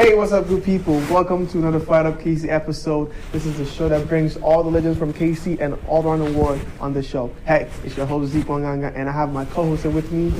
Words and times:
Hey, 0.00 0.14
what's 0.14 0.32
up, 0.32 0.48
good 0.48 0.64
people? 0.64 0.94
Welcome 1.10 1.46
to 1.48 1.58
another 1.58 1.78
Fired 1.78 2.06
Up 2.06 2.18
KC 2.18 2.48
episode. 2.48 3.12
This 3.32 3.44
is 3.44 3.58
the 3.58 3.66
show 3.66 3.86
that 3.90 4.08
brings 4.08 4.38
all 4.38 4.62
the 4.62 4.70
legends 4.70 4.98
from 4.98 5.12
KC 5.12 5.60
and 5.60 5.76
all 5.86 6.02
around 6.02 6.20
the 6.20 6.32
world 6.38 6.58
on 6.80 6.94
the 6.94 7.02
show. 7.02 7.30
Hey, 7.44 7.70
it's 7.84 7.98
your 7.98 8.06
host 8.06 8.32
Zeke 8.32 8.46
Wanganga, 8.46 8.96
and 8.96 9.10
I 9.10 9.12
have 9.12 9.30
my 9.30 9.44
co-host 9.44 9.82
here 9.82 9.90
with 9.90 10.10
me. 10.10 10.32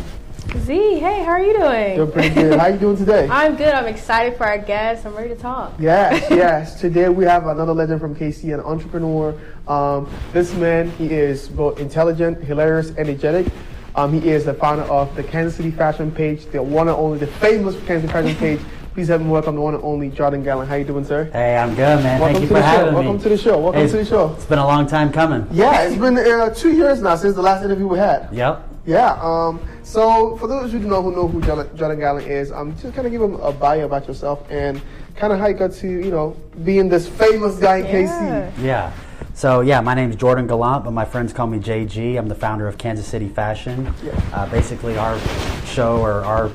Z, 0.60 0.72
hey, 1.00 1.22
how 1.24 1.32
are 1.32 1.44
you 1.44 1.52
doing? 1.52 1.96
Doing 1.96 2.10
pretty 2.10 2.30
good. 2.30 2.58
How 2.58 2.68
you 2.68 2.78
doing 2.78 2.96
today? 2.96 3.28
I'm 3.30 3.54
good. 3.54 3.74
I'm 3.74 3.84
excited 3.84 4.38
for 4.38 4.46
our 4.46 4.56
guest. 4.56 5.04
I'm 5.04 5.14
ready 5.14 5.28
to 5.28 5.36
talk. 5.36 5.74
Yes, 5.78 6.26
yes. 6.30 6.80
Today 6.80 7.10
we 7.10 7.26
have 7.26 7.46
another 7.46 7.74
legend 7.74 8.00
from 8.00 8.16
KC, 8.16 8.54
an 8.54 8.60
entrepreneur. 8.60 9.38
Um, 9.68 10.10
this 10.32 10.54
man, 10.54 10.90
he 10.92 11.12
is 11.12 11.48
both 11.48 11.78
intelligent, 11.80 12.42
hilarious, 12.42 12.92
energetic. 12.96 13.52
Um, 13.94 14.18
he 14.18 14.30
is 14.30 14.46
the 14.46 14.54
founder 14.54 14.84
of 14.84 15.14
the 15.16 15.22
Kansas 15.22 15.54
City 15.54 15.70
Fashion 15.70 16.10
Page, 16.10 16.46
the 16.46 16.62
one 16.62 16.88
and 16.88 16.96
only, 16.96 17.18
the 17.18 17.26
famous 17.26 17.74
Kansas 17.84 18.10
City 18.10 18.34
Fashion 18.34 18.36
Page. 18.38 18.60
Please 19.00 19.08
have 19.08 19.22
him 19.22 19.30
welcome 19.30 19.54
the 19.54 19.62
one 19.62 19.74
and 19.74 19.82
only 19.82 20.10
Jordan 20.10 20.44
Gallant. 20.44 20.68
How 20.68 20.74
you 20.74 20.84
doing, 20.84 21.06
sir? 21.06 21.24
Hey, 21.32 21.56
I'm 21.56 21.70
good, 21.70 22.02
man. 22.02 22.20
Welcome 22.20 22.34
Thank 22.34 22.42
you 22.42 22.48
to 22.48 22.54
for 22.54 22.60
the 22.60 22.60
show. 22.60 22.76
having 22.76 22.94
Welcome 22.94 23.18
to 23.18 23.28
the 23.30 23.38
show. 23.38 23.58
Welcome 23.58 23.80
Hey, 23.80 23.86
to 23.88 23.96
the 23.96 24.04
show. 24.04 24.32
It's 24.34 24.44
been 24.44 24.58
a 24.58 24.66
long 24.66 24.86
time 24.86 25.10
coming. 25.10 25.46
Yeah, 25.50 25.84
it's 25.84 25.96
been 25.96 26.18
uh, 26.18 26.50
two 26.50 26.74
years 26.74 27.00
now 27.00 27.16
since 27.16 27.34
the 27.34 27.40
last 27.40 27.64
interview 27.64 27.86
we 27.88 27.96
had. 27.96 28.28
Yep. 28.30 28.68
Yeah. 28.84 29.12
Um, 29.22 29.58
so 29.84 30.36
for 30.36 30.48
those 30.48 30.70
who 30.72 30.80
don't 30.80 30.90
know 30.90 31.00
who 31.00 31.12
know 31.12 31.26
who 31.28 31.40
Jordan, 31.40 31.74
Jordan 31.78 31.98
Gallant 31.98 32.26
is, 32.26 32.52
um, 32.52 32.76
just 32.76 32.94
kind 32.94 33.06
of 33.06 33.10
give 33.10 33.22
them 33.22 33.36
a 33.36 33.50
bio 33.52 33.86
about 33.86 34.06
yourself 34.06 34.44
and 34.50 34.82
kind 35.16 35.32
of 35.32 35.38
how 35.38 35.46
you 35.46 35.54
got 35.54 35.72
to 35.72 35.88
you 35.88 36.10
know 36.10 36.36
being 36.62 36.90
this 36.90 37.08
famous 37.08 37.56
guy 37.56 37.78
in 37.78 37.86
Yeah. 38.04 38.50
KC. 38.50 38.62
Yeah. 38.62 38.92
So 39.32 39.62
yeah, 39.62 39.80
my 39.80 39.94
name 39.94 40.10
is 40.10 40.16
Jordan 40.16 40.46
Gallant, 40.46 40.84
but 40.84 40.90
my 40.90 41.06
friends 41.06 41.32
call 41.32 41.46
me 41.46 41.58
JG. 41.58 42.18
I'm 42.18 42.28
the 42.28 42.34
founder 42.34 42.68
of 42.68 42.76
Kansas 42.76 43.06
City 43.06 43.30
Fashion. 43.30 43.94
Yeah. 44.04 44.20
Uh, 44.34 44.46
basically, 44.50 44.98
our 44.98 45.18
show 45.64 45.96
or 46.02 46.22
our 46.22 46.50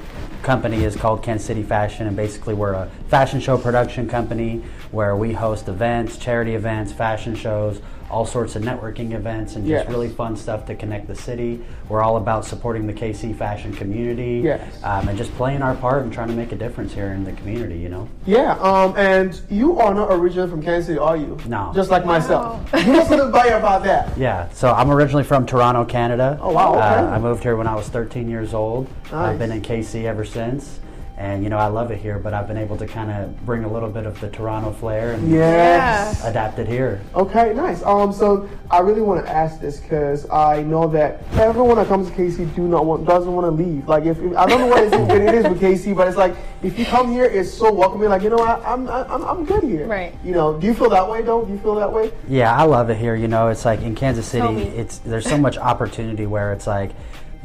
company 0.46 0.84
is 0.84 0.96
called 0.96 1.24
Kansas 1.24 1.48
City 1.48 1.64
Fashion, 1.64 2.06
and 2.06 2.16
basically 2.16 2.54
we're 2.54 2.74
a 2.74 2.88
fashion 3.08 3.40
show 3.40 3.58
production 3.58 4.08
company 4.08 4.64
where 4.92 5.16
we 5.16 5.34
host 5.34 5.68
events, 5.68 6.18
charity 6.18 6.54
events, 6.54 6.94
fashion 6.94 7.36
shows, 7.36 7.82
all 8.10 8.26
sorts 8.26 8.56
of 8.56 8.62
networking 8.64 9.14
events, 9.14 9.56
and 9.56 9.66
just 9.66 9.86
Yes. 9.86 9.90
really 9.90 10.08
fun 10.10 10.36
stuff 10.36 10.66
to 10.68 10.76
connect 10.76 11.08
the 11.08 11.16
city. 11.16 11.60
We're 11.90 12.02
all 12.04 12.18
about 12.18 12.46
supporting 12.46 12.86
the 12.88 12.94
KC 12.94 13.34
fashion 13.34 13.74
community, 13.74 14.42
Yes. 14.44 14.62
um, 14.84 15.08
and 15.10 15.18
just 15.18 15.36
playing 15.36 15.62
our 15.62 15.74
part 15.76 16.04
and 16.04 16.14
trying 16.14 16.28
to 16.28 16.34
make 16.36 16.52
a 16.52 16.56
difference 16.56 16.94
here 16.94 17.08
in 17.14 17.24
the 17.24 17.32
community. 17.34 17.76
You 17.80 17.90
know. 17.90 18.08
Yeah. 18.26 18.54
Um, 18.60 18.94
and 18.98 19.40
you 19.50 19.80
are 19.80 19.94
not 19.94 20.08
originally 20.12 20.50
from 20.50 20.62
Kansas 20.62 20.88
City, 20.88 21.00
are 21.00 21.18
you? 21.18 21.38
No. 21.48 21.72
Just 21.76 21.90
like 21.92 22.06
myself. 22.06 22.62
Give 22.72 22.90
us 22.90 23.08
a 23.08 23.16
little 23.16 23.32
bio 23.32 23.58
about 23.58 23.84
that. 23.84 24.18
Yeah, 24.18 24.50
so 24.54 24.72
I'm 24.72 24.92
originally 24.92 25.24
from 25.24 25.46
Toronto, 25.46 25.84
Canada. 25.86 26.38
Oh, 26.42 26.52
wow, 26.54 26.72
okay. 26.76 26.82
Uh, 26.82 27.08
I 27.16 27.20
moved 27.20 27.44
here 27.44 27.56
when 27.56 27.68
I 27.68 27.76
was 27.76 27.88
13 27.90 28.30
years 28.30 28.54
old. 28.54 28.88
Nice. 29.12 29.14
I've 29.14 29.40
been 29.40 29.52
in 29.52 29.62
KC 29.62 30.06
ever 30.06 30.26
since. 30.26 30.80
And, 31.18 31.44
you 31.46 31.50
know, 31.50 31.58
I 31.58 31.68
love 31.68 31.92
it 31.92 31.98
here, 32.00 32.20
but 32.20 32.34
I've 32.34 32.46
been 32.46 32.58
able 32.58 32.76
to 32.76 32.86
kind 32.86 33.10
of 33.10 33.46
bring 33.46 33.64
a 33.64 33.72
little 33.72 33.88
bit 33.90 34.06
of 34.06 34.20
the 34.20 34.28
Toronto 34.30 34.74
flair 34.74 35.14
and 35.14 35.32
Yes. 35.32 36.22
adapt 36.26 36.60
it 36.60 36.68
here. 36.68 37.00
Okay, 37.16 37.54
nice. 37.54 37.82
Um, 37.84 38.12
so 38.12 38.50
I 38.70 38.80
really 38.80 39.00
want 39.02 39.26
to 39.26 39.32
ask 39.32 39.62
this 39.62 39.80
because 39.80 40.30
I 40.30 40.62
know 40.64 40.88
that 40.88 41.22
everyone 41.38 41.78
that 41.78 41.88
comes 41.88 42.10
to 42.10 42.14
KC 42.16 42.54
do 42.54 42.64
not 42.64 42.86
want 42.86 43.06
doesn't 43.06 43.34
want 43.34 43.46
to 43.46 43.52
leave. 43.64 43.88
Like 43.88 44.04
if, 44.04 44.20
if- 44.20 44.36
I 44.36 44.46
don't 44.46 44.60
know 44.60 44.68
what 44.68 44.84
it 44.84 44.94
is, 44.94 45.00
what 45.08 45.22
it 45.22 45.34
is 45.36 45.44
with 45.48 45.62
KC, 45.62 45.96
but 45.96 46.10
it's 46.10 46.18
like 46.18 46.36
if 46.62 46.78
you 46.78 46.84
come 46.86 47.10
here, 47.14 47.24
it's 47.26 47.54
so 47.54 47.72
welcoming. 47.72 48.10
Like 48.10 48.22
you 48.24 48.30
know, 48.30 48.40
I, 48.40 48.56
I'm 48.74 48.86
I'm 48.90 49.24
I'm 49.24 49.46
good 49.46 49.64
here. 49.64 49.88
Right. 49.88 50.14
You 50.24 50.34
know, 50.34 50.60
do 50.60 50.68
you 50.68 50.74
feel 50.74 50.90
that 50.90 51.10
way 51.10 51.22
though? 51.22 51.46
Do 51.46 51.54
you 51.54 51.60
feel 51.60 51.76
that 51.76 51.92
way? 51.94 52.12
Yeah, 52.28 52.54
I 52.54 52.64
love 52.64 52.90
it 52.90 52.98
here. 52.98 53.16
You 53.16 53.30
know, 53.30 53.48
it's 53.48 53.64
like 53.64 53.82
in 53.84 53.96
Kansas 53.96 54.26
City, 54.28 54.64
it's 54.64 54.98
there's 55.00 55.30
so 55.30 55.38
much 55.38 55.58
opportunity 55.58 56.26
where 56.26 56.52
it's 56.52 56.68
like 56.68 56.92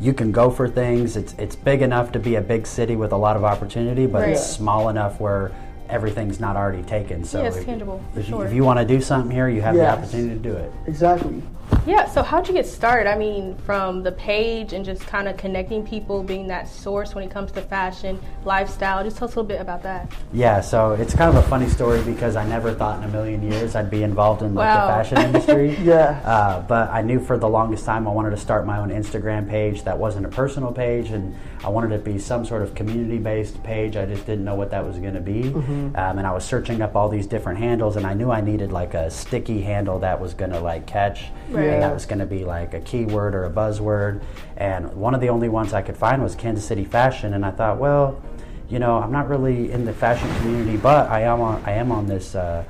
you 0.00 0.12
can 0.14 0.32
go 0.32 0.50
for 0.50 0.68
things. 0.68 1.16
It's 1.16 1.34
it's 1.34 1.54
big 1.56 1.82
enough 1.82 2.12
to 2.12 2.18
be 2.18 2.36
a 2.36 2.40
big 2.40 2.66
city 2.66 2.96
with 2.96 3.12
a 3.12 3.16
lot 3.16 3.36
of 3.36 3.44
opportunity, 3.44 4.06
but 4.06 4.28
it's 4.28 4.44
small 4.44 4.88
enough 4.88 5.20
where 5.20 5.52
everything's 5.88 6.40
not 6.40 6.56
already 6.56 6.82
taken. 6.84 7.24
So 7.24 7.40
Yeah, 7.42 7.48
it's 7.48 7.56
if, 7.58 7.66
tangible, 7.66 8.02
if, 8.14 8.28
you, 8.28 8.34
sure. 8.36 8.46
if 8.46 8.52
you 8.52 8.64
want 8.64 8.78
to 8.78 8.84
do 8.84 9.00
something 9.00 9.30
here, 9.30 9.48
you 9.48 9.60
have 9.60 9.74
Yes. 9.74 9.96
the 9.98 10.02
opportunity 10.04 10.34
to 10.36 10.40
do 10.40 10.56
it. 10.56 10.72
Exactly. 10.86 11.42
Yeah, 11.90 12.04
so 12.08 12.22
how'd 12.22 12.46
you 12.46 12.54
get 12.54 12.66
started? 12.68 13.10
I 13.10 13.18
mean, 13.18 13.56
from 13.66 14.04
the 14.04 14.12
page 14.12 14.72
and 14.74 14.84
just 14.84 15.04
kind 15.08 15.26
of 15.26 15.36
connecting 15.36 15.84
people, 15.84 16.22
being 16.22 16.46
that 16.46 16.68
source 16.68 17.16
when 17.16 17.24
it 17.24 17.32
comes 17.32 17.50
to 17.52 17.62
fashion, 17.62 18.20
lifestyle. 18.44 19.02
Just 19.02 19.16
tell 19.16 19.26
us 19.26 19.34
a 19.34 19.40
little 19.40 19.48
bit 19.48 19.60
about 19.60 19.82
that. 19.82 20.08
Yeah, 20.32 20.60
so 20.60 20.92
it's 20.92 21.12
kind 21.16 21.36
of 21.36 21.44
a 21.44 21.48
funny 21.48 21.68
story 21.68 22.00
because 22.02 22.36
I 22.36 22.46
never 22.46 22.72
thought 22.72 22.98
in 22.98 23.04
a 23.08 23.12
million 23.12 23.42
years 23.42 23.74
I'd 23.74 23.90
be 23.90 24.04
involved 24.04 24.42
in 24.42 24.54
like, 24.54 24.68
Wow. 24.68 24.86
the 24.86 24.92
fashion 25.02 25.18
industry. 25.34 25.76
Yeah. 25.82 26.20
Uh, 26.24 26.60
but 26.62 26.90
I 26.90 27.02
knew 27.02 27.18
for 27.18 27.36
the 27.36 27.48
longest 27.48 27.84
time 27.84 28.06
I 28.06 28.12
wanted 28.12 28.30
to 28.30 28.36
start 28.36 28.64
my 28.66 28.78
own 28.78 28.90
Instagram 28.90 29.48
page 29.50 29.82
that 29.82 29.98
wasn't 29.98 30.26
a 30.26 30.28
personal 30.28 30.70
page, 30.70 31.10
and 31.10 31.34
I 31.64 31.70
wanted 31.70 31.90
it 31.90 31.98
to 31.98 32.04
be 32.04 32.20
some 32.20 32.44
sort 32.46 32.62
of 32.62 32.72
community-based 32.76 33.64
page. 33.64 33.96
I 33.96 34.06
just 34.06 34.26
didn't 34.26 34.44
know 34.44 34.54
what 34.54 34.70
that 34.70 34.86
was 34.86 34.98
going 34.98 35.14
to 35.14 35.20
be, 35.20 35.48
um, 35.52 35.94
and 35.96 36.24
I 36.24 36.30
was 36.32 36.44
searching 36.44 36.82
up 36.82 36.94
all 36.94 37.08
these 37.08 37.26
different 37.26 37.58
handles, 37.58 37.96
and 37.96 38.06
I 38.06 38.14
knew 38.14 38.30
I 38.30 38.40
needed 38.42 38.70
like 38.70 38.94
a 38.94 39.10
sticky 39.10 39.60
handle 39.62 39.98
that 39.98 40.20
was 40.20 40.34
going 40.34 40.52
to 40.52 40.60
like 40.60 40.86
catch, 40.86 41.24
Right. 41.50 41.64
Yeah. 41.64 41.79
That 41.80 41.92
was 41.94 42.06
going 42.06 42.18
to 42.20 42.26
be 42.26 42.44
like 42.44 42.74
a 42.74 42.80
keyword 42.80 43.34
or 43.34 43.44
a 43.44 43.50
buzzword. 43.50 44.22
And 44.56 44.92
one 44.94 45.14
of 45.14 45.20
the 45.20 45.28
only 45.30 45.48
ones 45.48 45.72
I 45.72 45.82
could 45.82 45.96
find 45.96 46.22
was 46.22 46.34
Kansas 46.34 46.64
City 46.64 46.84
Fashion, 46.84 47.34
and 47.34 47.44
I 47.44 47.50
thought, 47.50 47.78
well 47.78 48.20
you 48.68 48.78
know, 48.78 48.98
I'm 48.98 49.10
not 49.10 49.28
really 49.28 49.72
in 49.72 49.84
the 49.84 49.92
fashion 49.92 50.32
community, 50.36 50.76
but 50.76 51.10
I 51.10 51.22
am 51.22 51.40
on, 51.40 51.60
I 51.66 51.72
am 51.72 51.90
on 51.90 52.06
this 52.06 52.36
uh, 52.36 52.62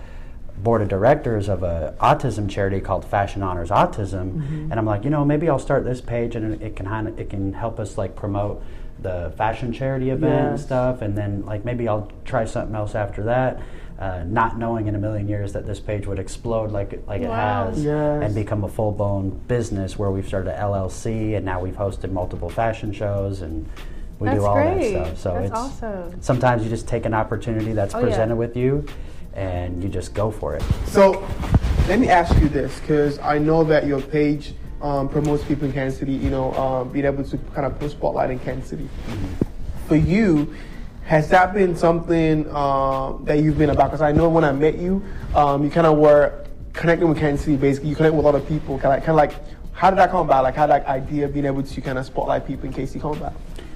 board 0.57 0.81
of 0.81 0.89
directors 0.89 1.47
of 1.47 1.63
a 1.63 1.95
autism 2.01 2.49
charity 2.49 2.81
called 2.81 3.05
Fashion 3.05 3.43
Honors 3.43 3.69
Autism, 3.69 4.33
Mm-hmm. 4.33 4.71
and 4.71 4.81
I'm 4.81 4.87
like, 4.87 5.05
you 5.05 5.11
know, 5.11 5.27
maybe 5.27 5.51
I'll 5.51 5.59
start 5.59 5.85
this 5.85 6.01
page 6.01 6.37
and 6.37 6.63
it 6.63 6.75
can 6.75 6.87
it 7.19 7.29
can 7.29 7.53
help 7.53 7.79
us 7.79 7.99
like 7.99 8.17
promote 8.17 8.63
the 9.03 9.33
fashion 9.37 9.75
charity 9.75 10.09
event 10.09 10.49
and 10.53 10.61
stuff, 10.61 11.03
and 11.03 11.17
then 11.19 11.45
like 11.45 11.67
maybe 11.67 11.87
I'll 11.87 12.11
try 12.25 12.47
something 12.47 12.75
else 12.75 12.95
after 12.95 13.25
that. 13.25 13.61
Uh, 14.01 14.25
not 14.27 14.57
knowing 14.59 14.87
in 14.87 14.95
a 14.95 14.99
million 14.99 15.29
years 15.29 15.53
that 15.53 15.67
this 15.67 15.79
page 15.79 16.07
would 16.07 16.19
explode 16.19 16.71
like 16.73 16.95
it, 16.95 17.07
like 17.07 17.21
it 17.21 17.29
has 17.29 17.85
Yes. 17.85 18.23
and 18.23 18.35
become 18.35 18.65
a 18.65 18.69
full 18.69 18.93
blown 18.93 19.29
business 19.47 19.99
where 19.99 20.11
we've 20.11 20.27
started 20.27 20.51
a 20.51 20.59
LLC 20.59 21.35
and 21.37 21.45
now 21.45 21.61
we've 21.61 21.77
hosted 21.77 22.11
multiple 22.11 22.49
fashion 22.49 22.93
shows 22.95 23.43
and 23.43 23.69
we 24.19 24.29
That's 24.29 24.41
do 24.41 24.47
all 24.47 24.55
great. 24.55 24.95
that 24.95 25.05
stuff. 25.07 25.19
So 25.19 25.35
That's 25.35 25.47
it's 25.51 25.55
awesome. 25.83 26.23
sometimes 26.23 26.65
you 26.65 26.71
just 26.71 26.89
take 26.89 27.05
an 27.05 27.13
opportunity 27.13 27.75
that's 27.75 27.95
Oh, 27.95 27.99
yeah. 27.99 28.07
presented 28.07 28.37
with 28.37 28.57
you 28.57 28.87
and 29.35 29.83
you 29.83 29.91
just 29.91 30.15
go 30.15 30.31
for 30.31 30.55
it. 30.57 30.63
So 30.87 31.23
let 31.87 31.99
me 32.01 32.09
ask 32.09 32.35
you 32.41 32.49
this 32.49 32.81
because 32.81 33.19
I 33.19 33.37
know 33.37 33.65
that 33.65 33.87
your 33.87 34.01
page 34.01 34.55
um, 34.81 35.11
promotes 35.11 35.45
people 35.45 35.67
in 35.67 35.75
Kansas 35.75 35.99
City. 35.99 36.13
You 36.13 36.31
know, 36.31 36.55
um, 36.55 36.89
being 36.89 37.05
able 37.05 37.23
to 37.23 37.37
kind 37.55 37.67
of 37.67 37.79
put 37.79 37.91
spotlight 37.91 38.31
in 38.31 38.39
Kansas 38.39 38.71
City. 38.71 38.89
For 39.89 39.97
you, 39.97 40.55
has 41.11 41.29
that 41.29 41.53
been 41.53 41.75
something 41.75 42.49
um, 42.55 43.25
that 43.25 43.41
you've 43.43 43.59
been 43.59 43.71
about? 43.71 43.87
Because 43.89 44.01
I 44.01 44.13
know 44.13 44.29
when 44.29 44.45
I 44.45 44.53
met 44.53 44.79
you, 44.79 45.03
um, 45.35 45.65
you 45.65 45.69
kind 45.71 45.85
of 45.89 45.99
were 45.99 46.45
connecting 46.73 47.09
with 47.09 47.19
Kansas 47.19 47.45
City. 47.45 47.57
Basically, 47.57 47.89
you 47.89 47.97
connect 47.97 48.15
with 48.15 48.25
a 48.25 48.29
lot 48.29 48.37
of 48.37 48.47
people. 48.47 48.79
Kind 48.79 48.95
of, 48.97 49.01
kind 49.05 49.11
of 49.11 49.17
like, 49.17 49.33
how 49.73 49.91
did 49.91 49.99
that 49.99 50.13
come 50.13 50.21
about? 50.25 50.45
Like, 50.45 50.55
how 50.55 50.69
did 50.69 50.75
that 50.75 50.87
idea 50.87 51.25
of 51.25 51.35
being 51.35 51.47
able 51.47 51.65
to 51.65 51.81
kind 51.81 51.99
of 51.99 52.07
spotlight 52.07 52.47
people 52.47 52.67
in 52.67 52.73
KC 52.73 53.01
come 53.01 53.11
about? 53.17 53.33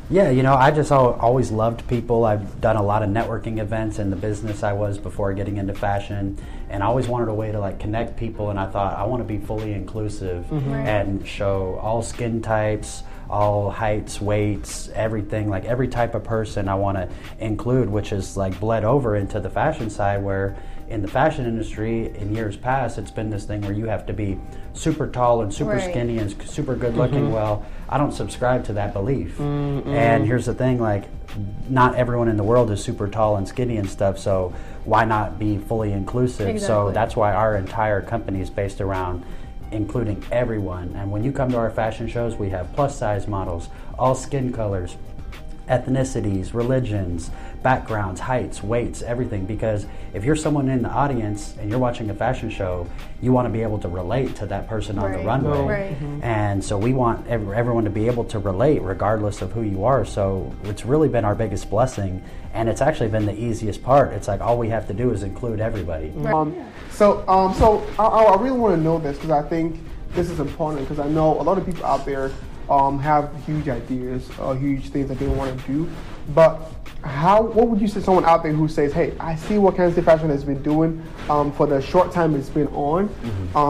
Yeah, 0.09 0.31
you 0.31 0.45
know, 0.45 0.55
I 0.55 0.71
just 0.71 0.93
always 0.93 1.51
loved 1.51 1.89
people. 1.89 2.25
I've 2.25 2.61
done 2.61 2.77
a 2.77 2.83
lot 2.85 3.03
of 3.03 3.09
networking 3.09 3.59
events 3.59 3.99
in 3.99 4.11
the 4.11 4.17
business 4.17 4.63
I 4.63 4.73
was 4.73 4.97
before 4.97 5.33
getting 5.35 5.57
into 5.57 5.75
fashion, 5.75 6.39
and 6.71 6.85
I 6.85 6.87
always 6.87 7.09
wanted 7.09 7.27
a 7.31 7.35
way 7.35 7.51
to 7.51 7.59
like 7.59 7.81
connect 7.81 8.17
people. 8.17 8.51
And 8.51 8.61
I 8.61 8.67
thought 8.67 8.97
I 8.97 9.03
want 9.07 9.23
to 9.23 9.27
be 9.27 9.39
fully 9.45 9.73
inclusive 9.73 10.47
Right. 10.53 10.87
and 10.87 11.27
show 11.27 11.81
all 11.83 12.01
skin 12.01 12.43
types, 12.43 13.03
all 13.29 13.71
heights, 13.71 14.21
weights, 14.21 14.89
everything. 14.95 15.49
Like 15.49 15.65
every 15.65 15.89
type 15.89 16.15
of 16.15 16.25
person 16.25 16.69
I 16.69 16.75
want 16.75 16.99
to 16.99 17.09
include, 17.39 17.89
which 17.89 18.13
is 18.13 18.37
like 18.37 18.59
bled 18.61 18.85
over 18.85 19.17
into 19.17 19.41
the 19.41 19.51
fashion 19.51 19.91
side 19.91 20.23
where. 20.23 20.57
In 20.87 21.01
the 21.01 21.09
fashion 21.09 21.47
industry, 21.47 22.15
in 22.19 22.35
years 22.35 22.59
past, 22.59 22.99
it's 22.99 23.11
been 23.11 23.31
this 23.31 23.47
thing 23.47 23.63
where 23.63 23.73
you 23.73 23.87
have 23.87 24.05
to 24.05 24.13
be 24.13 24.39
super 24.75 25.09
tall 25.09 25.41
and 25.41 25.53
super 25.53 25.71
Right. 25.71 25.91
skinny 25.91 26.19
and 26.19 26.31
super 26.47 26.77
good 26.77 26.95
looking. 26.95 27.23
Mm-hmm. 27.23 27.33
Well, 27.33 27.65
I 27.89 27.97
don't 27.97 28.13
subscribe 28.13 28.65
to 28.67 28.75
that 28.75 28.93
belief. 28.93 29.41
And 29.41 30.27
here's 30.27 30.45
the 30.45 30.53
thing 30.53 30.79
like, 30.79 31.05
not 31.71 31.95
everyone 31.95 32.29
in 32.29 32.37
the 32.37 32.45
world 32.45 32.71
is 32.71 32.85
super 32.85 33.09
tall 33.09 33.37
and 33.37 33.49
skinny 33.49 33.79
and 33.79 33.89
stuff, 33.89 34.19
so 34.19 34.53
why 34.85 35.07
not 35.07 35.39
be 35.39 35.57
fully 35.57 35.91
inclusive? 35.91 36.61
So 36.61 36.91
that's 36.93 37.17
why 37.17 37.33
our 37.33 37.57
entire 37.57 38.03
company 38.03 38.43
is 38.43 38.51
based 38.51 38.83
around 38.83 39.25
including 39.75 40.25
everyone. 40.31 40.95
And 40.97 41.11
when 41.11 41.25
you 41.25 41.33
come 41.33 41.51
to 41.51 41.59
our 41.59 41.71
fashion 41.71 42.09
shows, 42.09 42.37
we 42.37 42.51
have 42.51 42.73
plus 42.75 42.97
size 42.99 43.27
models, 43.27 43.69
all 43.99 44.15
skin 44.15 44.53
colors, 44.53 44.97
ethnicities, 45.69 46.55
religions, 46.55 47.31
backgrounds, 47.63 48.21
heights, 48.21 48.63
weights, 48.63 49.03
everything. 49.03 49.47
Because 49.47 49.87
if 50.13 50.25
you're 50.25 50.37
someone 50.37 50.69
in 50.69 50.83
the 50.83 50.91
audience 50.91 51.55
and 51.59 51.71
you're 51.71 51.79
watching 51.79 52.11
a 52.11 52.15
fashion 52.15 52.51
show, 52.51 52.87
you 53.23 53.33
want 53.33 53.47
to 53.47 53.51
be 53.53 53.63
able 53.63 53.79
to 53.79 53.89
relate 53.89 54.37
to 54.37 54.47
that 54.47 54.69
person 54.69 54.99
on 54.99 55.13
the 55.13 55.19
Right. 55.19 55.27
runway. 55.27 55.67
Right. 55.67 55.97
And 56.23 56.63
so 56.63 56.77
we 56.77 56.93
want 56.93 57.27
everyone 57.27 57.85
to 57.85 57.91
be 57.91 58.07
able 58.07 58.25
to 58.25 58.39
relate 58.39 58.83
regardless 58.83 59.41
of 59.41 59.53
who 59.53 59.63
you 59.63 59.85
are. 59.85 60.05
So 60.05 60.53
it's 60.65 60.85
really 60.85 61.09
been 61.09 61.25
our 61.25 61.35
biggest 61.35 61.71
blessing. 61.71 62.23
And 62.53 62.69
it's 62.69 62.81
actually 62.81 63.09
been 63.09 63.27
the 63.27 63.39
easiest 63.39 63.83
part. 63.83 64.13
It's 64.13 64.29
like 64.29 64.41
all 64.41 64.59
we 64.59 64.69
have 64.69 64.87
to 64.89 64.95
do 64.95 65.11
is 65.11 65.23
include 65.23 65.59
everybody. 65.61 66.13
Um, 66.27 66.55
so, 66.93 67.25
um, 67.27 67.53
so 67.55 67.85
I, 67.99 68.05
I 68.05 68.41
really 68.41 68.59
want 68.59 68.77
to 68.77 68.81
know 68.81 68.99
this 68.99 69.17
because 69.17 69.31
I 69.31 69.43
think 69.43 69.81
this 70.11 70.31
is 70.31 70.39
important 70.39 70.83
because 70.83 71.01
I 71.01 71.09
know 71.09 71.41
a 71.41 71.43
lot 71.43 71.59
of 71.59 71.67
people 71.67 71.85
out 71.85 72.05
there 72.05 72.31
um, 72.71 72.99
have 72.99 73.31
huge 73.45 73.69
ideas, 73.69 74.29
uh, 74.39 74.53
huge 74.55 74.89
things 74.91 75.09
that 75.09 75.19
they 75.19 75.27
want 75.27 75.59
to 75.59 75.67
do. 75.67 75.91
But 76.35 76.61
how? 77.03 77.43
What 77.43 77.69
would 77.69 77.81
you 77.81 77.89
say 77.89 77.95
to 77.95 78.03
someone 78.03 78.25
out 78.25 78.43
there 78.43 78.53
who 78.53 78.67
says, 78.69 78.93
"Hey, 78.93 79.13
I 79.21 79.37
see 79.37 79.59
what 79.59 79.77
Kansas 79.77 79.95
City 79.97 80.05
Fashion 80.05 80.31
has 80.31 80.43
been 80.45 80.63
doing 80.63 81.03
um, 81.29 81.53
for 81.53 81.67
the 81.67 81.81
short 81.83 82.13
time 82.13 82.35
it's 82.35 82.49
been 82.49 82.69
on"? 82.69 83.09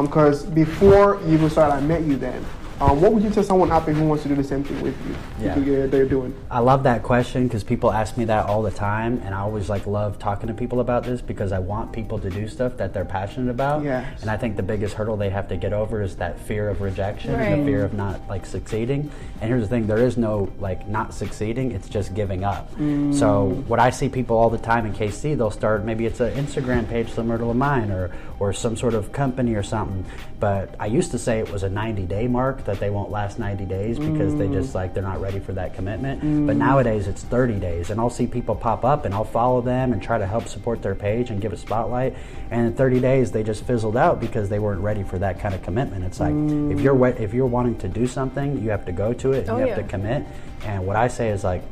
Because 0.06 0.44
before 0.44 1.20
you 1.26 1.35
even 1.35 1.50
started, 1.50 1.75
I 1.75 1.81
met 1.81 2.02
you 2.02 2.17
then. 2.17 2.44
Um, 2.81 3.00
what 3.00 3.12
would 3.12 3.23
you 3.23 3.31
tell 3.31 3.43
someone 3.44 3.71
out 3.71 3.87
there 3.87 3.94
who 3.94 4.06
wants 4.06 4.23
to 4.25 4.29
do 4.29 4.35
the 4.35 4.43
same 4.44 4.65
thing 4.65 4.81
with 4.81 4.94
you? 5.06 5.15
Yeah. 5.47 5.55
They're, 5.55 5.87
they're 5.87 6.05
doing. 6.06 6.35
I 6.50 6.59
love 6.59 6.82
that 6.85 7.03
question 7.03 7.47
because 7.47 7.62
people 7.62 7.93
ask 7.93 8.17
me 8.17 8.25
that 8.26 8.47
all 8.47 8.62
the 8.62 8.71
time, 8.71 9.21
and 9.25 9.35
I 9.35 9.41
always 9.41 9.69
like 9.69 9.87
love 9.87 10.19
talking 10.19 10.49
to 10.49 10.55
people 10.55 10.81
about 10.81 11.05
this 11.05 11.21
because 11.21 11.53
I 11.53 11.59
want 11.61 11.93
people 11.93 12.19
to 12.19 12.31
do 12.31 12.49
stuff 12.49 12.76
that 12.79 12.93
they're 12.93 13.05
passionate 13.05 13.50
about. 13.50 13.85
Yes. 13.85 14.23
And 14.23 14.31
I 14.31 14.37
think 14.37 14.56
the 14.56 14.62
biggest 14.62 14.94
hurdle 14.94 15.17
they 15.17 15.31
have 15.31 15.49
to 15.49 15.56
get 15.56 15.73
over 15.73 16.03
is 16.03 16.17
that 16.17 16.38
fear 16.41 16.69
of 16.69 16.81
rejection, 16.81 17.31
and 17.35 17.41
Right. 17.41 17.56
the 17.56 17.65
fear 17.65 17.85
of 17.85 17.94
not 17.94 18.21
like 18.29 18.44
succeeding. 18.47 19.11
And 19.41 19.49
here's 19.50 19.62
the 19.62 19.69
thing: 19.69 19.87
there 19.87 19.99
is 19.99 20.17
no 20.17 20.50
like 20.59 20.88
not 20.88 21.15
succeeding; 21.15 21.71
it's 21.73 21.88
just 21.88 22.15
giving 22.15 22.44
up. 22.44 22.71
So 23.12 23.62
what 23.69 23.79
I 23.81 23.91
see 23.91 24.09
people 24.09 24.37
all 24.37 24.50
the 24.50 24.59
time 24.59 24.87
in 24.87 24.93
KC, 24.94 25.37
they'll 25.37 25.50
start 25.50 25.85
maybe 25.85 26.06
it's 26.06 26.21
an 26.21 26.32
Instagram 26.35 26.88
page 26.88 27.12
similar 27.12 27.38
to 27.38 27.55
mine, 27.55 27.91
or 27.91 28.11
or 28.41 28.53
some 28.53 28.76
sort 28.76 28.94
of 28.94 29.12
company 29.12 29.55
or 29.55 29.62
something. 29.62 30.05
But 30.41 30.75
I 30.81 30.87
used 30.87 31.12
to 31.12 31.19
say 31.19 31.38
it 31.38 31.50
was 31.53 31.62
a 31.62 31.69
90 31.71 32.03
day 32.06 32.26
mark 32.26 32.63
that 32.66 32.78
they 32.78 32.90
won't 32.90 33.11
last 33.11 33.38
90 33.38 33.64
days 33.64 33.99
because 33.99 34.37
they 34.37 34.49
just 34.49 34.72
mm. 34.72 34.75
like 34.75 34.94
they're 34.94 35.02
not 35.02 35.20
ready 35.20 35.40
for 35.40 35.52
that 35.55 35.75
commitment. 35.75 36.20
But 36.20 36.56
mm. 36.56 36.58
nowadays 36.58 37.06
it's 37.06 37.22
30 37.22 37.58
days, 37.58 37.90
and 37.90 37.99
I'll 37.99 38.11
see 38.11 38.26
people 38.26 38.55
pop 38.55 38.84
up 38.84 39.06
and 39.06 39.14
I'll 39.14 39.25
follow 39.25 39.61
them 39.62 39.93
and 39.93 40.02
try 40.02 40.19
to 40.19 40.26
help 40.26 40.46
support 40.46 40.82
their 40.82 40.94
page 40.94 41.31
and 41.31 41.40
give 41.40 41.52
a 41.52 41.56
spotlight. 41.56 42.14
And 42.50 42.66
in 42.66 42.75
30 42.75 43.00
days 43.00 43.32
they 43.32 43.43
just 43.43 43.64
fizzled 43.64 43.96
out 43.96 44.20
because 44.20 44.49
they 44.49 44.58
weren't 44.58 44.82
ready 44.82 45.02
for 45.02 45.19
that 45.19 45.40
kind 45.40 45.55
of 45.55 45.62
commitment. 45.62 46.05
It's 46.05 46.20
like 46.20 46.34
if 46.34 46.81
you're 46.81 46.94
mm. 46.94 47.19
if 47.19 47.32
you're 47.32 47.46
wanting 47.46 47.78
to 47.78 47.88
do 47.88 48.06
something, 48.06 48.62
you 48.62 48.70
have 48.70 48.84
to 48.84 48.93
go 48.93 49.14
to 49.14 49.32
it. 49.32 49.49
And 49.49 49.55
Oh, 49.55 49.58
you 49.58 49.69
have 49.69 49.78
yeah. 49.78 49.82
to 49.82 49.88
commit. 49.88 50.26
And 50.64 50.87
what 50.87 50.96
I 50.96 51.08
say 51.08 51.31
is 51.31 51.44
like 51.44 51.62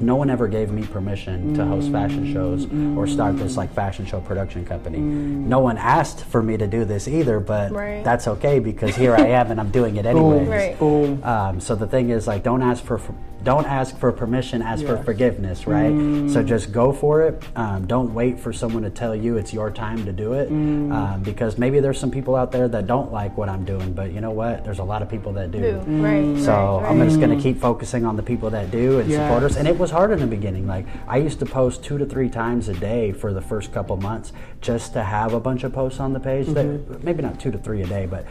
no 0.00 0.16
one 0.16 0.30
ever 0.30 0.48
gave 0.48 0.70
me 0.72 0.82
permission 0.86 1.54
to 1.54 1.64
host 1.64 1.90
fashion 1.92 2.32
shows 2.32 2.66
or 2.96 3.06
start 3.06 3.36
this 3.36 3.56
like 3.56 3.72
fashion 3.74 4.06
show 4.06 4.20
production 4.20 4.64
company. 4.64 4.98
No 4.98 5.60
one 5.60 5.76
asked 5.78 6.24
for 6.24 6.42
me 6.42 6.56
to 6.56 6.66
do 6.66 6.84
this 6.84 7.06
either, 7.08 7.40
but 7.40 7.72
Right. 7.72 8.02
that's 8.02 8.26
okay 8.28 8.58
because 8.58 8.96
here 8.96 9.14
I 9.14 9.26
am 9.28 9.50
and 9.50 9.60
I'm 9.60 9.70
doing 9.70 9.96
it 9.96 10.06
anyways. 10.12 10.48
Right. 10.48 10.78
Boom. 10.78 11.22
Um, 11.22 11.60
so 11.60 11.74
the 11.74 11.86
thing 11.86 12.10
is, 12.10 12.26
like, 12.26 12.42
don't 12.42 12.62
ask 12.62 12.82
for 12.82 12.98
don't 13.42 13.66
ask 13.66 13.96
for 13.96 14.12
permission, 14.12 14.62
ask 14.62 14.84
for 14.84 14.96
forgiveness, 15.02 15.66
right? 15.66 15.90
So 16.30 16.42
mm. 16.42 16.46
just 16.46 16.72
go 16.72 16.92
for 16.92 17.22
it. 17.22 17.42
Um, 17.56 17.86
don't 17.86 18.12
wait 18.12 18.38
for 18.38 18.52
someone 18.52 18.82
to 18.82 18.90
tell 18.90 19.14
you 19.14 19.36
it's 19.36 19.52
your 19.52 19.70
time 19.70 20.04
to 20.04 20.12
do 20.12 20.34
it, 20.34 20.50
mm. 20.50 20.92
um, 20.92 21.22
because 21.22 21.56
maybe 21.56 21.80
there's 21.80 21.98
some 21.98 22.10
people 22.10 22.36
out 22.36 22.52
there 22.52 22.68
that 22.68 22.86
don't 22.86 23.10
like 23.10 23.36
what 23.38 23.48
I'm 23.48 23.64
doing, 23.64 23.92
but 23.92 24.12
you 24.12 24.20
know 24.20 24.30
what? 24.30 24.64
There's 24.64 24.78
a 24.78 24.84
lot 24.84 25.00
of 25.00 25.08
people 25.08 25.32
that 25.34 25.50
do. 25.50 25.60
Do. 25.60 25.72
Right. 25.78 26.24
Mm. 26.24 26.44
So 26.44 26.80
right, 26.80 26.90
I'm 26.90 26.98
just 27.06 27.20
going 27.20 27.36
to 27.36 27.42
keep 27.42 27.58
focusing 27.58 28.04
on 28.04 28.16
the 28.16 28.22
people 28.22 28.50
that 28.50 28.70
do 28.70 29.00
and 29.00 29.10
support 29.10 29.42
Yes. 29.42 29.52
us. 29.52 29.56
And 29.56 29.66
it 29.66 29.78
was 29.78 29.90
hard 29.90 30.10
in 30.10 30.20
the 30.20 30.26
beginning. 30.26 30.66
Like 30.66 30.86
I 31.08 31.16
used 31.16 31.38
to 31.38 31.46
post 31.46 31.82
two 31.82 31.98
to 31.98 32.06
three 32.06 32.28
times 32.28 32.68
a 32.68 32.74
day 32.74 33.12
for 33.12 33.32
the 33.32 33.40
first 33.40 33.72
couple 33.72 33.96
months 33.96 34.32
just 34.60 34.92
to 34.92 35.02
have 35.02 35.32
a 35.32 35.40
bunch 35.40 35.64
of 35.64 35.72
posts 35.72 36.00
on 36.00 36.12
the 36.12 36.20
page. 36.20 36.46
That, 36.48 36.66
mm-hmm. 36.66 37.04
maybe 37.04 37.22
not 37.22 37.40
two 37.40 37.50
to 37.50 37.58
three 37.58 37.82
a 37.82 37.86
day, 37.86 38.06
but 38.06 38.26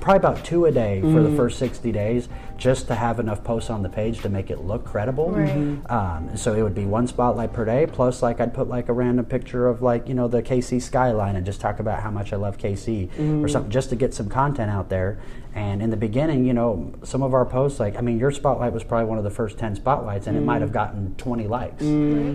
probably 0.00 0.18
about 0.18 0.44
two 0.44 0.66
a 0.66 0.72
day 0.72 1.00
for 1.00 1.22
the 1.22 1.28
mm-hmm. 1.28 1.36
first 1.36 1.58
60 1.58 1.90
days 1.92 2.28
just 2.64 2.86
to 2.86 2.94
have 2.94 3.20
enough 3.20 3.44
posts 3.44 3.68
on 3.68 3.82
the 3.82 3.90
page 3.90 4.22
to 4.22 4.28
make 4.30 4.50
it 4.50 4.60
look 4.60 4.86
credible. 4.86 5.30
Right. 5.30 5.50
Mm-hmm. 5.50 5.92
Um, 5.92 6.34
so 6.34 6.54
it 6.54 6.62
would 6.62 6.74
be 6.74 6.86
one 6.86 7.06
spotlight 7.06 7.52
per 7.52 7.66
day, 7.66 7.86
plus 7.86 8.22
like 8.22 8.40
I'd 8.40 8.54
put 8.54 8.68
like 8.68 8.88
a 8.88 8.94
random 8.94 9.26
picture 9.26 9.68
of 9.68 9.82
like 9.82 10.08
you 10.08 10.14
know 10.14 10.28
the 10.28 10.42
KC 10.42 10.80
skyline 10.80 11.36
and 11.36 11.44
just 11.44 11.60
talk 11.60 11.78
about 11.78 12.02
how 12.02 12.10
much 12.10 12.32
I 12.32 12.36
love 12.36 12.56
KC 12.56 13.04
or 13.04 13.12
mm-hmm. 13.12 13.48
something, 13.48 13.70
just 13.70 13.90
to 13.90 13.96
get 13.96 14.14
some 14.14 14.30
content 14.30 14.70
out 14.70 14.88
there. 14.88 15.20
And 15.56 15.80
in 15.82 15.90
the 15.90 15.96
beginning, 15.96 16.44
you 16.46 16.52
know, 16.52 16.92
some 17.04 17.22
of 17.22 17.32
our 17.32 17.44
posts, 17.44 17.78
like 17.78 17.96
I 17.96 18.00
mean, 18.00 18.18
your 18.18 18.32
spotlight 18.32 18.72
was 18.72 18.82
probably 18.82 19.06
one 19.06 19.18
of 19.18 19.24
the 19.24 19.30
first 19.30 19.58
ten 19.58 19.76
spotlights, 19.76 20.26
and 20.26 20.36
it 20.36 20.40
might 20.40 20.62
have 20.62 20.70
mm-hmm. 20.70 20.94
gotten 20.94 21.14
20 21.16 21.46
likes. 21.46 21.82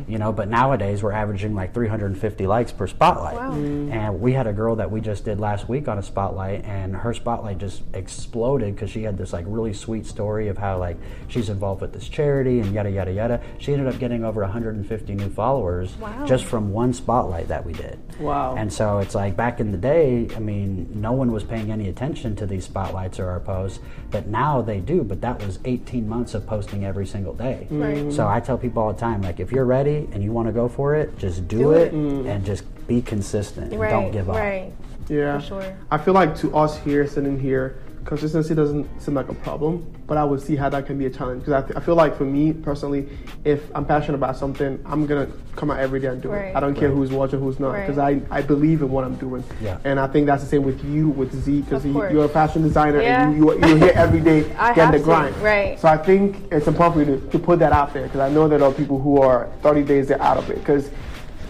You 0.08 0.18
know, 0.20 0.32
but 0.32 0.48
nowadays 0.48 1.02
we're 1.02 1.12
averaging 1.12 1.56
like 1.56 1.74
350 1.74 2.46
likes 2.46 2.72
per 2.72 2.86
spotlight. 2.86 3.36
Wow. 3.36 3.54
And 3.54 4.22
we 4.22 4.34
had 4.34 4.46
a 4.46 4.54
girl 4.54 4.76
that 4.76 4.92
we 4.92 5.02
just 5.02 5.26
did 5.26 5.40
last 5.40 5.68
week 5.68 5.88
on 5.88 5.98
a 5.98 6.04
spotlight, 6.04 6.64
and 6.66 6.96
her 6.96 7.16
spotlight 7.16 7.58
just 7.58 7.82
exploded 7.94 8.76
because 8.76 8.92
she 8.92 9.04
had 9.04 9.18
this 9.18 9.34
like 9.34 9.46
really 9.48 9.74
sweet 9.74 10.06
story 10.06 10.19
of 10.20 10.58
how 10.58 10.78
like 10.78 10.98
she's 11.30 11.50
involved 11.50 11.82
with 11.82 11.94
this 11.94 12.10
charity 12.10 12.60
and 12.60 12.74
yada 12.74 12.92
yada 12.92 13.12
yada. 13.14 13.42
She 13.58 13.72
ended 13.74 13.88
up 13.88 14.00
getting 14.00 14.26
over 14.26 14.42
150 14.42 15.16
new 15.16 15.30
followers 15.30 15.96
Wow. 15.98 16.26
just 16.26 16.44
from 16.44 16.74
one 16.74 16.94
spotlight 16.94 17.48
that 17.48 17.66
we 17.66 17.72
did. 17.74 17.98
Wow. 18.20 18.56
And 18.58 18.72
so 18.72 19.00
it's 19.00 19.16
like 19.16 19.38
back 19.38 19.60
in 19.62 19.72
the 19.72 19.78
day, 19.78 20.28
I 20.36 20.40
mean, 20.40 20.90
no 20.94 21.14
one 21.14 21.32
was 21.32 21.44
paying 21.46 21.72
any 21.72 21.88
attention 21.88 22.36
to 22.38 22.46
these 22.46 22.66
spotlights 22.66 23.18
or 23.20 23.30
our 23.30 23.40
posts, 23.40 23.80
but 24.12 24.28
now 24.28 24.62
they 24.62 24.80
do. 24.82 25.04
But 25.04 25.22
that 25.22 25.44
was 25.46 25.60
18 25.64 26.08
months 26.08 26.34
of 26.34 26.46
posting 26.46 26.84
every 26.86 27.06
single 27.08 27.34
day. 27.34 27.68
Right. 27.70 28.12
So 28.12 28.28
I 28.28 28.42
tell 28.42 28.58
people 28.58 28.84
all 28.84 28.92
the 28.94 29.00
time, 29.00 29.22
like, 29.22 29.40
if 29.40 29.52
you're 29.54 29.66
ready 29.66 30.10
and 30.12 30.22
you 30.22 30.34
want 30.34 30.48
to 30.50 30.52
go 30.52 30.68
for 30.68 30.96
it, 30.96 31.18
just 31.18 31.48
do, 31.48 31.60
Do 31.60 31.72
it, 31.72 31.82
it. 31.88 31.94
Mm. 31.94 32.28
and 32.28 32.46
just 32.46 32.64
be 32.88 33.02
consistent 33.02 33.72
and 33.72 33.82
don't 33.82 34.12
give 34.12 34.30
up. 34.30 34.36
Right. 34.36 34.74
Yeah. 35.08 35.40
For 35.40 35.46
sure. 35.46 35.78
I 35.90 35.98
feel 35.98 36.14
like 36.14 36.36
to 36.40 36.56
us 36.56 36.78
here, 36.80 37.08
sitting 37.08 37.40
here, 37.40 37.78
consistency 38.06 38.56
doesn't 38.56 38.88
seem 39.02 39.14
like 39.14 39.30
a 39.30 39.34
problem, 39.34 39.86
but 40.08 40.18
I 40.18 40.24
would 40.24 40.42
see 40.42 40.56
how 40.56 40.70
that 40.70 40.86
can 40.86 40.98
be 40.98 41.06
a 41.06 41.10
challenge. 41.10 41.42
Because 41.42 41.54
I, 41.64 41.68
th- 41.68 41.78
I 41.78 41.80
feel 41.82 41.96
like 41.96 42.18
for 42.18 42.26
me 42.26 42.54
personally, 42.54 43.08
if 43.44 43.64
I'm 43.76 43.86
passionate 43.86 44.16
about 44.18 44.36
something, 44.38 44.80
I'm 44.86 45.06
gonna 45.06 45.28
come 45.56 45.70
out 45.72 45.80
every 45.80 46.00
day 46.00 46.08
and 46.08 46.22
do 46.22 46.32
it. 46.34 46.56
I 46.56 46.60
don't 46.60 46.74
care 46.76 46.90
Right. 46.90 46.98
who's 46.98 47.12
watching, 47.12 47.40
who's 47.40 47.60
not, 47.60 47.72
Right. 47.74 47.86
because 47.86 47.98
I, 47.98 48.22
I 48.32 48.42
believe 48.42 48.82
in 48.82 48.90
what 48.90 49.04
I'm 49.04 49.16
doing. 49.16 49.44
Yeah. 49.62 49.78
And 49.84 50.00
I 50.00 50.08
think 50.08 50.26
that's 50.26 50.44
the 50.44 50.50
same 50.50 50.64
with 50.64 50.84
you, 50.86 51.10
with 51.10 51.34
Z, 51.44 51.62
because 51.62 51.86
you're 51.86 52.26
a 52.26 52.30
fashion 52.30 52.62
designer 52.62 53.02
Yeah. 53.02 53.28
and 53.30 53.38
you, 53.38 53.54
you, 53.54 53.68
you're 53.68 53.78
here 53.78 53.92
every 53.96 54.22
day 54.22 54.40
I 54.58 54.74
getting 54.74 54.84
have 54.84 54.92
the 54.94 54.98
to, 55.00 55.04
grind. 55.04 55.36
right. 55.38 55.80
So 55.80 55.88
I 55.88 55.98
think 55.98 56.38
it's 56.52 56.68
important 56.68 57.06
for 57.06 57.12
you 57.12 57.20
to, 57.20 57.28
to 57.32 57.40
put 57.40 57.60
that 57.60 57.74
out 57.74 57.94
there, 57.94 58.04
because 58.04 58.20
I 58.22 58.30
know 58.30 58.48
there 58.48 58.64
are 58.64 58.72
people 58.72 59.00
who 59.00 59.22
are 59.22 59.50
30 59.62 59.84
days, 59.84 60.08
they're 60.08 60.22
out 60.22 60.38
of 60.38 60.50
it. 60.50 60.60
Because 60.60 60.90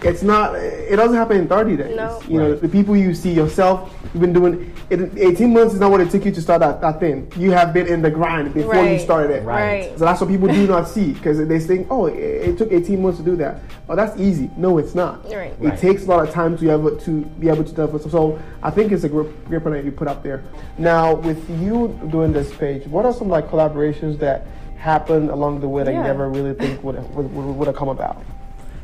it's 0.04 0.22
not, 0.22 0.54
it 0.54 0.96
doesn't 0.96 1.16
happen 1.16 1.36
in 1.36 1.48
30 1.48 1.76
days. 1.76 1.96
No. 1.96 2.20
You 2.28 2.38
know, 2.38 2.54
the 2.54 2.68
people 2.68 2.96
you 2.96 3.14
see 3.14 3.32
yourself, 3.32 3.94
you've 4.12 4.20
been 4.20 4.32
doing 4.32 4.74
it. 4.88 5.16
18 5.16 5.52
months 5.52 5.74
is 5.74 5.80
not 5.80 5.90
what 5.90 6.00
it 6.00 6.10
took 6.10 6.24
you 6.24 6.32
to 6.32 6.40
start 6.42 6.60
that, 6.60 6.80
that 6.80 7.00
thing. 7.00 7.30
You 7.36 7.50
have 7.52 7.72
been 7.72 7.86
in 7.86 8.02
the 8.02 8.10
grind 8.10 8.52
before 8.54 8.82
you 8.84 8.98
started 8.98 9.36
it. 9.36 9.44
Right. 9.44 9.92
So 9.98 10.04
that's 10.04 10.20
what 10.20 10.30
people 10.30 10.48
do 10.48 10.66
not 10.66 10.88
see 10.88 11.12
because 11.12 11.38
they 11.46 11.58
think, 11.60 11.86
oh, 11.90 12.06
it, 12.06 12.14
it 12.18 12.58
took 12.58 12.72
18 12.72 13.02
months 13.02 13.18
to 13.18 13.24
do 13.24 13.36
that. 13.36 13.60
Oh, 13.88 13.96
that's 13.96 14.18
easy. 14.20 14.50
No, 14.56 14.78
it's 14.78 14.94
not. 14.94 15.24
Right. 15.24 15.52
It 15.52 15.58
Right. 15.60 15.78
takes 15.78 16.04
a 16.04 16.06
lot 16.06 16.26
of 16.26 16.32
time 16.32 16.56
to 16.56 16.62
be 16.62 16.70
able 16.70 16.96
to 16.96 17.20
be 17.38 17.48
able 17.48 17.64
to 17.64 17.70
develop. 17.72 18.02
So 18.10 18.38
I 18.62 18.70
think 18.70 18.92
it's 18.92 19.04
a 19.04 19.08
great, 19.08 19.44
great 19.48 19.62
point 19.62 19.74
that 19.76 19.84
you 19.84 19.92
put 19.92 20.08
up 20.08 20.22
there. 20.22 20.42
Now, 20.78 21.14
with 21.14 21.48
you 21.60 21.98
doing 22.10 22.32
this 22.32 22.52
page, 22.54 22.86
what 22.86 23.04
are 23.04 23.12
some 23.12 23.28
like 23.28 23.48
collaborations 23.50 24.18
that 24.20 24.46
happened 24.78 25.28
along 25.30 25.60
the 25.60 25.68
way 25.68 25.82
that 25.84 25.92
you 25.92 26.02
never 26.02 26.28
really 26.30 26.54
think 26.54 26.82
would 26.82 26.96
would, 27.14 27.34
would, 27.34 27.44
would 27.56 27.66
have 27.66 27.76
come 27.76 27.88
about? 27.88 28.22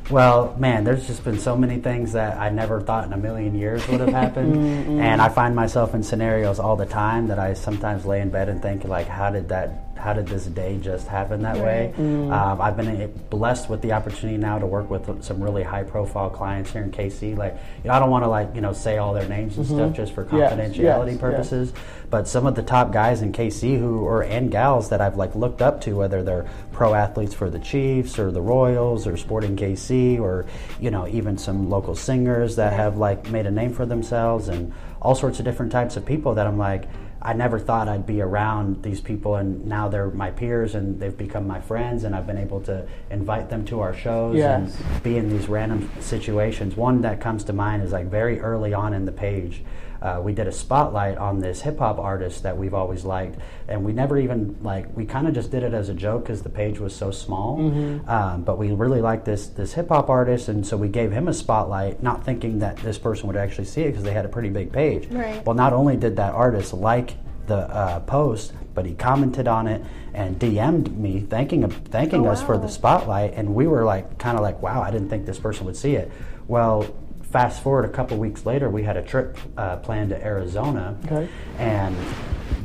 Well, 0.09 0.55
man, 0.59 0.85
there's 0.85 1.07
just 1.07 1.25
been 1.25 1.39
so 1.39 1.57
many 1.57 1.79
things 1.79 2.13
that 2.13 2.39
I 2.39 2.49
never 2.51 2.81
thought 2.81 3.07
in 3.07 3.13
a 3.13 3.17
million 3.17 3.57
years 3.57 3.87
would 3.89 4.01
have 4.01 4.11
happened, 4.11 4.57
and 5.01 5.21
I 5.21 5.29
find 5.29 5.57
myself 5.57 5.95
in 5.95 6.03
scenarios 6.03 6.61
all 6.61 6.77
the 6.77 6.87
time 6.87 7.27
that 7.29 7.39
I 7.39 7.55
sometimes 7.55 8.07
lay 8.07 8.21
in 8.21 8.31
bed 8.31 8.49
and 8.49 8.63
think 8.63 8.85
like, 8.85 9.09
how 9.09 9.31
did 9.31 9.49
that? 9.49 9.83
How 9.97 10.13
did 10.13 10.29
this 10.29 10.45
day 10.45 10.79
just 10.81 11.09
happen 11.09 11.41
that 11.43 11.57
way? 11.57 11.93
Um, 11.97 12.61
I've 12.61 12.77
been 12.77 13.01
uh, 13.01 13.07
blessed 13.31 13.71
with 13.71 13.81
the 13.81 13.93
opportunity 13.93 14.37
now 14.37 14.59
to 14.59 14.67
work 14.67 14.91
with 14.91 15.25
some 15.25 15.43
really 15.43 15.63
high-profile 15.63 16.31
clients 16.31 16.71
here 16.71 16.83
in 16.83 16.93
KC. 16.93 17.35
Like, 17.35 17.57
you 17.83 17.89
know, 17.89 17.95
I 17.95 17.99
don't 17.99 18.11
want 18.11 18.23
to 18.23 18.29
like 18.29 18.55
you 18.55 18.61
know 18.61 18.75
say 18.75 18.99
all 18.99 19.15
their 19.15 19.27
names 19.27 19.57
and 19.57 19.67
stuff 19.67 19.95
just 19.95 20.13
for 20.13 20.25
confidentiality 20.27 21.13
yes, 21.13 21.19
purposes 21.19 21.73
but 22.11 22.29
some 22.29 22.47
of 22.47 22.55
the 22.55 22.63
top 22.63 22.93
guys 22.93 23.23
in 23.23 23.33
KC 23.33 23.79
who 23.79 24.01
or 24.01 24.23
and 24.23 24.51
gals 24.51 24.91
that 24.91 25.01
I've 25.01 25.17
like 25.17 25.35
looked 25.35 25.61
up 25.61 25.81
to, 25.83 25.95
whether 25.95 26.23
they're 26.23 26.47
pro 26.73 26.95
athletes 26.95 27.35
for 27.35 27.51
the 27.51 27.59
Chiefs 27.59 28.19
or 28.19 28.31
the 28.31 28.41
Royals 28.41 29.07
or 29.07 29.17
Sporting 29.17 29.57
KC 29.57 29.96
or 30.19 30.47
you 30.81 30.91
know 30.91 31.07
even 31.09 31.39
some 31.39 31.71
local 31.71 31.95
singers 31.95 32.57
that 32.57 32.73
have 32.73 32.97
like 32.97 33.29
made 33.31 33.47
a 33.47 33.51
name 33.51 33.73
for 33.73 33.87
themselves 33.87 34.49
and 34.49 34.73
all 35.01 35.15
sorts 35.15 35.39
of 35.39 35.45
different 35.45 35.73
types 35.73 35.97
of 35.97 36.05
people 36.05 36.35
that 36.35 36.47
I'm 36.47 36.59
like. 36.59 36.85
I 37.23 37.33
never 37.33 37.59
thought 37.59 37.89
I'd 37.89 38.07
be 38.07 38.21
around 38.21 38.85
these 38.85 39.01
people, 39.01 39.35
and 39.35 39.67
now 39.67 39.89
they're 39.89 40.11
my 40.11 40.31
peers, 40.31 40.77
and 40.77 41.01
they've 41.01 41.17
become 41.17 41.45
my 41.45 41.61
friends, 41.61 42.05
and 42.05 42.15
I've 42.15 42.27
been 42.27 42.39
able 42.39 42.61
to 42.71 42.87
invite 43.11 43.51
them 43.51 43.65
to 43.65 43.81
our 43.81 43.95
shows 43.95 44.37
Yes. 44.37 44.77
and 44.79 45.03
be 45.03 45.17
in 45.17 45.29
these 45.31 45.49
random 45.49 45.91
situations. 45.99 46.77
One 46.77 47.01
that 47.01 47.21
comes 47.21 47.43
to 47.45 47.53
mind 47.53 47.83
is 47.83 47.91
like 47.91 48.07
very 48.07 48.39
early 48.39 48.75
on 48.75 48.95
in 48.95 49.07
the 49.07 49.13
page. 49.13 49.65
Uh, 50.03 50.21
we 50.23 50.33
did 50.33 50.47
a 50.47 50.53
spotlight 50.53 51.19
on 51.19 51.41
this 51.41 51.63
hip 51.63 51.79
hop 51.79 51.99
artist 51.99 52.43
that 52.43 52.57
we've 52.57 52.75
always 52.75 53.05
liked, 53.05 53.39
and 53.69 53.85
we 53.85 53.93
never 53.93 54.19
even 54.19 54.57
like 54.63 54.95
we 54.97 55.05
kind 55.05 55.27
of 55.27 55.35
just 55.35 55.51
did 55.51 55.63
it 55.63 55.75
as 55.75 55.89
a 55.89 55.95
joke 55.95 56.25
because 56.25 56.43
the 56.43 56.49
page 56.49 56.79
was 56.79 56.95
so 56.95 57.11
small. 57.11 57.59
Um, 58.07 58.43
but 58.43 58.59
we 58.59 58.73
really 58.73 59.01
liked 59.01 59.25
this 59.25 59.47
this 59.49 59.73
hip 59.75 59.89
hop 59.89 60.09
artist, 60.11 60.49
and 60.49 60.67
so 60.67 60.77
we 60.77 60.89
gave 60.89 61.13
him 61.13 61.29
a 61.29 61.33
spotlight, 61.35 62.03
not 62.03 62.25
thinking 62.25 62.59
that 62.61 62.77
this 62.79 62.99
person 62.99 63.27
would 63.27 63.37
actually 63.37 63.65
see 63.65 63.83
it 63.83 63.89
because 63.91 64.05
they 64.05 64.13
had 64.13 64.25
a 64.25 64.29
pretty 64.29 64.51
big 64.51 64.73
page. 64.73 65.07
Right. 65.09 65.45
Well, 65.45 65.57
not 65.57 65.73
only 65.73 65.97
did 65.97 66.17
that 66.17 66.35
artist 66.35 66.73
like 66.73 67.15
the 67.47 67.59
uh, 67.59 68.01
post, 68.01 68.53
but 68.75 68.85
he 68.87 68.95
commented 68.95 69.47
on 69.47 69.67
it 69.69 69.81
and 70.13 70.39
DM'd 70.39 70.99
me 70.99 71.21
thanking 71.21 71.69
thanking 71.71 72.27
Oh, 72.27 72.31
us 72.31 72.43
for 72.43 72.59
the 72.59 72.69
spotlight, 72.69 73.35
and 73.35 73.55
we 73.55 73.67
were 73.67 73.85
like 73.85 74.19
kind 74.19 74.37
of 74.37 74.43
like, 74.43 74.61
wow, 74.63 74.83
I 74.83 74.91
didn't 74.91 75.09
think 75.11 75.27
this 75.27 75.39
person 75.39 75.65
would 75.67 75.77
see 75.77 75.95
it. 75.95 76.11
Well, 76.49 76.87
fast 77.31 77.63
forward 77.63 77.85
a 77.85 77.89
couple 77.89 78.17
weeks 78.17 78.47
later, 78.47 78.71
we 78.71 78.83
had 78.83 78.97
a 78.97 79.03
trip 79.03 79.37
uh, 79.57 79.77
planned 79.77 80.11
to 80.11 80.25
Arizona, 80.25 80.97
Okay. 81.07 81.29
and 81.59 81.95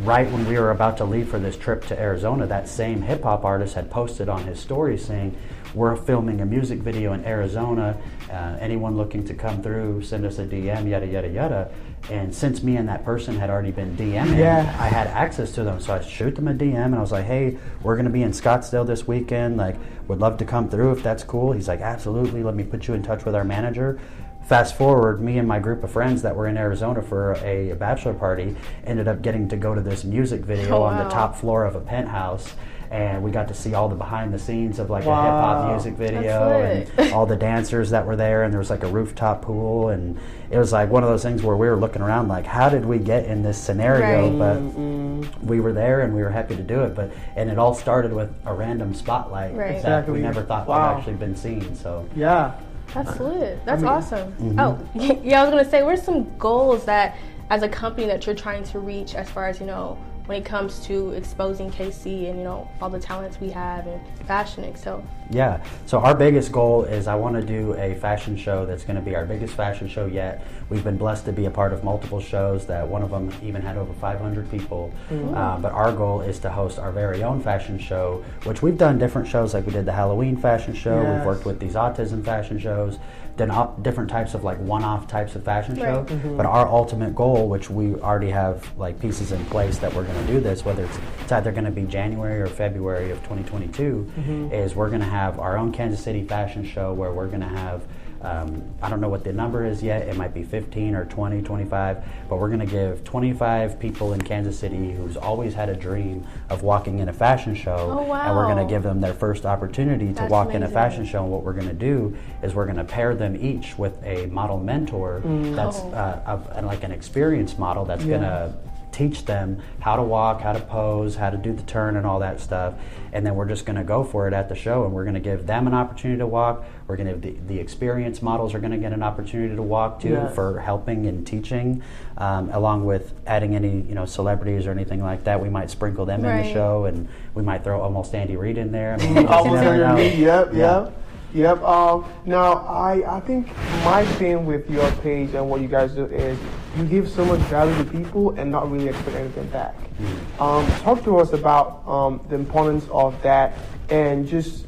right 0.04 0.30
when 0.32 0.48
we 0.48 0.58
were 0.58 0.72
about 0.72 0.98
to 0.98 1.06
leave 1.06 1.30
for 1.30 1.40
this 1.40 1.58
trip 1.58 1.86
to 1.86 2.00
Arizona, 2.00 2.46
that 2.48 2.68
same 2.68 3.02
hip 3.02 3.24
hop 3.24 3.44
artist 3.46 3.76
had 3.76 3.90
posted 3.90 4.30
on 4.30 4.44
his 4.46 4.60
story 4.60 4.98
saying, 4.98 5.36
"We're 5.74 5.96
filming 5.96 6.42
a 6.42 6.46
music 6.46 6.80
video 6.80 7.14
in 7.14 7.24
Arizona. 7.26 7.98
Uh, 8.32 8.58
anyone 8.60 8.96
looking 8.98 9.24
to 9.26 9.34
come 9.34 9.62
through, 9.62 10.04
send 10.04 10.26
us 10.26 10.40
a 10.40 10.46
DM. 10.46 10.88
Yada 10.90 11.08
yada 11.08 11.28
yada." 11.30 11.70
And 12.10 12.34
since 12.34 12.64
me 12.64 12.78
and 12.78 12.90
that 12.90 13.06
person 13.06 13.36
had 13.38 13.52
already 13.52 13.70
been 13.72 13.96
DMing, 13.96 14.36
Yeah. 14.38 14.76
I 14.80 14.88
had 14.88 15.06
access 15.08 15.52
to 15.52 15.64
them, 15.64 15.80
so 15.80 15.94
I 15.94 16.02
shoot 16.02 16.36
them 16.36 16.48
a 16.48 16.54
DM 16.54 16.86
and 16.86 16.96
I 16.96 17.00
was 17.02 17.12
like, 17.12 17.26
"Hey, 17.26 17.58
we're 17.84 17.96
gonna 17.96 18.10
be 18.10 18.24
in 18.24 18.32
Scottsdale 18.32 18.88
this 18.88 19.08
weekend. 19.08 19.58
Like, 19.58 19.76
would 20.08 20.20
love 20.20 20.38
to 20.38 20.46
come 20.46 20.68
through 20.68 20.94
if 20.94 21.04
that's 21.04 21.24
cool." 21.24 21.52
He's 21.52 21.68
like, 21.68 21.82
"Absolutely. 21.82 22.42
Let 22.44 22.56
me 22.56 22.64
put 22.64 22.88
you 22.88 22.96
in 22.96 23.04
touch 23.04 23.24
with 23.26 23.36
our 23.36 23.44
manager." 23.44 24.00
Fast 24.44 24.76
forward, 24.76 25.22
me 25.22 25.38
and 25.38 25.48
my 25.48 25.60
group 25.60 25.84
of 25.84 25.92
friends 25.92 26.22
that 26.24 26.36
were 26.36 26.48
in 26.48 26.58
Arizona 26.58 27.02
for 27.02 27.34
a 27.44 27.74
bachelor 27.74 28.14
party 28.14 28.56
ended 28.86 29.08
up 29.08 29.22
getting 29.22 29.48
to 29.50 29.56
go 29.56 29.74
to 29.74 29.82
this 29.82 30.04
music 30.04 30.42
video 30.42 30.80
Oh, 30.80 30.84
on 30.84 30.98
the 31.04 31.10
top 31.10 31.38
floor 31.38 31.64
of 31.66 31.76
a 31.76 31.80
penthouse. 31.80 32.54
And 32.90 33.24
we 33.24 33.32
got 33.32 33.48
to 33.48 33.54
see 33.54 33.74
all 33.74 33.88
the 33.88 33.96
behind 33.96 34.34
the 34.34 34.40
scenes 34.40 34.78
of 34.78 34.90
like 34.90 35.06
a 35.06 35.06
hip 35.06 35.32
hop 35.32 35.72
music 35.72 35.94
video 35.94 36.60
and 36.98 37.14
all 37.14 37.26
the 37.26 37.38
dancers 37.38 37.92
that 37.92 38.06
were 38.06 38.18
there. 38.18 38.44
And 38.44 38.52
there 38.52 38.60
was 38.60 38.70
like 38.70 38.84
a 38.84 38.88
rooftop 38.88 39.42
pool. 39.44 39.88
And 39.88 40.20
it 40.50 40.58
was 40.58 40.74
like 40.74 40.90
one 40.90 41.02
of 41.02 41.08
those 41.08 41.24
things 41.24 41.42
where 41.42 41.56
we 41.56 41.70
were 41.70 41.78
looking 41.78 42.02
around 42.02 42.28
like, 42.28 42.46
how 42.46 42.68
did 42.68 42.84
we 42.84 42.98
get 42.98 43.24
in 43.28 43.44
this 43.44 43.58
scenario? 43.58 44.30
Right. 44.32 44.38
But 44.38 45.46
we 45.48 45.62
were 45.62 45.72
there 45.72 46.02
and 46.02 46.14
we 46.14 46.22
were 46.22 46.32
happy 46.32 46.58
to 46.58 46.64
do 46.64 46.82
it. 46.82 46.94
But 46.94 47.14
and 47.38 47.50
it 47.50 47.58
all 47.58 47.74
started 47.74 48.12
with 48.12 48.30
a 48.46 48.54
random 48.54 48.94
spotlight 48.94 49.56
Right. 49.56 49.70
that 49.70 49.76
Exactly. 49.78 50.14
we 50.16 50.20
never 50.20 50.42
thought 50.44 50.68
Wow. 50.68 50.90
would 50.96 50.98
actually 50.98 51.14
been 51.16 51.38
seen. 51.38 51.74
So 51.76 52.06
Yeah. 52.14 52.52
That's 52.94 53.20
lit. 53.20 53.66
That's 53.66 53.82
mean- 53.82 53.92
awesome. 53.92 54.32
Mm-hmm. 54.34 54.60
Oh, 54.60 54.80
yeah. 55.24 55.42
I 55.42 55.44
was 55.44 55.52
gonna 55.52 55.70
say, 55.70 55.84
where's 55.84 56.02
some 56.02 56.38
goals 56.38 56.86
that, 56.86 57.18
as 57.50 57.64
a 57.64 57.70
company, 57.70 58.08
that 58.08 58.26
you're 58.26 58.36
trying 58.36 58.64
to 58.66 58.80
reach 58.80 59.16
as 59.16 59.30
far 59.30 59.48
as 59.48 59.60
you 59.60 59.66
know, 59.66 59.98
when 60.26 60.42
it 60.42 60.46
comes 60.46 60.80
to 60.86 61.12
exposing 61.12 61.72
KC 61.72 62.30
and 62.30 62.38
you 62.38 62.44
know 62.44 62.70
all 62.82 62.90
the 62.90 63.00
talents 63.00 63.40
we 63.40 63.50
have 63.50 63.88
and 63.88 64.02
fashioning. 64.26 64.76
So 64.76 65.04
Yeah. 65.30 65.64
So 65.86 66.00
our 66.00 66.16
biggest 66.16 66.52
goal 66.52 66.84
is 66.84 67.08
I 67.08 67.16
want 67.16 67.36
to 67.36 67.42
do 67.42 67.74
a 67.76 67.96
fashion 67.96 68.38
show 68.38 68.66
that's 68.66 68.84
going 68.84 68.98
to 68.98 69.02
be 69.02 69.16
our 69.16 69.26
biggest 69.26 69.54
fashion 69.54 69.88
show 69.88 70.06
yet. 70.06 70.46
We've 70.70 70.84
been 70.84 70.98
blessed 70.98 71.26
to 71.26 71.32
be 71.32 71.46
a 71.46 71.52
part 71.52 71.74
of 71.74 71.84
multiple 71.84 72.20
shows 72.22 72.66
that 72.68 72.88
one 72.88 73.02
of 73.02 73.10
them 73.10 73.34
even 73.42 73.62
had 73.62 73.78
over 73.78 73.94
500 73.94 74.50
people. 74.52 74.94
Uh, 75.10 75.58
but 75.60 75.72
our 75.72 75.92
goal 75.92 76.22
is 76.22 76.40
to 76.40 76.50
host 76.50 76.80
our 76.80 76.92
very 76.92 77.24
own 77.24 77.42
fashion 77.42 77.80
show, 77.80 78.24
which 78.44 78.62
we've 78.62 78.78
done 78.78 78.98
different 78.98 79.28
shows 79.28 79.54
like 79.54 79.66
we 79.66 79.72
did 79.72 79.86
the 79.86 79.92
Halloween 79.92 80.38
fashion 80.38 80.74
show. 80.74 81.02
Yes. 81.02 81.18
We've 81.18 81.26
worked 81.26 81.46
with 81.46 81.60
these 81.60 81.74
autism 81.74 82.24
fashion 82.24 82.60
shows. 82.60 83.00
Different 83.38 84.10
types 84.10 84.34
of 84.34 84.44
like 84.44 84.60
one-off 84.60 85.08
types 85.08 85.36
of 85.36 85.44
fashion 85.44 85.76
show, 85.76 86.06
Right. 86.08 86.38
but 86.38 86.46
our 86.46 86.68
ultimate 86.68 87.16
goal, 87.16 87.50
which 87.50 87.70
we 87.70 87.96
already 87.96 88.30
have 88.30 88.70
like 88.78 89.00
pieces 89.00 89.32
in 89.32 89.44
place 89.46 89.78
that 89.80 89.94
we're 89.94 90.04
going 90.04 90.26
to 90.26 90.32
do 90.32 90.40
this, 90.40 90.64
whether 90.64 90.84
it's, 90.84 91.00
it's 91.22 91.32
either 91.32 91.52
going 91.52 91.66
to 91.66 91.72
be 91.72 91.84
January 91.84 92.42
or 92.42 92.48
February 92.48 93.10
of 93.12 93.18
2022, 93.20 94.12
mm-hmm. 94.18 94.54
is 94.54 94.76
we're 94.76 94.90
going 94.90 95.02
to 95.02 95.08
have 95.08 95.40
our 95.40 95.58
own 95.58 95.72
Kansas 95.72 96.04
City 96.04 96.24
fashion 96.24 96.64
show 96.66 96.94
where 96.94 97.12
we're 97.12 97.28
going 97.28 97.42
to 97.42 97.48
have. 97.48 97.82
Um, 98.24 98.64
I 98.82 98.90
don't 98.90 99.02
know 99.02 99.10
what 99.10 99.24
the 99.24 99.34
number 99.34 99.66
is 99.66 99.82
yet. 99.82 100.08
It 100.08 100.16
might 100.16 100.34
be 100.34 100.44
15 100.44 100.96
or 100.96 101.06
20, 101.06 101.42
25, 101.42 102.04
but 102.30 102.38
we're 102.38 102.48
going 102.50 102.60
to 102.60 102.66
give 102.66 103.04
25 103.04 103.80
people 103.80 104.14
in 104.14 104.22
Kansas 104.22 104.58
City 104.60 104.92
who's 104.92 105.18
always 105.18 105.54
had 105.54 105.70
a 105.70 105.76
dream 105.76 106.26
of 106.50 106.64
walking 106.64 107.00
in 107.00 107.10
a 107.10 107.14
fashion 107.14 107.56
show, 107.56 108.06
Oh, 108.08 108.14
and 108.14 108.36
we're 108.36 108.46
going 108.46 108.66
to 108.66 108.72
give 108.72 108.84
them 108.84 109.02
their 109.02 109.14
first 109.14 109.46
opportunity 109.46 110.08
to 110.10 110.14
That's 110.14 110.32
walk 110.32 110.54
in 110.54 110.64
a 110.64 110.68
fashion 110.70 111.06
show. 111.06 111.24
And 111.24 111.32
what 111.32 111.44
we're 111.44 111.54
going 111.54 111.68
to 111.68 111.74
do 111.74 112.16
is 112.44 112.54
we're 112.54 112.66
going 112.66 112.78
to 112.78 112.84
pair 112.84 113.16
them 113.16 113.36
each 113.40 113.78
with 113.78 114.02
a 114.04 114.28
model 114.28 114.60
mentor 114.60 115.22
that's 115.56 115.80
Oh. 115.82 115.92
uh, 115.94 116.22
of, 116.56 116.64
like 116.66 116.84
an 116.84 116.92
experienced 116.92 117.58
model 117.60 117.86
that's 117.86 118.04
Yeah. 118.04 118.18
going 118.18 118.22
to 118.22 118.54
teach 118.92 119.26
them 119.26 119.62
how 119.80 119.96
to 119.96 120.04
walk, 120.04 120.42
how 120.42 120.54
to 120.54 120.60
pose, 120.60 121.16
how 121.16 121.30
to 121.30 121.38
do 121.38 121.54
the 121.54 121.64
turn, 121.64 121.96
and 121.96 122.06
all 122.06 122.20
that 122.20 122.40
stuff. 122.40 122.74
And 123.14 123.26
then 123.26 123.36
we're 123.36 123.48
just 123.48 123.66
going 123.66 123.76
to 123.78 123.84
go 123.84 124.04
for 124.04 124.28
it 124.28 124.34
at 124.34 124.50
the 124.50 124.56
show, 124.56 124.84
and 124.86 124.94
we're 124.94 125.04
going 125.04 125.14
to 125.16 125.20
give 125.20 125.48
them 125.48 125.68
an 125.68 125.74
opportunity 125.74 126.20
to 126.20 126.28
walk. 126.28 126.64
We're 126.88 126.98
going 126.98 127.14
to 127.14 127.16
the, 127.20 127.32
the 127.48 127.60
experienced 127.60 128.22
models 128.22 128.54
are 128.54 128.60
going 128.60 128.72
to 128.72 128.78
get 128.78 128.92
an 128.94 129.04
opportunity 129.04 129.56
to 129.56 129.62
walk 129.62 130.02
too 130.02 130.10
Yes. 130.10 130.36
for 130.36 130.60
helping 130.60 131.06
and 131.08 131.26
teaching, 131.26 131.84
um, 132.18 132.50
along 132.52 132.86
with 132.86 133.14
adding 133.26 133.56
any 133.56 133.82
you 133.82 133.96
know 133.96 134.06
celebrities 134.06 134.68
or 134.68 134.72
anything 134.72 135.02
like 135.02 135.24
that. 135.24 135.42
We 135.42 135.50
might 135.50 135.70
sprinkle 135.70 136.06
them 136.06 136.24
in 136.26 136.44
the 136.46 136.52
show, 136.54 136.86
and 136.86 137.08
we 137.34 137.44
might 137.44 137.64
throw 137.64 137.82
almost 137.82 138.14
Andy 138.14 138.36
Reid 138.36 138.58
in 138.58 138.72
there. 138.72 138.94
I 138.94 138.98
mean, 138.98 139.26
Almost 139.32 139.64
know. 139.64 139.72
underneath. 139.72 140.18
Yep, 140.20 140.54
Yeah. 140.54 140.82
yep, 140.84 140.94
yep. 141.34 141.62
Um, 141.64 142.06
now, 142.26 142.66
I, 142.68 143.18
I 143.18 143.20
think 143.22 143.48
my 143.84 144.06
thing 144.18 144.46
with 144.46 144.70
your 144.70 144.90
page 145.04 145.34
and 145.34 145.50
what 145.50 145.62
you 145.62 145.68
guys 145.68 145.94
do 145.94 146.06
is 146.06 146.38
you 146.78 146.86
give 146.86 147.10
so 147.10 147.26
much 147.26 147.40
value 147.42 147.76
to 147.84 147.90
people 147.90 148.32
and 148.32 148.52
not 148.52 148.72
really 148.72 148.90
expect 148.90 149.16
anything 149.16 149.48
back. 149.50 149.76
Mm-hmm. 149.76 150.42
Um, 150.42 150.68
talk 150.82 151.04
to 151.04 151.18
us 151.18 151.34
about 151.34 151.88
um, 151.88 152.22
the 152.30 152.36
importance 152.36 152.86
of 152.92 153.22
that 153.24 153.58
and 153.90 154.28
just 154.28 154.66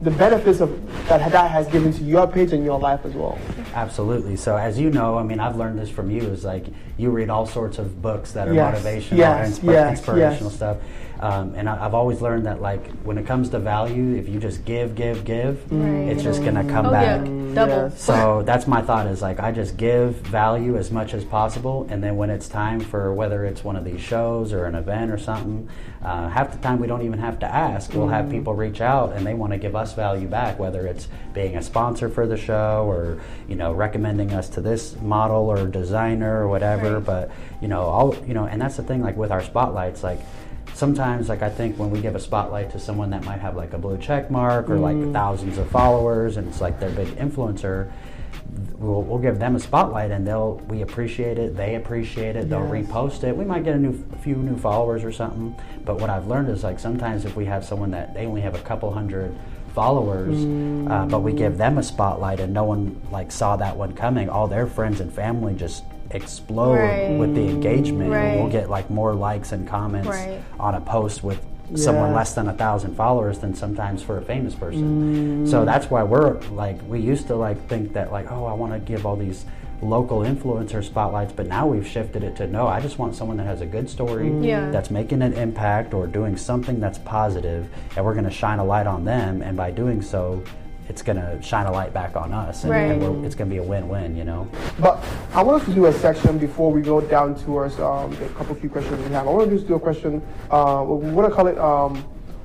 the 0.00 0.10
benefits 0.10 0.60
of 0.60 0.70
that 1.08 1.30
that 1.32 1.50
has 1.50 1.66
given 1.68 1.92
to 1.92 2.04
your 2.04 2.26
page 2.26 2.52
and 2.52 2.64
your 2.64 2.78
life 2.78 3.04
as 3.04 3.14
well. 3.14 3.38
Absolutely. 3.76 4.36
So, 4.36 4.56
as 4.56 4.78
you 4.78 4.88
know, 4.90 5.18
I 5.18 5.22
mean, 5.22 5.38
I've 5.38 5.56
learned 5.56 5.78
this 5.78 5.90
from 5.90 6.10
you. 6.10 6.22
Is 6.22 6.44
like 6.44 6.64
you 6.96 7.10
read 7.10 7.28
all 7.28 7.44
sorts 7.44 7.78
of 7.78 8.00
books 8.00 8.32
that 8.32 8.48
are 8.48 8.54
Yes, 8.54 8.82
motivational, 8.82 9.16
yes, 9.18 9.58
inspi- 9.58 9.72
yes, 9.72 9.90
inspirational 9.98 10.50
yes. 10.50 10.54
stuff. 10.56 10.76
Um, 11.20 11.54
and 11.54 11.68
I, 11.68 11.84
I've 11.84 11.92
always 11.94 12.22
learned 12.22 12.46
that, 12.46 12.62
like, 12.62 12.86
when 13.02 13.18
it 13.18 13.26
comes 13.26 13.50
to 13.50 13.58
value, 13.58 14.16
if 14.16 14.28
you 14.30 14.38
just 14.40 14.64
give, 14.64 14.94
give, 14.94 15.24
give, 15.24 15.70
Right. 15.70 16.08
it's 16.10 16.22
just 16.22 16.42
gonna 16.42 16.64
come 16.64 16.86
oh 16.86 16.90
back. 16.90 17.20
yeah, 17.26 17.32
double. 17.56 17.88
Yes. 17.88 18.02
So 18.02 18.42
that's 18.44 18.66
my 18.66 18.82
thought 18.82 19.06
is 19.06 19.22
like 19.22 19.40
I 19.40 19.50
just 19.50 19.76
give 19.76 20.14
value 20.16 20.76
as 20.76 20.90
much 20.90 21.14
as 21.14 21.24
possible, 21.24 21.86
and 21.90 22.02
then 22.02 22.16
when 22.16 22.30
it's 22.30 22.48
time 22.48 22.80
for 22.80 23.12
whether 23.12 23.44
it's 23.44 23.64
one 23.64 23.76
of 23.76 23.84
these 23.84 24.00
shows 24.00 24.52
or 24.52 24.66
an 24.66 24.74
event 24.74 25.10
or 25.10 25.18
something, 25.18 25.68
uh, 26.02 26.28
half 26.28 26.52
the 26.52 26.58
time 26.58 26.78
we 26.78 26.86
don't 26.86 27.02
even 27.02 27.18
have 27.18 27.38
to 27.40 27.46
ask. 27.46 27.92
We'll 27.92 28.08
have 28.08 28.30
people 28.30 28.54
reach 28.54 28.80
out 28.80 29.12
and 29.12 29.26
they 29.26 29.34
want 29.34 29.52
to 29.52 29.58
give 29.58 29.74
us 29.74 29.94
value 29.94 30.28
back, 30.28 30.58
whether 30.58 30.86
it's 30.86 31.08
being 31.32 31.56
a 31.56 31.62
sponsor 31.62 32.08
for 32.08 32.26
the 32.26 32.36
show 32.36 32.84
or 32.86 33.20
you 33.48 33.56
know 33.56 33.72
recommending 33.72 34.32
us 34.32 34.48
to 34.50 34.60
this 34.60 34.96
model 35.00 35.50
or 35.50 35.66
designer 35.66 36.42
or 36.42 36.48
whatever. 36.48 36.94
Right. 36.94 37.04
But 37.04 37.30
you 37.60 37.68
know, 37.68 37.82
all 37.82 38.14
you 38.26 38.34
know, 38.34 38.46
and 38.46 38.60
that's 38.60 38.76
the 38.76 38.82
thing. 38.82 39.02
Like 39.02 39.16
with 39.16 39.30
our 39.30 39.42
spotlights, 39.42 40.02
like 40.02 40.20
sometimes 40.76 41.28
like 41.28 41.42
i 41.42 41.48
think 41.48 41.78
when 41.78 41.90
we 41.90 42.00
give 42.00 42.14
a 42.14 42.20
spotlight 42.20 42.70
to 42.70 42.78
someone 42.78 43.08
that 43.10 43.24
might 43.24 43.40
have 43.40 43.56
like 43.56 43.72
a 43.72 43.78
blue 43.78 43.96
check 43.98 44.30
mark 44.30 44.68
or 44.68 44.78
like 44.78 44.96
thousands 45.12 45.56
of 45.58 45.68
followers 45.70 46.36
and 46.36 46.46
it's 46.48 46.60
like 46.60 46.78
their 46.78 46.90
big 46.90 47.08
influencer 47.16 47.90
we'll, 48.78 49.02
we'll 49.02 49.18
give 49.18 49.38
them 49.38 49.56
a 49.56 49.60
spotlight 49.60 50.10
and 50.10 50.26
they'll 50.26 50.56
we 50.68 50.82
appreciate 50.82 51.38
it 51.38 51.56
they 51.56 51.76
appreciate 51.76 52.36
it 52.36 52.50
they'll 52.50 52.60
Yes. 52.72 52.86
repost 52.86 53.24
it. 53.24 53.34
We 53.36 53.44
might 53.44 53.64
get 53.64 53.74
a 53.74 53.78
new 53.78 54.04
a 54.12 54.18
few 54.18 54.36
new 54.36 54.56
followers 54.58 55.02
or 55.02 55.12
something 55.12 55.56
but 55.86 55.98
what 56.00 56.10
i've 56.10 56.26
learned 56.26 56.50
is 56.50 56.62
like 56.62 56.78
sometimes 56.78 57.24
if 57.24 57.36
we 57.36 57.46
have 57.46 57.64
someone 57.64 57.90
that 57.92 58.12
they 58.12 58.26
only 58.26 58.42
have 58.42 58.54
a 58.54 58.60
couple 58.62 58.92
hundred 58.92 59.34
followers 59.74 60.36
uh, 60.90 61.06
but 61.06 61.20
we 61.20 61.32
give 61.32 61.56
them 61.58 61.78
a 61.78 61.82
spotlight 61.82 62.40
and 62.40 62.52
no 62.52 62.64
one 62.64 63.00
like 63.10 63.30
saw 63.32 63.56
that 63.56 63.76
one 63.76 63.92
coming 63.94 64.28
all 64.28 64.46
their 64.46 64.66
friends 64.66 65.00
and 65.00 65.12
family 65.12 65.54
just 65.54 65.84
explode 66.10 66.76
Right. 66.76 67.18
with 67.18 67.34
the 67.34 67.48
engagement 67.48 68.12
and 68.12 68.40
we'll 68.40 68.50
get 68.50 68.70
like 68.70 68.90
more 68.90 69.14
likes 69.14 69.52
and 69.52 69.66
comments 69.66 70.08
Right. 70.08 70.40
on 70.58 70.74
a 70.74 70.80
post 70.80 71.22
with 71.24 71.40
someone 71.74 72.12
less 72.14 72.32
than 72.34 72.48
a 72.48 72.52
thousand 72.52 72.94
followers 72.94 73.38
than 73.40 73.52
sometimes 73.54 74.00
for 74.02 74.18
a 74.18 74.22
famous 74.22 74.54
person. 74.54 75.44
Mm. 75.46 75.50
So 75.50 75.64
that's 75.64 75.90
why 75.90 76.04
we're 76.04 76.38
like 76.52 76.78
we 76.88 77.00
used 77.00 77.26
to 77.26 77.34
like 77.34 77.66
think 77.68 77.92
that 77.94 78.12
like 78.12 78.30
oh 78.30 78.44
I 78.46 78.52
want 78.52 78.72
to 78.72 78.78
give 78.78 79.04
all 79.04 79.16
these 79.16 79.44
local 79.82 80.20
influencer 80.20 80.82
spotlights, 80.82 81.32
but 81.34 81.48
now 81.48 81.66
we've 81.66 81.86
shifted 81.86 82.22
it 82.22 82.36
to 82.36 82.46
no 82.46 82.66
I 82.68 82.80
just 82.80 82.98
want 82.98 83.14
someone 83.16 83.36
that 83.38 83.46
has 83.46 83.60
a 83.62 83.66
good 83.66 83.90
story 83.90 84.26
mm. 84.28 84.46
Yeah. 84.46 84.70
that's 84.70 84.90
making 84.90 85.22
an 85.22 85.32
impact 85.34 85.92
or 85.92 86.06
doing 86.06 86.36
something 86.36 86.78
that's 86.80 86.98
positive, 86.98 87.66
and 87.96 88.04
we're 88.04 88.14
going 88.14 88.24
to 88.24 88.30
shine 88.30 88.58
a 88.60 88.64
light 88.64 88.86
on 88.86 89.04
them, 89.04 89.42
and 89.42 89.56
by 89.56 89.70
doing 89.72 90.00
so. 90.02 90.42
It's 90.88 91.02
gonna 91.02 91.40
shine 91.42 91.66
a 91.66 91.72
light 91.72 91.92
back 91.92 92.14
on 92.16 92.32
us, 92.32 92.62
and, 92.64 92.72
and 92.72 93.02
Right. 93.02 93.10
we're, 93.10 93.26
it's 93.26 93.34
gonna 93.34 93.50
be 93.50 93.56
a 93.56 93.62
win-win, 93.62 94.16
you 94.16 94.24
know. 94.24 94.46
But 94.78 95.02
I 95.34 95.42
want 95.42 95.62
us 95.62 95.68
to 95.68 95.74
do 95.74 95.86
a 95.86 95.92
section 95.92 96.38
before 96.38 96.70
we 96.70 96.80
go 96.80 97.00
down 97.00 97.34
towards 97.34 97.78
um, 97.80 98.12
a 98.12 98.28
couple 98.30 98.54
few 98.54 98.70
questions 98.70 99.04
we 99.04 99.12
have. 99.12 99.26
I 99.26 99.30
want 99.30 99.50
to 99.50 99.56
just 99.56 99.66
do 99.66 99.74
a 99.74 99.80
question. 99.80 100.22
Uh, 100.50 100.84
we 100.86 101.10
want 101.10 101.28
to 101.28 101.34
call 101.34 101.48
it 101.48 101.58
um, 101.58 101.96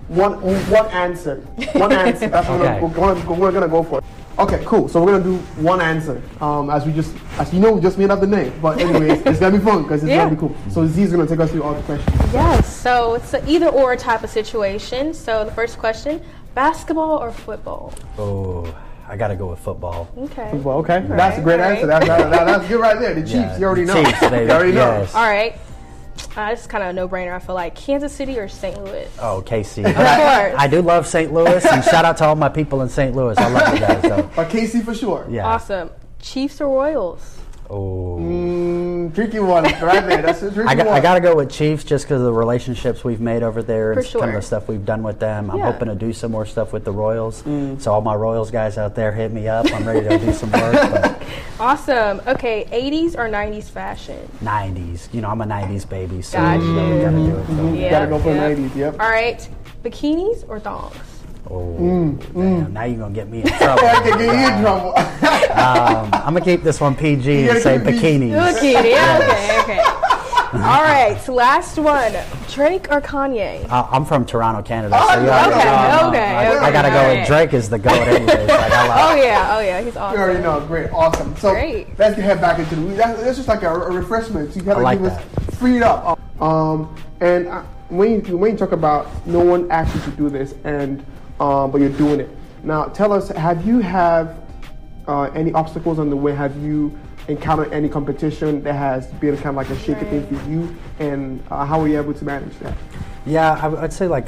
one 0.07 0.33
one 0.71 0.87
answer. 0.87 1.35
One 1.73 1.91
answer. 2.07 2.29
That's 2.29 2.47
what 2.49 2.59
we're, 2.59 2.89
gonna, 2.89 3.31
we're 3.39 3.51
gonna 3.51 3.67
go 3.67 3.83
for. 3.83 4.01
Okay, 4.39 4.63
cool. 4.65 4.87
So 4.87 5.03
we're 5.03 5.11
gonna 5.19 5.23
do 5.23 5.37
one 5.61 5.81
answer. 5.81 6.21
Um, 6.41 6.69
as 6.69 6.85
we 6.85 6.93
just, 6.93 7.15
as 7.37 7.53
you 7.53 7.59
know, 7.59 7.71
we 7.73 7.81
just 7.81 7.97
made 7.97 8.09
up 8.09 8.19
the 8.21 8.27
name. 8.27 8.53
But 8.61 8.79
anyways, 8.79 9.21
it's 9.25 9.39
gonna 9.39 9.57
be 9.57 9.63
fun 9.63 9.83
because 9.83 10.03
it's 10.03 10.09
Yeah. 10.09 10.17
gonna 10.25 10.31
be 10.31 10.37
cool. 10.37 10.55
So 10.69 10.87
Z 10.87 11.01
is 11.03 11.11
gonna 11.11 11.27
take 11.27 11.39
us 11.39 11.51
through 11.51 11.63
all 11.63 11.73
the 11.73 11.81
questions. 11.83 12.15
Yes. 12.33 12.73
So 12.75 13.13
it's 13.15 13.33
an 13.33 13.43
either 13.47 13.67
or 13.67 13.95
type 13.95 14.23
of 14.23 14.29
situation. 14.29 15.13
So 15.13 15.43
the 15.45 15.51
first 15.51 15.77
question: 15.77 16.21
basketball 16.55 17.17
or 17.17 17.31
football? 17.31 17.93
Oh, 18.17 18.73
I 19.07 19.15
gotta 19.17 19.35
go 19.35 19.47
with 19.47 19.59
football. 19.59 20.07
Okay. 20.17 20.49
Well, 20.53 20.77
okay, 20.79 21.03
that's 21.07 21.37
a 21.37 21.41
great 21.41 21.59
all 21.59 21.65
answer. 21.67 21.85
That's, 21.85 22.07
that, 22.07 22.29
that- 22.31 22.45
that's 22.45 22.67
good 22.67 22.79
right 22.79 22.97
there. 22.99 23.13
The 23.13 23.21
Chiefs, 23.21 23.33
Yeah, 23.33 23.57
you 23.59 23.65
already 23.65 23.83
the 23.83 23.93
know. 23.93 24.03
Chiefs, 24.05 24.19
baby. 24.21 24.45
you 24.45 24.51
already 24.51 24.71
know. 24.71 24.99
Yes. 25.01 25.13
All 25.15 25.23
right. 25.29 25.55
Uh, 26.35 26.51
this 26.51 26.61
is 26.61 26.67
kind 26.67 26.81
of 26.83 26.91
a 26.91 26.93
no-brainer. 26.93 27.33
I 27.35 27.39
feel 27.39 27.55
like 27.55 27.75
Kansas 27.75 28.13
City 28.13 28.39
or 28.39 28.47
St. 28.47 28.81
Louis. 28.81 29.09
Oh, 29.19 29.43
KC. 29.45 29.85
Of 29.89 29.97
I, 29.97 30.47
course. 30.49 30.61
I 30.61 30.67
do 30.67 30.81
love 30.81 31.05
St. 31.05 31.33
Louis, 31.33 31.65
and 31.65 31.83
shout 31.83 32.05
out 32.05 32.15
to 32.17 32.25
all 32.25 32.35
my 32.35 32.47
people 32.47 32.81
in 32.83 32.89
St. 32.89 33.13
Louis. 33.13 33.37
I 33.37 33.49
love 33.49 33.73
you 33.73 33.79
guys. 33.81 34.01
So, 34.03 34.29
But 34.35 34.47
KC 34.49 34.83
for 34.85 34.93
sure. 34.95 35.25
yeah. 35.29 35.45
Awesome. 35.45 35.89
Chiefs 36.19 36.61
or 36.61 36.67
Royals? 36.69 37.37
Oh, 37.73 38.17
mm, 38.19 39.15
tricky 39.15 39.39
one 39.39 39.63
right 39.63 40.05
there. 40.05 40.21
That's 40.21 40.41
a 40.41 40.51
tricky 40.51 40.67
I 40.67 40.75
got, 40.75 40.87
one. 40.87 40.95
I 40.95 40.99
got 40.99 41.13
to 41.13 41.21
go 41.21 41.35
with 41.37 41.49
Chiefs 41.49 41.85
just 41.85 42.03
because 42.03 42.19
of 42.19 42.25
the 42.25 42.33
relationships 42.33 43.05
we've 43.05 43.21
made 43.21 43.43
over 43.43 43.63
there 43.63 43.93
and 43.93 44.05
For 44.05 44.19
kind 44.19 44.31
of 44.31 44.41
the 44.41 44.45
stuff 44.45 44.67
we've 44.67 44.85
done 44.85 45.03
with 45.03 45.19
them. 45.19 45.49
I'm 45.49 45.57
Yeah. 45.57 45.71
hoping 45.71 45.87
to 45.87 45.95
do 45.95 46.11
some 46.11 46.31
more 46.31 46.45
stuff 46.45 46.73
with 46.73 46.83
the 46.83 46.91
Royals. 46.91 47.43
Mm. 47.43 47.81
So 47.81 47.93
all 47.93 48.01
my 48.01 48.13
Royals 48.13 48.51
guys 48.51 48.77
out 48.77 48.93
there, 48.95 49.13
hit 49.13 49.31
me 49.31 49.47
up. 49.47 49.71
I'm 49.73 49.87
ready 49.87 50.01
to 50.07 50.19
do 50.19 50.33
some 50.33 50.51
work. 50.51 50.73
But 50.73 51.21
Awesome. 51.61 52.21
Okay, 52.27 52.65
80s 52.71 53.15
or 53.15 53.29
90s 53.29 53.69
fashion? 53.69 54.19
90s, 54.43 55.13
you 55.13 55.21
know, 55.21 55.29
I'm 55.29 55.39
a 55.41 55.45
90s 55.45 55.87
baby, 55.87 56.21
so 56.21 56.39
Got 56.39 56.59
you 56.59 56.73
know, 56.73 56.95
we 56.95 57.01
gotta 57.01 57.17
do 57.17 57.37
it. 57.37 57.47
So. 57.47 57.73
Yeah. 57.73 57.89
Gotta 57.91 58.07
go 58.07 58.19
for 58.19 58.33
yeah. 58.35 58.49
90s, 58.49 58.75
yep. 58.75 58.93
All 58.99 59.09
right, 59.09 59.47
bikinis 59.83 60.43
or 60.49 60.59
thongs? 60.59 60.95
Oh, 61.53 61.75
Mm, 61.81 62.33
damn, 62.33 62.73
now 62.73 62.83
you're 62.85 62.97
gonna 62.99 63.13
get 63.13 63.27
me 63.29 63.41
in 63.41 63.47
trouble. 63.57 63.83
I 63.85 63.93
can 64.01 64.17
get 64.17 64.21
you 64.21 64.55
in 64.55 64.61
trouble. 64.61 64.93
um, 64.97 66.09
I'm 66.13 66.33
gonna 66.33 66.41
keep 66.41 66.63
this 66.63 66.79
one 66.79 66.95
PG 66.95 67.49
and 67.49 67.59
say 67.61 67.77
keep 67.79 67.87
it 67.87 67.99
PG. 67.99 68.19
bikinis. 68.31 68.53
Bikini. 68.53 69.21
Okay, 69.21 69.59
okay. 69.61 69.79
All 70.53 70.83
right, 70.83 71.17
so 71.23 71.33
last 71.33 71.77
one. 71.77 72.13
Drake 72.51 72.91
or 72.91 72.99
Kanye? 73.01 73.65
Uh, 73.69 73.87
I'm 73.89 74.03
from 74.05 74.25
Toronto, 74.25 74.61
Canada, 74.61 74.97
Oh, 74.99 75.07
so 75.13 75.21
you 75.23 75.29
already 75.29 75.53
okay, 75.55 75.63
know 75.63 75.71
I'm, 75.71 76.05
uh, 76.05 76.09
okay, 76.09 76.19
I, 76.35 76.65
I 76.67 76.71
gotta 76.71 76.89
go 76.89 76.97
alright. 76.97 77.19
with 77.19 77.27
Drake 77.27 77.53
is 77.53 77.69
the 77.69 77.79
goat 77.79 77.93
anyways. 77.93 78.27
Like, 78.27 78.49
Oh 78.49 79.15
yeah, 79.15 79.55
oh 79.57 79.59
yeah, 79.61 79.81
he's 79.81 79.95
You 79.95 79.99
awesome. 80.01 80.19
already 80.21 80.41
know. 80.43 80.59
Great, 80.67 80.91
awesome. 80.91 81.35
So 81.37 81.51
Great. 81.51 81.87
let's 81.97 82.15
get 82.17 82.25
head 82.25 82.41
back 82.41 82.59
into 82.59 82.75
the 82.75 82.81
week. 82.85 82.97
That's, 82.97 83.21
that's 83.21 83.37
just 83.37 83.47
like 83.47 83.63
a, 83.63 83.73
a 83.73 83.91
refreshment. 83.91 84.53
You 84.55 84.61
gotta 84.61 84.81
I 84.81 84.83
like 84.83 84.99
give 85.01 85.07
us 85.11 85.55
free 85.57 85.77
it 85.77 85.83
up. 85.83 86.19
Um, 86.41 86.93
and 87.21 87.47
uh, 87.47 87.63
when 87.89 88.23
you 88.25 88.37
when 88.37 88.51
you 88.51 88.57
talk 88.57 88.73
about 88.73 89.07
no 89.25 89.39
one 89.39 89.71
asked 89.71 89.95
you 89.95 90.01
to 90.01 90.11
do 90.17 90.29
this, 90.29 90.53
and 90.65 91.05
um, 91.41 91.71
but 91.71 91.81
you're 91.81 91.89
doing 91.89 92.19
it 92.19 92.29
now. 92.63 92.85
Tell 92.85 93.11
us, 93.11 93.29
have 93.29 93.65
you 93.65 93.79
have 93.79 94.39
uh, 95.07 95.23
any 95.33 95.51
obstacles 95.53 95.97
on 95.97 96.09
the 96.09 96.15
way? 96.15 96.33
Have 96.33 96.55
you 96.63 96.97
encountered 97.27 97.73
any 97.73 97.89
competition 97.89 98.63
that 98.63 98.73
has 98.73 99.07
been 99.13 99.35
kind 99.35 99.49
of 99.49 99.55
like 99.55 99.69
a 99.71 99.79
shaky 99.79 100.05
thing 100.05 100.27
for 100.27 100.49
you? 100.49 100.77
And 100.99 101.43
uh, 101.49 101.65
how 101.65 101.81
were 101.81 101.87
you 101.87 101.97
able 101.97 102.13
to 102.13 102.23
manage 102.23 102.57
that? 102.59 102.77
Yeah, 103.25 103.59
I, 103.59 103.67
would 103.67 103.91
say 103.91 104.07
like 104.07 104.27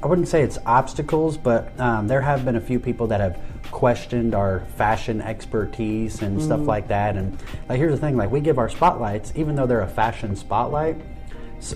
I 0.00 0.06
wouldn't 0.06 0.28
say 0.28 0.42
it's 0.42 0.58
obstacles, 0.64 1.36
but 1.36 1.78
um, 1.80 2.06
there 2.06 2.20
have 2.20 2.44
been 2.44 2.56
a 2.56 2.60
few 2.60 2.78
people 2.78 3.08
that 3.08 3.20
have 3.20 3.40
questioned 3.72 4.34
our 4.34 4.60
fashion 4.76 5.20
expertise 5.20 6.22
and 6.22 6.40
stuff 6.40 6.60
like 6.60 6.88
that. 6.88 7.16
And 7.16 7.36
like, 7.68 7.78
here's 7.78 7.92
the 7.92 7.98
thing: 7.98 8.16
like, 8.16 8.30
we 8.30 8.40
give 8.40 8.58
our 8.58 8.68
spotlights, 8.68 9.32
even 9.34 9.56
though 9.56 9.66
they're 9.66 9.80
a 9.80 9.88
fashion 9.88 10.36
spotlight. 10.36 10.96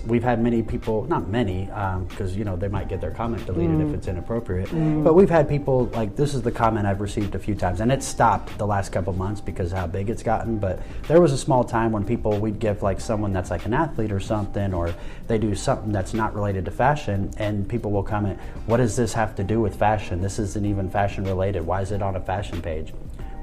We've 0.05 0.23
had 0.23 0.41
many 0.41 0.63
people, 0.63 1.05
not 1.05 1.27
many, 1.27 1.69
um, 1.71 2.05
because 2.05 2.35
you 2.35 2.43
know 2.43 2.55
they 2.55 2.67
might 2.67 2.87
get 2.87 3.01
their 3.01 3.11
comment 3.11 3.45
deleted 3.45 3.81
if 3.81 3.87
mm. 3.87 3.93
it's 3.93 4.07
inappropriate. 4.07 4.69
Mm. 4.69 5.03
But 5.03 5.13
we've 5.13 5.29
had 5.29 5.49
people 5.49 5.85
like 5.93 6.15
this 6.15 6.33
is 6.33 6.41
the 6.41 6.51
comment 6.51 6.87
I've 6.87 7.01
received 7.01 7.35
a 7.35 7.39
few 7.39 7.55
times, 7.55 7.79
and 7.79 7.91
it 7.91 8.01
stopped 8.01 8.57
the 8.57 8.65
last 8.65 8.91
couple 8.91 9.13
months 9.13 9.41
because 9.41 9.71
how 9.71 9.87
big 9.87 10.09
it's 10.09 10.23
gotten. 10.23 10.57
But 10.57 10.79
there 11.07 11.21
was 11.21 11.31
a 11.31 11.37
small 11.37 11.63
time 11.63 11.91
when 11.91 12.05
people 12.05 12.39
we'd 12.39 12.59
give 12.59 12.81
like 12.81 12.99
someone 13.01 13.33
that's 13.33 13.49
like 13.49 13.65
an 13.65 13.73
athlete 13.73 14.11
or 14.11 14.19
something, 14.19 14.73
or 14.73 14.93
they 15.27 15.37
do 15.37 15.53
something 15.55 15.91
that's 15.91 16.13
not 16.13 16.33
related 16.33 16.65
to 16.65 16.71
fashion, 16.71 17.31
and 17.37 17.67
people 17.67 17.91
will 17.91 18.03
comment, 18.03 18.39
"What 18.65 18.77
does 18.77 18.95
this 18.95 19.13
have 19.13 19.35
to 19.35 19.43
do 19.43 19.59
with 19.61 19.75
fashion? 19.75 20.21
This 20.21 20.39
isn't 20.39 20.65
even 20.65 20.89
fashion 20.89 21.23
related. 21.23 21.65
Why 21.65 21.81
is 21.81 21.91
it 21.91 22.01
on 22.01 22.15
a 22.15 22.21
fashion 22.21 22.61
page?" 22.61 22.93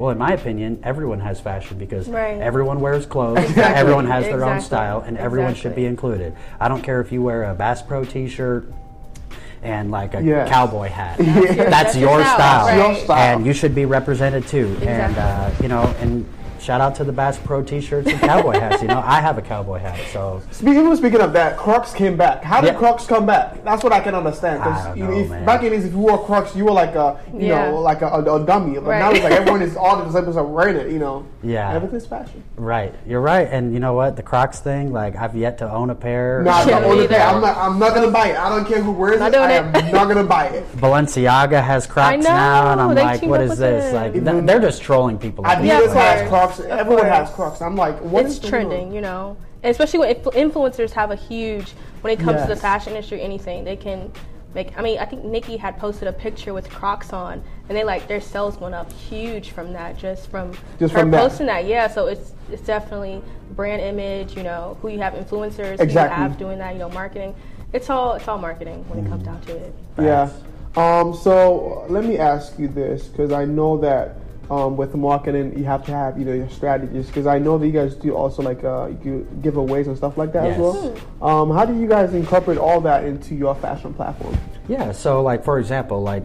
Well, 0.00 0.09
in 0.11 0.16
my 0.16 0.33
opinion, 0.33 0.80
everyone 0.83 1.21
has 1.21 1.40
fashion 1.40 1.76
because 1.76 2.09
Right. 2.09 2.40
everyone 2.40 2.80
wears 2.80 3.04
clothes, 3.04 3.37
Exactly. 3.45 3.78
everyone 3.78 4.07
has 4.07 4.25
their 4.25 4.42
own 4.47 4.62
style, 4.62 5.04
and 5.07 5.19
everyone 5.19 5.54
should 5.54 5.75
be 5.75 5.85
included. 5.85 6.33
I 6.59 6.69
don't 6.69 6.80
care 6.80 7.02
if 7.02 7.12
you 7.12 7.21
wear 7.21 7.45
a 7.45 7.54
Bass 7.54 7.83
Pro 7.83 8.04
T-shirt 8.07 8.73
and 9.62 9.90
like 9.90 10.14
a 10.14 10.23
Yes. 10.23 10.49
cowboy 10.49 10.88
hat. 10.88 11.19
That's 11.19 11.54
That's, 11.54 11.71
that's 11.71 11.97
your 11.99 12.12
your 12.12 12.25
style, 12.25 12.35
style, 12.35 12.66
right. 12.66 12.76
Your 12.78 12.95
style. 13.04 13.37
and 13.37 13.47
you 13.47 13.52
should 13.52 13.75
be 13.75 13.85
represented 13.85 14.47
too. 14.47 14.75
And 14.80 15.19
uh, 15.19 15.50
you 15.61 15.69
know, 15.69 15.83
and 16.00 16.25
shout 16.60 16.80
out 16.80 16.94
to 16.96 17.04
the 17.04 17.12
Bass 17.12 17.38
Pro 17.38 17.62
T-shirts 17.62 18.08
and 18.08 18.20
cowboy 18.20 18.52
hats. 18.60 18.82
You 18.82 18.88
know, 18.88 19.02
I 19.04 19.20
have 19.20 19.38
a 19.38 19.42
cowboy 19.42 19.78
hat, 19.78 19.98
so 20.12 20.42
Speaking 20.50 20.94
speaking 20.96 21.20
of 21.20 21.32
that, 21.32 21.56
Crocs 21.56 21.92
came 21.92 22.16
back. 22.16 22.42
How 22.44 22.60
did 22.60 22.68
Yeah. 22.74 22.78
Crocs 22.78 23.06
come 23.06 23.26
back? 23.26 23.64
That's 23.64 23.82
what 23.82 23.92
I 23.92 24.00
can 24.00 24.14
understand. 24.14 24.60
Because 24.62 24.96
you 24.96 25.04
know, 25.04 25.18
if, 25.18 25.46
back 25.46 25.62
in 25.62 25.70
days, 25.72 25.84
if 25.84 25.92
you 25.92 25.98
wore 25.98 26.24
Crocs, 26.24 26.54
you 26.54 26.64
were 26.64 26.72
like 26.72 26.94
a 26.94 27.18
you 27.34 27.49
Yeah. 27.49 27.70
know 27.70 27.80
like 27.80 28.02
a, 28.02 28.06
a, 28.08 28.42
a 28.42 28.46
dummy. 28.46 28.78
But 28.78 28.99
now 28.99 29.10
it's 29.10 29.23
like 29.25 29.32
everyone 29.32 29.62
is 29.62 29.76
all 29.76 29.96
the 29.96 30.04
disciples 30.04 30.36
are 30.36 30.44
wearing 30.44 30.76
it. 30.76 30.90
You 30.90 30.99
know. 30.99 31.26
Yeah. 31.42 31.73
Everything's 31.73 32.06
fashion. 32.06 32.42
right, 32.56 32.94
you're 33.06 33.20
right. 33.23 33.49
And 33.50 33.73
you 33.73 33.80
know 33.80 33.94
what, 33.94 34.16
the 34.16 34.23
Crocs 34.23 34.60
thing, 34.60 34.92
like 34.92 35.16
I've 35.16 35.34
yet 35.34 35.58
to 35.58 35.70
own 35.73 35.90
a 35.90 35.94
pair. 35.94 36.42
No, 36.42 36.50
I 36.50 36.64
Yeah, 36.66 36.80
don't 36.80 36.82
me 36.82 36.88
own 36.90 36.99
it. 37.00 37.04
either. 37.04 37.16
I'm 37.16 37.40
not. 37.40 37.56
I'm 37.56 37.78
not 37.78 37.94
gonna 37.94 38.10
buy 38.10 38.28
it. 38.28 38.36
I 38.38 38.49
don't 38.50 38.66
care 38.66 38.82
who 38.82 38.92
wears 38.92 39.18
Not 39.20 39.28
it. 39.28 39.32
doing 39.36 39.44
I 39.50 39.52
it. 39.54 39.76
am 39.84 39.92
not 39.92 40.08
gonna 40.08 40.25
buy 40.25 40.46
it. 40.49 40.64
Balenciaga 40.76 41.62
has 41.62 41.86
Crocs 41.86 42.23
now, 42.25 42.73
and 42.73 42.80
I'm 42.80 42.94
they 42.94 43.02
like, 43.02 43.20
teamed 43.20 43.30
what 43.30 43.40
up 43.40 43.44
is 43.44 43.50
with 43.50 43.58
this? 43.60 43.84
them. 43.92 43.94
Like, 43.94 44.12
th- 44.12 44.44
they're 44.46 44.60
just 44.60 44.82
trolling 44.82 45.18
people. 45.18 45.44
Yeah, 45.46 45.56
Adidas 45.80 45.92
has 45.94 46.20
course. 46.28 46.30
Crocs. 46.56 46.71
Everyone 46.71 47.06
has. 47.06 47.30
Crocs. 47.30 47.63
I'm 47.63 47.76
like, 47.76 47.99
what 48.00 48.25
it's 48.26 48.34
is 48.34 48.49
trending, 48.49 48.93
you 48.93 49.00
know. 49.00 49.36
Especially 49.63 49.99
when 49.99 50.15
influencers 50.15 50.91
have 50.93 51.10
a 51.10 51.17
huge 51.17 51.71
when 52.00 52.13
it 52.13 52.19
comes 52.19 52.41
to 52.43 52.49
the 52.49 52.56
fashion 52.56 52.95
industry, 52.95 53.21
anything 53.21 53.63
they 53.65 53.76
can 53.76 54.10
make. 54.54 54.76
I 54.78 54.82
mean, 54.82 54.99
I 54.99 55.04
think 55.04 55.25
Nikki 55.25 55.58
had 55.58 55.78
posted 55.78 56.08
a 56.08 56.13
picture 56.13 56.54
with 56.54 56.71
Crocs 56.71 57.13
on, 57.13 57.45
and 57.69 57.76
they 57.76 57.84
like 57.84 58.08
their 58.08 58.23
sales 58.23 58.58
went 58.58 58.75
up 58.75 58.91
huge 58.91 59.50
from 59.50 59.73
that, 59.75 59.99
just 59.99 60.30
from 60.30 60.52
Just 60.78 60.95
her 60.95 61.00
from 61.00 61.10
posting 61.10 61.47
that. 61.47 61.67
Yeah, 61.67 61.89
so 61.89 62.06
it's 62.06 62.32
it's 62.50 62.63
definitely 62.63 63.23
brand 63.54 63.82
image. 63.82 64.34
You 64.34 64.45
know, 64.45 64.78
who 64.80 64.89
you 64.89 64.99
have 65.00 65.13
influencers, 65.13 65.76
who 65.76 65.82
Exactly. 65.82 66.17
you 66.17 66.23
have 66.23 66.39
doing 66.39 66.58
that. 66.58 66.73
You 66.73 66.78
know, 66.78 66.91
marketing. 66.91 67.34
It's 67.73 67.91
all 67.91 68.15
it's 68.15 68.26
all 68.26 68.39
marketing 68.39 68.89
when 68.89 69.04
it 69.04 69.08
comes 69.08 69.25
down 69.25 69.41
to 69.43 69.56
it. 69.56 69.75
Yeah. 69.99 70.30
Um, 70.76 71.15
so 71.15 71.84
let 71.89 72.04
me 72.04 72.17
ask 72.17 72.58
you 72.58 72.69
this, 72.69 73.08
because 73.08 73.32
I 73.32 73.45
know 73.45 73.76
that 73.78 74.17
um, 74.50 74.76
with 74.76 74.95
marketing 74.95 75.56
you 75.56 75.65
have 75.65 75.84
to 75.86 75.93
have 75.93 76.19
you 76.19 76.25
know 76.25 76.32
your 76.32 76.49
strategies. 76.50 77.06
Because 77.06 77.26
I 77.26 77.39
know 77.39 77.56
that 77.58 77.67
you 77.67 77.73
guys 77.73 77.95
do 77.95 78.15
also 78.15 78.43
like 78.43 78.65
uh, 78.65 78.91
you 79.04 79.26
giveaways 79.41 79.86
and 79.86 79.97
stuff 79.97 80.19
like 80.19 80.32
that 80.32 80.45
Yes. 80.45 80.54
as 80.56 80.60
well. 80.60 80.97
Um, 81.23 81.50
how 81.56 81.65
do 81.65 81.78
you 81.78 81.86
guys 81.86 82.13
incorporate 82.15 82.58
all 82.58 82.80
that 82.82 83.04
into 83.04 83.34
your 83.34 83.54
fashion 83.54 83.95
platform? 83.95 84.36
Yeah, 84.69 84.93
so 84.93 85.23
like 85.23 85.45
for 85.45 85.58
example, 85.58 86.02
like 86.02 86.25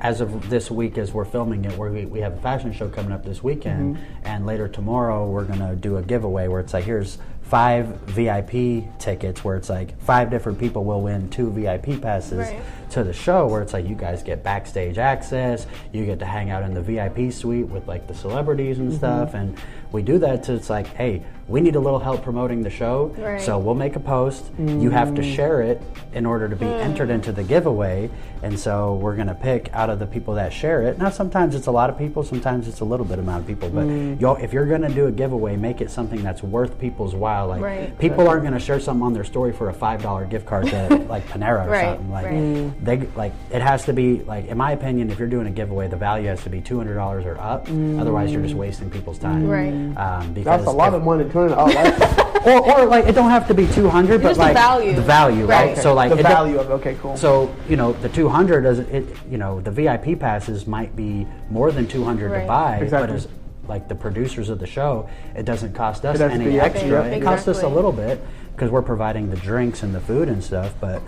as 0.00 0.20
of 0.20 0.48
this 0.48 0.70
week, 0.70 0.96
as 0.96 1.12
we're 1.12 1.24
filming 1.24 1.64
it, 1.64 1.76
where 1.76 1.90
we, 1.90 2.06
we 2.06 2.20
have 2.20 2.32
a 2.34 2.40
fashion 2.40 2.72
show 2.72 2.88
coming 2.88 3.10
up 3.10 3.24
this 3.24 3.42
weekend, 3.42 3.96
Mm-hmm. 3.96 4.26
and 4.26 4.46
later 4.46 4.68
tomorrow 4.68 5.28
we're 5.28 5.44
gonna 5.44 5.74
do 5.74 5.96
a 5.96 6.02
giveaway 6.02 6.46
where 6.46 6.60
it's 6.60 6.72
like 6.72 6.84
here's 6.84 7.18
five 7.48 7.86
VIP 8.02 8.84
tickets, 8.98 9.42
where 9.42 9.56
it's 9.56 9.70
like 9.70 9.98
five 10.02 10.30
different 10.30 10.58
people 10.58 10.84
will 10.84 11.00
win 11.00 11.30
two 11.30 11.50
VIP 11.50 12.00
passes 12.00 12.38
Right. 12.38 12.60
to 12.90 13.02
the 13.02 13.12
show, 13.12 13.46
where 13.46 13.62
it's 13.62 13.72
like 13.72 13.88
you 13.88 13.94
guys 13.94 14.22
get 14.22 14.42
backstage 14.42 14.98
access, 14.98 15.66
you 15.92 16.04
get 16.04 16.18
to 16.18 16.26
hang 16.26 16.50
out 16.50 16.62
in 16.62 16.74
the 16.74 16.82
VIP 16.82 17.32
suite 17.32 17.66
with 17.66 17.88
like 17.88 18.06
the 18.06 18.14
celebrities 18.14 18.78
and 18.78 18.88
mm-hmm. 18.88 18.98
stuff, 18.98 19.32
and 19.32 19.56
we 19.92 20.02
do 20.02 20.18
that 20.18 20.42
to 20.44 20.54
it's 20.54 20.70
like 20.70 20.86
hey. 20.88 21.22
We 21.48 21.62
need 21.62 21.76
a 21.76 21.80
little 21.80 21.98
help 21.98 22.22
promoting 22.22 22.62
the 22.62 22.68
show, 22.68 23.14
Right. 23.16 23.40
so 23.40 23.58
we'll 23.58 23.74
make 23.74 23.96
a 23.96 24.00
post. 24.00 24.50
You 24.58 24.90
have 24.90 25.14
to 25.14 25.22
mm. 25.22 25.34
share 25.34 25.62
it 25.62 25.80
in 26.12 26.26
order 26.26 26.46
to 26.46 26.54
be 26.54 26.66
entered 26.66 27.08
into 27.08 27.32
the 27.32 27.42
giveaway. 27.42 28.10
And 28.42 28.60
so 28.60 28.96
we're 28.96 29.16
going 29.16 29.28
to 29.28 29.34
pick 29.34 29.70
out 29.72 29.88
of 29.88 29.98
the 29.98 30.06
people 30.06 30.34
that 30.34 30.52
share 30.52 30.82
it. 30.82 30.98
Now, 30.98 31.08
sometimes 31.08 31.54
it's 31.54 31.66
a 31.66 31.70
lot 31.70 31.88
of 31.88 31.96
people, 31.96 32.22
sometimes 32.22 32.68
it's 32.68 32.80
a 32.80 32.84
little 32.84 33.06
bit 33.06 33.18
amount 33.18 33.40
of 33.40 33.46
people. 33.46 33.70
But 33.70 33.86
mm. 33.86 34.20
you'll, 34.20 34.36
if 34.36 34.52
you're 34.52 34.66
going 34.66 34.82
to 34.82 34.90
do 34.90 35.06
a 35.06 35.10
giveaway, 35.10 35.56
make 35.56 35.80
it 35.80 35.90
something 35.90 36.22
that's 36.22 36.42
worth 36.42 36.78
people's 36.78 37.14
while. 37.14 37.48
Like 37.48 37.62
Right. 37.62 37.98
people 37.98 38.28
aren't 38.28 38.42
going 38.42 38.52
to 38.52 38.60
share 38.60 38.78
something 38.78 39.02
on 39.02 39.14
their 39.14 39.24
story 39.24 39.54
for 39.54 39.70
a 39.70 39.74
five 39.74 40.02
dollar 40.02 40.26
gift 40.26 40.44
card 40.44 40.66
to 40.66 40.96
like 41.08 41.26
Panera 41.28 41.66
or 41.66 41.80
something. 41.80 42.10
Like 42.10 42.26
right. 42.26 42.34
Mm. 42.34 42.84
they 42.84 42.98
like 43.16 43.32
it 43.50 43.62
has 43.62 43.86
to 43.86 43.94
be 43.94 44.22
like 44.24 44.48
in 44.48 44.58
my 44.58 44.72
opinion, 44.72 45.10
if 45.10 45.18
you're 45.18 45.28
doing 45.28 45.46
a 45.46 45.50
giveaway, 45.50 45.88
the 45.88 45.96
value 45.96 46.28
has 46.28 46.42
to 46.42 46.50
be 46.50 46.60
two 46.60 46.76
hundred 46.76 46.94
dollars 46.96 47.24
or 47.24 47.38
up. 47.40 47.66
Otherwise, 47.68 48.32
you're 48.32 48.42
just 48.42 48.54
wasting 48.54 48.90
people's 48.90 49.18
time. 49.18 49.48
Right. 49.48 49.72
Um, 49.96 50.32
because 50.32 50.44
That's 50.44 50.66
a 50.66 50.70
lot 50.70 50.88
if- 50.88 50.94
of 50.94 51.04
money 51.04 51.24
to 51.24 51.30
turn 51.30 51.50
it 51.52 51.58
out. 51.58 52.24
Or, 52.46 52.80
or 52.80 52.86
like 52.86 53.06
it 53.06 53.12
don't 53.12 53.30
have 53.30 53.48
to 53.48 53.54
be 53.54 53.66
200 53.66 54.22
but 54.22 54.28
Just 54.28 54.38
the 54.38 54.46
like 54.46 54.54
value. 54.54 54.94
the 54.94 55.02
value 55.02 55.44
right, 55.44 55.70
Right. 55.70 55.76
so 55.78 55.92
like 55.92 56.10
the 56.16 56.22
value 56.22 56.58
of. 56.58 56.70
Okay, 56.70 56.96
cool. 57.02 57.16
so 57.16 57.54
you 57.68 57.76
know 57.76 57.92
the 57.94 58.08
200 58.08 58.62
does 58.62 58.78
it 58.78 59.04
you 59.28 59.36
know 59.38 59.60
the 59.60 59.72
vip 59.72 60.20
passes 60.20 60.64
might 60.66 60.94
be 60.94 61.26
more 61.50 61.72
than 61.72 61.86
200 61.88 62.28
to 62.28 62.34
Right. 62.34 62.46
buy 62.46 62.74
but 62.78 62.84
Exactly. 62.84 63.16
as 63.16 63.28
like 63.66 63.88
the 63.88 63.94
producers 63.96 64.48
of 64.50 64.60
the 64.60 64.66
show 64.68 65.10
it 65.34 65.44
doesn't 65.44 65.74
cost 65.74 66.04
us 66.06 66.20
It 66.20 66.30
any 66.30 66.58
extra 66.60 67.00
extra. 67.00 67.16
it 67.16 67.22
costs 67.22 67.48
us 67.48 67.62
a 67.64 67.68
little 67.68 67.92
bit 67.92 68.24
because 68.54 68.70
we're 68.70 68.82
providing 68.82 69.28
the 69.30 69.36
drinks 69.36 69.82
and 69.82 69.92
the 69.92 70.00
food 70.00 70.28
and 70.28 70.42
stuff 70.42 70.72
but 70.80 71.02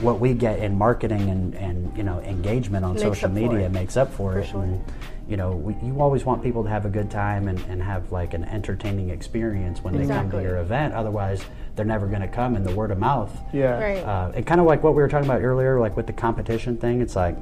what 0.00 0.20
we 0.20 0.32
get 0.34 0.60
in 0.60 0.78
marketing 0.78 1.28
and, 1.30 1.54
and 1.56 1.94
you 1.96 2.04
know 2.04 2.20
engagement 2.20 2.84
on 2.84 2.92
Makes 2.92 3.02
social 3.02 3.28
media 3.28 3.66
it. 3.66 3.72
makes 3.72 3.96
up 3.96 4.12
for, 4.14 4.32
For 4.34 4.38
it 4.38 4.46
sure. 4.46 4.62
and 4.62 4.84
you 5.28 5.36
know 5.36 5.52
we, 5.52 5.76
you 5.86 6.00
always 6.00 6.24
want 6.24 6.42
people 6.42 6.64
to 6.64 6.70
have 6.70 6.86
a 6.86 6.88
good 6.88 7.10
time 7.10 7.48
and, 7.48 7.58
and 7.68 7.82
have 7.82 8.10
like 8.10 8.34
an 8.34 8.44
entertaining 8.44 9.10
experience 9.10 9.84
when 9.84 9.96
they 9.96 10.06
come 10.06 10.30
to 10.30 10.42
your 10.42 10.56
event 10.58 10.94
otherwise 10.94 11.42
they're 11.76 11.84
never 11.84 12.06
going 12.06 12.22
to 12.22 12.28
come 12.28 12.56
and 12.56 12.64
the 12.64 12.74
word 12.74 12.90
of 12.90 12.98
mouth 12.98 13.30
yeah. 13.52 13.78
Right. 13.78 13.98
uh, 13.98 14.32
and 14.34 14.46
kind 14.46 14.60
of 14.60 14.66
like 14.66 14.82
what 14.82 14.94
we 14.94 15.02
were 15.02 15.08
talking 15.08 15.28
about 15.28 15.42
earlier 15.42 15.78
like 15.78 15.96
with 15.96 16.06
the 16.06 16.12
competition 16.12 16.76
thing 16.76 17.00
it's 17.02 17.14
like 17.14 17.36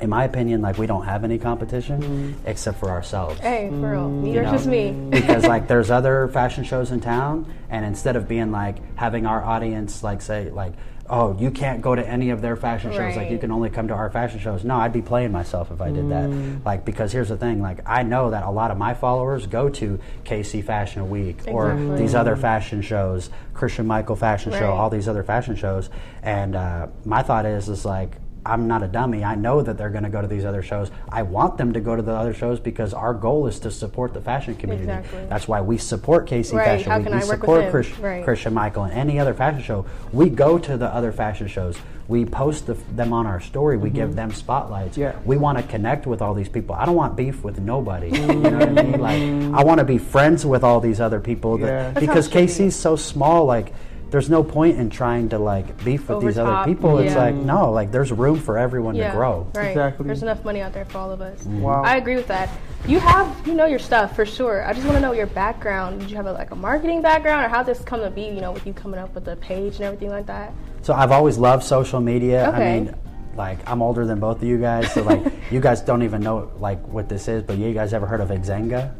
in 0.00 0.10
my 0.10 0.24
opinion, 0.24 0.62
like 0.62 0.78
we 0.78 0.86
don't 0.86 1.04
have 1.04 1.24
any 1.24 1.38
competition 1.38 2.02
mm-hmm. 2.02 2.46
except 2.48 2.78
for 2.78 2.90
ourselves. 2.90 3.40
Hey, 3.40 3.68
for 3.70 3.92
real. 3.92 4.00
Mm-hmm. 4.02 4.22
New 4.22 4.28
You 4.28 4.34
York's 4.34 4.46
know, 4.46 4.56
just 4.56 4.66
me. 4.66 4.92
because 5.10 5.46
like 5.46 5.68
there's 5.68 5.90
other 5.90 6.28
fashion 6.28 6.64
shows 6.64 6.90
in 6.90 7.00
town, 7.00 7.52
and 7.70 7.84
instead 7.84 8.16
of 8.16 8.28
being 8.28 8.50
like 8.52 8.76
having 8.96 9.26
our 9.26 9.42
audience 9.42 10.02
like 10.02 10.22
say 10.22 10.50
like. 10.50 10.74
Oh, 11.08 11.38
you 11.38 11.52
can't 11.52 11.82
go 11.82 11.94
to 11.94 12.04
any 12.04 12.30
of 12.30 12.42
their 12.42 12.56
fashion 12.56 12.90
shows. 12.90 13.14
Like 13.14 13.30
you 13.30 13.38
can 13.38 13.52
only 13.52 13.70
come 13.70 13.86
to 13.86 13.94
our 13.94 14.10
fashion 14.10 14.40
shows. 14.40 14.64
No, 14.64 14.74
I'd 14.74 14.92
be 14.92 15.02
playing 15.02 15.30
myself 15.30 15.70
if 15.70 15.80
I 15.80 15.92
did 15.92 16.10
that. 16.10 16.28
Mm. 16.28 16.64
Like 16.64 16.84
because 16.84 17.12
here's 17.12 17.28
the 17.28 17.36
thing. 17.36 17.62
Like 17.62 17.78
I 17.86 18.02
know 18.02 18.30
that 18.32 18.42
a 18.42 18.50
lot 18.50 18.72
of 18.72 18.76
my 18.76 18.92
followers 18.92 19.46
go 19.46 19.68
to 19.68 20.00
KC 20.24 20.64
Fashion 20.64 21.08
Week 21.08 21.42
or 21.46 21.76
these 21.96 22.16
other 22.16 22.34
fashion 22.34 22.82
shows, 22.82 23.30
Christian 23.54 23.86
Michael 23.86 24.16
Fashion 24.16 24.50
Show, 24.50 24.72
all 24.72 24.90
these 24.90 25.06
other 25.06 25.22
fashion 25.22 25.54
shows. 25.54 25.90
And 26.24 26.56
uh, 26.56 26.88
my 27.04 27.22
thought 27.22 27.46
is, 27.46 27.68
is 27.68 27.84
like 27.84 28.16
I'm 28.46 28.68
not 28.68 28.82
a 28.82 28.88
dummy. 28.88 29.24
I 29.24 29.34
know 29.34 29.60
that 29.62 29.76
they're 29.76 29.90
going 29.90 30.04
to 30.04 30.10
go 30.10 30.22
to 30.22 30.28
these 30.28 30.44
other 30.44 30.62
shows. 30.62 30.90
I 31.08 31.22
want 31.22 31.58
them 31.58 31.72
to 31.72 31.80
go 31.80 31.96
to 31.96 32.02
the 32.02 32.12
other 32.12 32.32
shows 32.32 32.60
because 32.60 32.94
our 32.94 33.12
goal 33.12 33.46
is 33.46 33.58
to 33.60 33.70
support 33.70 34.14
the 34.14 34.20
fashion 34.20 34.54
community. 34.54 34.90
Exactly. 34.90 35.26
That's 35.26 35.48
why 35.48 35.60
we 35.60 35.78
support 35.78 36.28
KC 36.28 36.54
Right. 36.54 36.64
Fashion 36.64 36.90
How 36.90 36.98
Week. 36.98 37.06
can 37.08 37.16
we 37.16 37.22
I 37.22 37.26
work 37.26 37.28
with 37.28 37.40
support? 37.40 37.70
Chris- 37.70 37.98
Right. 37.98 38.24
Christian 38.24 38.54
Michael 38.54 38.84
and 38.84 38.92
any 38.92 39.18
other 39.18 39.34
fashion 39.34 39.62
show. 39.62 39.84
We 40.12 40.28
go 40.28 40.58
to 40.58 40.76
the 40.76 40.86
other 40.86 41.12
fashion 41.12 41.48
shows. 41.48 41.76
We 42.08 42.24
post 42.24 42.66
the, 42.66 42.74
them 42.94 43.12
on 43.12 43.26
our 43.26 43.40
story. 43.40 43.76
We 43.76 43.90
give 43.90 44.10
mm-hmm. 44.10 44.16
them 44.16 44.32
spotlights. 44.32 44.96
Yeah. 44.96 45.16
We 45.24 45.36
want 45.36 45.58
to 45.58 45.64
connect 45.64 46.06
with 46.06 46.22
all 46.22 46.34
these 46.34 46.48
people. 46.48 46.76
I 46.76 46.86
don't 46.86 46.94
want 46.94 47.16
beef 47.16 47.42
with 47.42 47.58
nobody. 47.58 48.10
you 48.10 48.26
know 48.26 48.58
what 48.58 48.62
I 48.62 48.66
mean? 48.66 48.92
Mm-hmm. 48.92 49.50
Like 49.50 49.60
I 49.60 49.64
want 49.64 49.78
to 49.78 49.84
be 49.84 49.98
friends 49.98 50.46
with 50.46 50.62
all 50.62 50.80
these 50.80 51.00
other 51.00 51.18
people 51.18 51.58
that, 51.58 51.94
Yeah. 51.94 52.00
Because 52.00 52.28
KC's 52.28 52.58
be. 52.58 52.70
So 52.70 52.94
small. 52.94 53.44
Like 53.44 53.72
there's 54.10 54.30
no 54.30 54.44
point 54.44 54.78
in 54.78 54.88
trying 54.88 55.28
to 55.30 55.38
like 55.38 55.84
beef 55.84 56.08
with 56.08 56.22
these 56.22 56.38
other 56.38 56.50
Overtop, 56.50 56.66
people. 56.66 56.98
It's 56.98 57.14
yeah. 57.14 57.24
like 57.24 57.34
no, 57.34 57.72
like 57.72 57.90
there's 57.90 58.12
room 58.12 58.38
for 58.38 58.56
everyone 58.56 58.94
yeah. 58.94 59.10
to 59.10 59.16
grow. 59.16 59.50
Right. 59.54 59.70
Exactly. 59.70 60.06
There's 60.06 60.22
enough 60.22 60.44
money 60.44 60.60
out 60.60 60.72
there 60.72 60.84
for 60.84 60.98
all 60.98 61.10
of 61.10 61.20
us. 61.20 61.40
Mm-hmm. 61.40 61.60
Wow. 61.60 61.82
I 61.82 61.96
agree 61.96 62.14
with 62.14 62.28
that. 62.28 62.48
You 62.86 63.00
have, 63.00 63.46
you 63.46 63.54
know 63.54 63.66
your 63.66 63.80
stuff 63.80 64.14
for 64.14 64.24
sure. 64.24 64.64
I 64.64 64.72
just 64.72 64.86
want 64.86 64.96
to 64.96 65.00
know 65.00 65.12
your 65.12 65.26
background. 65.26 66.00
Did 66.00 66.10
you 66.10 66.16
have 66.16 66.26
a, 66.26 66.32
like 66.32 66.52
a 66.52 66.56
marketing 66.56 67.02
background, 67.02 67.44
or 67.44 67.48
how 67.48 67.64
this 67.64 67.80
come 67.80 68.00
to 68.00 68.10
be? 68.10 68.22
You 68.22 68.40
know, 68.40 68.52
with 68.52 68.66
you 68.66 68.72
coming 68.72 69.00
up 69.00 69.12
with 69.14 69.24
the 69.24 69.36
page 69.36 69.76
and 69.76 69.84
everything 69.84 70.10
like 70.10 70.26
that. 70.26 70.52
So 70.82 70.94
I've 70.94 71.10
always 71.10 71.36
loved 71.36 71.64
social 71.64 72.00
media. 72.00 72.48
Okay. 72.48 72.76
I 72.76 72.80
mean, 72.80 72.94
like 73.34 73.58
I'm 73.68 73.82
older 73.82 74.06
than 74.06 74.20
both 74.20 74.38
of 74.38 74.44
you 74.44 74.58
guys, 74.58 74.92
so 74.92 75.02
like 75.02 75.20
you 75.50 75.60
guys 75.60 75.80
don't 75.80 76.04
even 76.04 76.22
know 76.22 76.52
like 76.60 76.80
what 76.86 77.08
this 77.08 77.26
is. 77.26 77.42
But 77.42 77.58
you 77.58 77.74
guys 77.74 77.92
ever 77.92 78.06
heard 78.06 78.20
of 78.20 78.28
Exanga? 78.28 78.94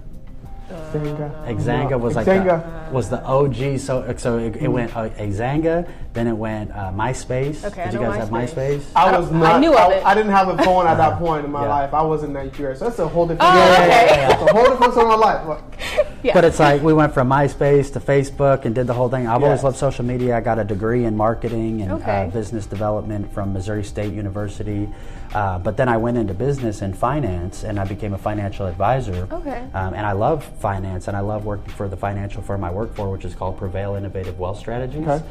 Xanga. 0.69 1.47
Exanga 1.47 2.01
was 2.01 2.17
like 2.17 2.27
Xanga. 2.27 2.86
The, 2.89 2.95
was 2.95 3.09
the 3.09 3.23
OG. 3.25 3.79
So 3.81 4.15
so 4.17 4.39
it, 4.39 4.57
it 4.57 4.69
went 4.69 4.97
uh, 4.97 5.09
Exanga, 5.11 5.89
then 6.13 6.27
it 6.27 6.33
went 6.37 6.71
uh, 6.73 6.91
MySpace. 6.93 7.65
Okay, 7.65 7.83
I 7.83 7.85
Did 7.87 7.95
you 7.95 8.01
know 8.01 8.11
guys 8.11 8.21
have 8.21 8.31
MySpace. 8.31 8.79
MySpace? 8.79 8.85
I 8.97 9.19
was 9.19 9.31
not. 9.31 9.43
I 9.45 9.53
not. 9.53 9.61
knew 9.61 9.77
of 9.77 9.93
it. 9.93 10.05
I, 10.05 10.15
didn't 10.15 10.33
have 10.33 10.49
a 10.49 10.57
phone 10.65 10.87
at 10.87 10.97
that 10.97 11.19
point 11.25 11.45
in 11.45 11.53
my 11.53 11.63
Yeah. 11.63 11.69
life. 11.69 11.95
I 11.95 12.03
was 12.03 12.23
in 12.23 12.33
Nigeria, 12.33 12.77
so 12.77 12.85
that's 12.87 12.99
a 12.99 13.09
whole 13.09 13.27
different. 13.27 13.51
Oh, 13.51 13.57
Yeah, 13.57 13.67
yeah, 13.67 13.73
okay. 13.75 13.89
yeah, 13.89 14.17
yeah. 14.29 14.33
It's 14.43 14.51
a 14.51 14.55
whole 14.55 14.69
different 14.69 14.95
song 14.95 15.13
of 15.13 15.19
my 15.21 15.27
life. 15.27 15.47
But 15.47 16.07
Yeah. 16.23 16.33
But 16.35 16.45
it's 16.45 16.59
like 16.59 16.83
we 16.83 16.93
went 16.93 17.15
from 17.15 17.29
MySpace 17.29 17.93
to 17.93 18.01
Facebook 18.01 18.65
and 18.65 18.75
did 18.75 18.89
the 18.89 18.95
whole 18.95 19.09
thing. 19.09 19.29
I've 19.29 19.45
always 19.45 19.59
Yes. 19.59 19.65
loved 19.65 19.77
social 19.77 20.05
media. 20.05 20.37
I 20.37 20.41
got 20.41 20.59
a 20.59 20.65
degree 20.65 21.05
in 21.05 21.17
marketing 21.17 21.83
and 21.83 21.93
Okay. 21.93 22.25
uh, 22.25 22.31
business 22.31 22.67
development 22.67 23.33
from 23.33 23.53
Missouri 23.53 23.85
State 23.85 24.13
University. 24.13 24.89
Uh, 25.35 25.59
but 25.59 25.77
then 25.77 25.89
I 25.89 25.97
went 25.99 26.17
into 26.17 26.35
business 26.35 26.83
and 26.83 26.97
finance, 26.97 27.63
and 27.63 27.79
I 27.79 27.85
became 27.85 28.15
a 28.15 28.19
financial 28.19 28.67
advisor. 28.67 29.29
Okay. 29.31 29.67
Um, 29.75 29.93
and 29.95 30.07
I 30.07 30.13
love 30.13 30.43
finance, 30.61 31.07
and 31.09 31.17
I 31.17 31.21
love 31.21 31.45
working 31.45 31.73
for 31.75 31.89
the 31.89 31.97
financial 31.97 32.43
firm 32.43 32.65
I 32.65 32.71
work 32.77 32.95
for, 32.95 33.11
which 33.11 33.25
is 33.25 33.35
called 33.35 33.59
Prevail 33.59 33.95
Innovative 33.95 34.39
Wealth 34.39 34.59
Strategies. 34.59 35.07
Okay. 35.07 35.25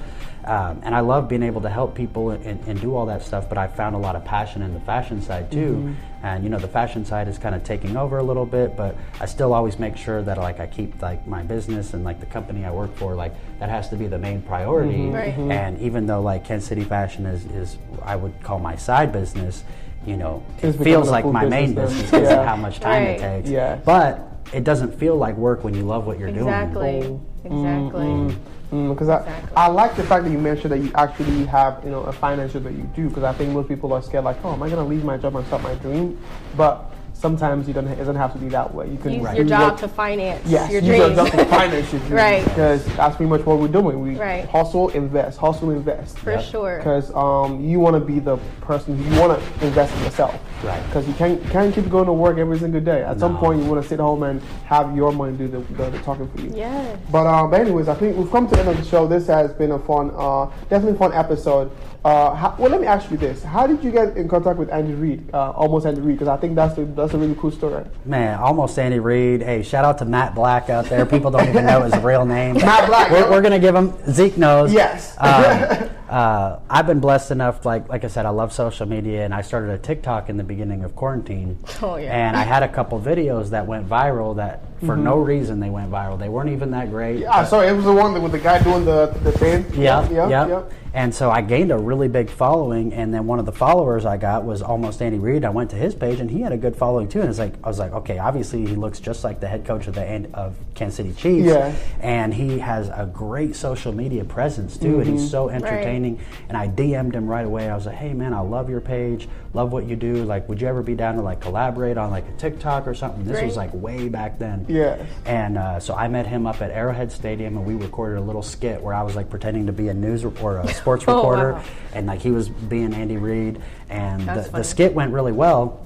Um, 0.45 0.79
and 0.83 0.93
I 0.93 0.99
love 0.99 1.27
being 1.27 1.41
able 1.41 1.61
to 1.61 1.69
help 1.69 1.95
people 1.95 2.29
and, 2.31 2.59
and 2.67 2.79
do 2.79 2.95
all 2.95 3.07
that 3.07 3.23
stuff, 3.23 3.49
but 3.49 3.57
I 3.57 3.67
found 3.67 3.95
a 3.95 3.97
lot 3.97 4.15
of 4.15 4.23
passion 4.25 4.61
in 4.61 4.73
the 4.75 4.79
fashion 4.81 5.19
side 5.21 5.51
too. 5.51 5.73
Mm-hmm. 5.77 6.25
And 6.25 6.43
you 6.43 6.49
know, 6.51 6.59
the 6.59 6.67
fashion 6.67 7.03
side 7.03 7.27
is 7.27 7.37
kind 7.39 7.55
of 7.55 7.63
taking 7.63 7.97
over 7.97 8.19
a 8.19 8.23
little 8.23 8.45
bit, 8.45 8.75
but 8.75 8.95
I 9.19 9.25
still 9.25 9.53
always 9.53 9.79
make 9.79 9.97
sure 9.97 10.21
that 10.21 10.37
like 10.37 10.59
I 10.59 10.67
keep 10.67 11.01
like 11.01 11.25
my 11.27 11.41
business 11.41 11.93
and 11.95 12.03
like 12.03 12.19
the 12.19 12.27
company 12.27 12.63
I 12.63 12.71
work 12.71 12.95
for, 12.95 13.15
like 13.15 13.33
that 13.59 13.69
has 13.69 13.89
to 13.89 13.95
be 13.95 14.05
the 14.05 14.19
main 14.19 14.41
priority. 14.43 14.97
Mm-hmm. 14.97 15.13
Right. 15.15 15.35
Mhm. 15.35 15.51
And 15.51 15.79
even 15.81 16.05
though 16.05 16.21
like 16.21 16.43
Kansas 16.45 16.67
City 16.69 16.83
Fashion 16.83 17.25
is, 17.25 17.45
is 17.45 17.77
I 18.03 18.15
would 18.15 18.33
call 18.43 18.59
my 18.59 18.75
side 18.75 19.11
business, 19.11 19.63
you 20.05 20.15
know, 20.17 20.43
it 20.59 20.65
It's 20.65 20.77
becoming 20.77 20.83
feels 20.83 21.09
like 21.09 21.23
full 21.23 21.33
my 21.33 21.45
main 21.45 21.73
business 21.73 22.03
business 22.03 22.11
because 22.11 22.29
Yeah. 22.29 22.41
of 22.41 22.47
how 22.47 22.55
much 22.55 22.79
time 22.79 23.03
Right. 23.03 23.09
it 23.17 23.19
takes. 23.19 23.49
Yes. 23.49 23.81
But 23.83 24.19
it 24.53 24.63
doesn't 24.63 24.93
feel 24.93 25.15
like 25.15 25.35
work 25.37 25.63
when 25.63 25.73
you 25.73 25.81
love 25.83 26.05
what 26.05 26.19
you're 26.19 26.29
Exactly. 26.29 26.99
doing. 27.01 27.03
Exactly. 27.03 27.19
Because 27.49 27.91
mm, 27.91 27.91
mm, 27.91 28.35
mm, 28.71 28.89
I, 28.89 29.17
Exactly. 29.17 29.55
I 29.55 29.67
like 29.67 29.95
the 29.95 30.03
fact 30.03 30.23
that 30.23 30.31
you 30.31 30.39
mentioned 30.39 30.71
that 30.71 30.79
you 30.79 30.91
actually 30.95 31.45
have 31.45 31.83
you 31.83 31.91
know 31.91 32.01
a 32.01 32.13
financial 32.13 32.59
that 32.61 32.73
you 32.73 32.89
do 32.95 33.09
because 33.09 33.23
I 33.23 33.33
think 33.33 33.51
most 33.51 33.67
people 33.67 33.93
are 33.93 34.01
scared 34.01 34.23
like 34.23 34.43
oh 34.43 34.53
am 34.53 34.63
I 34.63 34.69
gonna 34.69 34.85
leave 34.85 35.03
my 35.03 35.17
job 35.17 35.35
and 35.35 35.45
start 35.45 35.61
my 35.61 35.75
dream 35.75 36.19
but 36.55 36.91
sometimes 37.25 37.65
you 37.67 37.73
don't 37.73 37.87
it 37.87 37.95
doesn't 37.95 38.17
have 38.17 38.33
to 38.33 38.37
be 38.37 38.49
that 38.49 38.73
way 38.75 38.89
you 38.89 38.97
can 38.97 39.13
Use 39.13 39.29
do 39.29 39.35
your 39.37 39.45
job 39.45 39.71
what- 39.71 39.79
to 39.79 39.87
finance 39.87 40.45
Yes, 40.45 40.69
your 40.69 40.81
use 40.81 40.97
your 40.97 41.09
dreams. 41.15 41.31
job 41.31 41.39
to 41.39 41.45
finance 41.45 41.91
your 41.93 41.99
dreams. 42.07 42.11
Right. 42.13 42.43
Because 42.43 42.85
that's 42.97 43.15
pretty 43.15 43.29
much 43.29 43.45
what 43.45 43.57
we're 43.57 43.67
doing. 43.69 44.01
We 44.01 44.15
Right. 44.15 44.45
hustle, 44.49 44.89
invest, 44.89 45.39
hustle, 45.39 45.71
invest. 45.71 46.19
for 46.19 46.31
Yep. 46.31 46.43
sure. 46.43 46.77
Because 46.77 47.13
um, 47.15 47.61
you 47.63 47.79
want 47.79 47.93
to 47.95 47.99
be 48.01 48.19
the 48.19 48.35
person 48.61 48.97
who 48.97 49.13
you 49.15 49.19
want 49.21 49.39
to 49.39 49.65
invest 49.65 49.95
in 49.97 50.03
yourself. 50.03 50.37
Right. 50.63 50.83
Because 50.87 51.07
you 51.07 51.13
can't 51.13 51.41
can't 51.49 51.73
keep 51.73 51.89
going 51.89 52.05
to 52.05 52.13
work 52.13 52.37
every 52.37 52.59
single 52.59 52.81
day. 52.81 53.01
At 53.03 53.19
some 53.19 53.37
point, 53.37 53.63
you 53.63 53.69
want 53.69 53.81
to 53.81 53.87
sit 53.87 53.99
home 53.99 54.23
and 54.23 54.41
have 54.65 54.95
your 54.95 55.11
money 55.13 55.37
do 55.37 55.47
the, 55.47 55.59
the, 55.73 55.89
the 55.91 55.99
talking 55.99 56.27
for 56.29 56.41
you. 56.41 56.51
Yes. 56.53 56.97
But 57.11 57.27
um, 57.27 57.49
but 57.49 57.61
anyways, 57.61 57.87
I 57.87 57.95
think 57.95 58.17
we've 58.17 58.29
come 58.31 58.47
to 58.47 58.53
the 58.53 58.59
end 58.59 58.69
of 58.69 58.77
the 58.77 58.83
show. 58.83 59.07
This 59.07 59.27
has 59.27 59.53
been 59.53 59.71
a 59.71 59.79
fun, 59.79 60.11
uh, 60.15 60.45
definitely 60.69 60.97
fun 60.97 61.13
episode. 61.13 61.71
Uh, 62.05 62.35
how, 62.35 62.55
well, 62.59 62.69
let 62.69 62.79
me 62.79 62.85
ask 62.85 63.09
you 63.09 63.17
this: 63.17 63.41
How 63.41 63.65
did 63.65 63.83
you 63.83 63.89
get 63.89 64.15
in 64.15 64.29
contact 64.29 64.59
with 64.59 64.69
Andy 64.69 64.93
Reid, 64.93 65.27
uh, 65.33 65.49
almost 65.49 65.87
Andy 65.87 66.01
Reid? 66.01 66.19
Because 66.19 66.27
I 66.27 66.37
think 66.37 66.55
that's 66.55 66.75
the, 66.75 66.85
that's 66.85 67.15
a 67.15 67.17
really 67.17 67.33
cool 67.33 67.49
story. 67.49 67.83
Man, 68.05 68.37
almost 68.37 68.77
Andy 68.77 68.99
Reid. 68.99 69.41
Hey, 69.41 69.63
shout 69.63 69.83
out 69.83 69.97
to 69.97 70.05
Matt 70.05 70.35
Black 70.35 70.69
out 70.69 70.85
there. 70.85 71.03
People 71.07 71.31
don't 71.31 71.49
even 71.49 71.65
know 71.65 71.81
his 71.81 71.97
real 72.03 72.23
name. 72.23 72.57
Matt 72.57 72.85
Black. 72.85 73.09
We're, 73.09 73.27
we're 73.31 73.41
gonna 73.41 73.57
give 73.57 73.73
him 73.73 73.91
Zeke 74.11 74.37
knows. 74.37 74.71
Yes. 74.71 75.17
Um, 75.17 75.89
uh, 76.09 76.59
I've 76.69 76.85
been 76.85 76.99
blessed 76.99 77.31
enough. 77.31 77.65
Like 77.65 77.89
like 77.89 78.03
I 78.03 78.07
said, 78.07 78.27
I 78.27 78.29
love 78.29 78.53
social 78.53 78.85
media, 78.85 79.25
and 79.25 79.33
I 79.33 79.41
started 79.41 79.71
a 79.71 79.79
TikTok 79.79 80.29
in 80.29 80.37
the 80.37 80.43
beginning 80.43 80.83
of 80.83 80.95
quarantine. 80.95 81.57
Oh, 81.81 81.95
yeah. 81.95 82.15
And 82.15 82.37
I 82.37 82.43
had 82.43 82.61
a 82.61 82.69
couple 82.69 83.01
videos 83.01 83.49
that 83.49 83.65
went 83.65 83.89
viral. 83.89 84.35
That 84.35 84.74
for 84.85 84.95
no 84.95 85.17
reason 85.17 85.59
they 85.59 85.69
went 85.69 85.89
viral. 85.91 86.17
They 86.17 86.29
weren't 86.29 86.49
even 86.49 86.71
that 86.71 86.89
great. 86.89 87.25
Ah, 87.25 87.43
sorry, 87.45 87.67
it 87.67 87.73
was 87.73 87.85
the 87.85 87.93
one 87.93 88.13
that 88.13 88.21
with 88.21 88.31
the 88.31 88.39
guy 88.39 88.61
doing 88.63 88.85
the 88.85 89.07
the 89.23 89.31
thing. 89.31 89.65
Yeah, 89.73 90.07
yeah, 90.09 90.29
yeah. 90.29 90.47
yeah. 90.47 90.63
And 90.93 91.13
so 91.13 91.29
I 91.29 91.41
gained 91.41 91.73
a 91.73 91.77
really 91.77 92.07
big 92.07 92.29
following, 92.29 92.93
and 92.93 93.13
then 93.13 93.27
one 93.27 93.37
of 93.37 93.45
the 93.45 93.51
followers 93.51 94.05
I 94.05 94.15
got 94.15 94.45
was 94.45 94.61
almost 94.61 95.01
Andy 95.01 95.19
Reid. 95.19 95.43
I 95.43 95.49
went 95.49 95.69
to 95.71 95.75
his 95.75 95.93
page, 95.93 96.21
and 96.21 96.31
he 96.31 96.39
had 96.39 96.53
a 96.53 96.57
good 96.57 96.73
following 96.73 97.09
too. 97.09 97.19
And 97.19 97.29
it's 97.29 97.37
like 97.37 97.53
I 97.65 97.67
was 97.67 97.79
like, 97.79 97.91
okay, 97.91 98.17
obviously 98.17 98.65
he 98.65 98.75
looks 98.77 99.01
just 99.01 99.25
like 99.25 99.41
the 99.41 99.47
head 99.47 99.65
coach 99.65 99.87
of 99.87 99.95
the 99.95 100.29
of 100.33 100.55
Kansas 100.73 100.95
City 100.95 101.11
Chiefs, 101.11 101.47
Yeah. 101.47 101.75
and 101.99 102.33
he 102.33 102.59
has 102.59 102.87
a 102.87 103.09
great 103.13 103.57
social 103.57 103.91
media 103.91 104.23
presence 104.23 104.77
too, 104.77 105.01
and 105.01 105.09
he's 105.09 105.29
so 105.29 105.49
entertaining. 105.49 106.15
Right. 106.15 106.25
And 106.47 106.57
I 106.57 106.69
DM'd 106.69 107.13
him 107.13 107.27
right 107.27 107.45
away. 107.45 107.69
I 107.69 107.75
was 107.75 107.85
like, 107.87 107.95
hey 107.95 108.13
man, 108.13 108.33
I 108.33 108.39
love 108.39 108.69
your 108.69 108.79
page, 108.81 109.27
love 109.53 109.73
what 109.73 109.85
you 109.87 109.97
do. 109.97 110.23
Like, 110.23 110.47
would 110.47 110.61
you 110.61 110.67
ever 110.69 110.81
be 110.81 110.95
down 110.95 111.15
to 111.15 111.21
like 111.21 111.41
collaborate 111.41 111.97
on 111.97 112.09
like 112.09 112.25
a 112.29 112.37
TikTok 112.37 112.87
or 112.87 112.93
something? 112.93 113.25
This 113.25 113.43
was 113.43 113.57
like 113.57 113.73
way 113.73 114.07
back 114.07 114.39
then. 114.39 114.65
Yes. 114.75 115.07
And 115.25 115.57
uh, 115.57 115.79
so 115.79 115.95
I 115.95 116.07
met 116.09 116.27
him 116.27 116.45
up 116.45 116.61
at 116.61 116.69
Arrowhead 116.69 117.11
Stadium, 117.11 117.55
and 117.55 117.65
we 117.65 117.75
recorded 117.75 118.17
a 118.17 118.21
little 118.21 118.41
skit 118.41 118.81
where 118.81 118.93
I 118.93 119.03
was 119.03 119.15
like 119.15 119.29
pretending 119.29 119.67
to 119.67 119.71
be 119.71 119.87
a 119.87 119.93
news 119.93 120.25
or 120.25 120.57
a 120.59 120.73
sports 120.73 121.05
Oh, 121.07 121.15
reporter, 121.15 121.53
wow. 121.53 121.63
and 121.93 122.07
like 122.07 122.21
he 122.21 122.31
was 122.31 122.49
being 122.49 122.93
Andy 122.93 123.15
Reid, 123.17 123.61
and 123.89 124.21
the, 124.27 124.49
the 124.51 124.63
skit 124.63 124.93
went 124.93 125.13
really 125.13 125.31
well. 125.31 125.81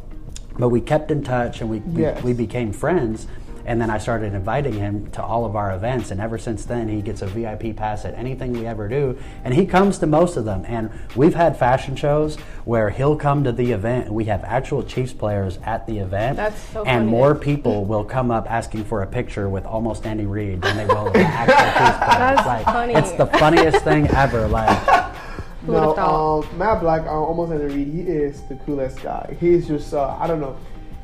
But 0.58 0.70
we 0.70 0.82
kept 0.82 1.12
in 1.12 1.24
touch, 1.24 1.62
and 1.62 1.70
we 1.70 1.80
we, 1.80 2.02
Yes. 2.02 2.24
we 2.24 2.34
became 2.34 2.74
friends. 2.74 3.28
And 3.70 3.80
then 3.80 3.92
I 3.92 4.00
started 4.00 4.34
inviting 4.34 4.74
him 4.74 5.12
to 5.12 5.22
all 5.22 5.46
of 5.46 5.56
our 5.56 5.72
events, 5.76 6.10
and 6.10 6.20
ever 6.20 6.40
since 6.40 6.66
then, 6.66 6.88
he 6.90 7.04
gets 7.04 7.22
a 7.22 7.28
VIP 7.28 7.76
pass 7.76 8.04
at 8.04 8.16
anything 8.16 8.52
we 8.52 8.66
ever 8.66 8.88
do, 8.88 9.16
and 9.44 9.54
he 9.54 9.68
comes 9.68 10.00
to 10.00 10.08
most 10.08 10.38
of 10.38 10.46
them. 10.46 10.66
And 10.68 10.90
we've 11.16 11.36
had 11.36 11.56
fashion 11.56 11.96
shows 11.96 12.36
where 12.66 12.90
he'll 12.90 13.16
come 13.16 13.44
to 13.44 13.52
the 13.52 13.72
event, 13.72 14.12
we 14.12 14.26
have 14.26 14.44
actual 14.44 14.82
Chiefs 14.82 15.14
players 15.14 15.60
at 15.64 15.86
the 15.86 16.00
event, 16.00 16.38
That's 16.38 16.60
so 16.74 16.80
and 16.84 17.02
funny. 17.02 17.12
more 17.12 17.36
people 17.36 17.86
will 17.86 18.04
come 18.04 18.32
up 18.32 18.50
asking 18.50 18.86
for 18.86 19.04
a 19.04 19.08
picture 19.08 19.48
with 19.50 19.68
almost 19.68 20.04
Andy 20.08 20.26
Reid 20.26 20.64
than 20.64 20.76
they 20.76 20.88
will 20.92 21.12
the 21.12 21.20
actual 21.20 21.56
Chiefs 21.56 21.98
players. 22.00 22.18
That's 22.18 22.48
like, 22.48 22.66
funny. 22.66 22.94
It's 22.96 23.12
the 23.12 23.28
funniest 23.28 23.84
thing 23.84 24.08
ever. 24.08 24.48
Like, 24.48 24.80
Who 25.68 25.74
would've 25.74 25.90
No, 25.90 25.94
thought? 25.94 26.40
um, 26.52 26.58
Matt 26.58 26.82
Black, 26.82 27.06
uh, 27.06 27.10
almost 27.12 27.52
Andy 27.52 27.72
Reid, 27.72 27.88
he 27.94 28.02
is 28.02 28.42
the 28.50 28.56
coolest 28.66 29.04
guy. 29.04 29.38
He's 29.40 29.68
just, 29.68 29.94
uh, 29.94 30.18
I 30.20 30.26
don't 30.26 30.40
know, 30.42 30.58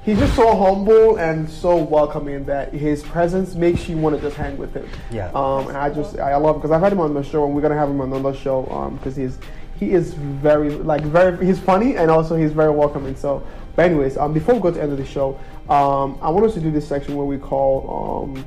he's 0.06 0.20
just 0.20 0.36
so 0.36 0.56
humble 0.56 1.18
and 1.18 1.50
so 1.50 1.76
welcoming 1.76 2.46
that 2.46 2.72
his 2.72 3.02
presence 3.02 3.56
makes 3.56 3.90
you 3.90 3.98
want 3.98 4.16
to 4.16 4.22
just 4.22 4.38
hang 4.38 4.56
with 4.56 4.74
him. 4.74 4.88
Yeah. 5.12 5.32
Um, 5.34 5.68
and 5.68 5.76
I 5.76 5.90
just, 5.90 6.20
I 6.20 6.36
love 6.38 6.58
because 6.58 6.72
I've 6.72 6.82
had 6.82 6.94
him 6.94 7.00
on 7.00 7.14
the 7.14 7.24
show, 7.24 7.44
and 7.46 7.56
we're 7.56 7.62
gonna 7.62 7.76
have 7.76 7.90
him 7.90 8.00
on 8.00 8.14
another 8.14 8.38
show 8.38 8.92
because 9.00 9.16
he's, 9.16 9.40
he 9.80 9.92
is 9.92 10.14
very, 10.14 10.70
like, 10.70 11.02
very, 11.02 11.44
he's 11.46 11.60
funny 11.60 11.98
and 11.98 12.12
also 12.12 12.36
he's 12.36 12.52
very 12.52 12.72
welcoming. 12.72 13.16
So, 13.16 13.46
but 13.76 13.86
anyways, 13.86 14.16
um, 14.16 14.32
before 14.32 14.56
we 14.56 14.62
go 14.62 14.70
to 14.70 14.76
the 14.76 14.84
end 14.84 14.92
of 14.92 14.98
the 15.00 15.06
show, 15.06 15.40
um, 15.70 16.18
I 16.22 16.30
want 16.30 16.46
us 16.46 16.54
to 16.54 16.62
do 16.62 16.72
this 16.72 16.88
section 16.88 17.16
where 17.18 17.26
we 17.26 17.38
call, 17.38 18.30
um, 18.30 18.46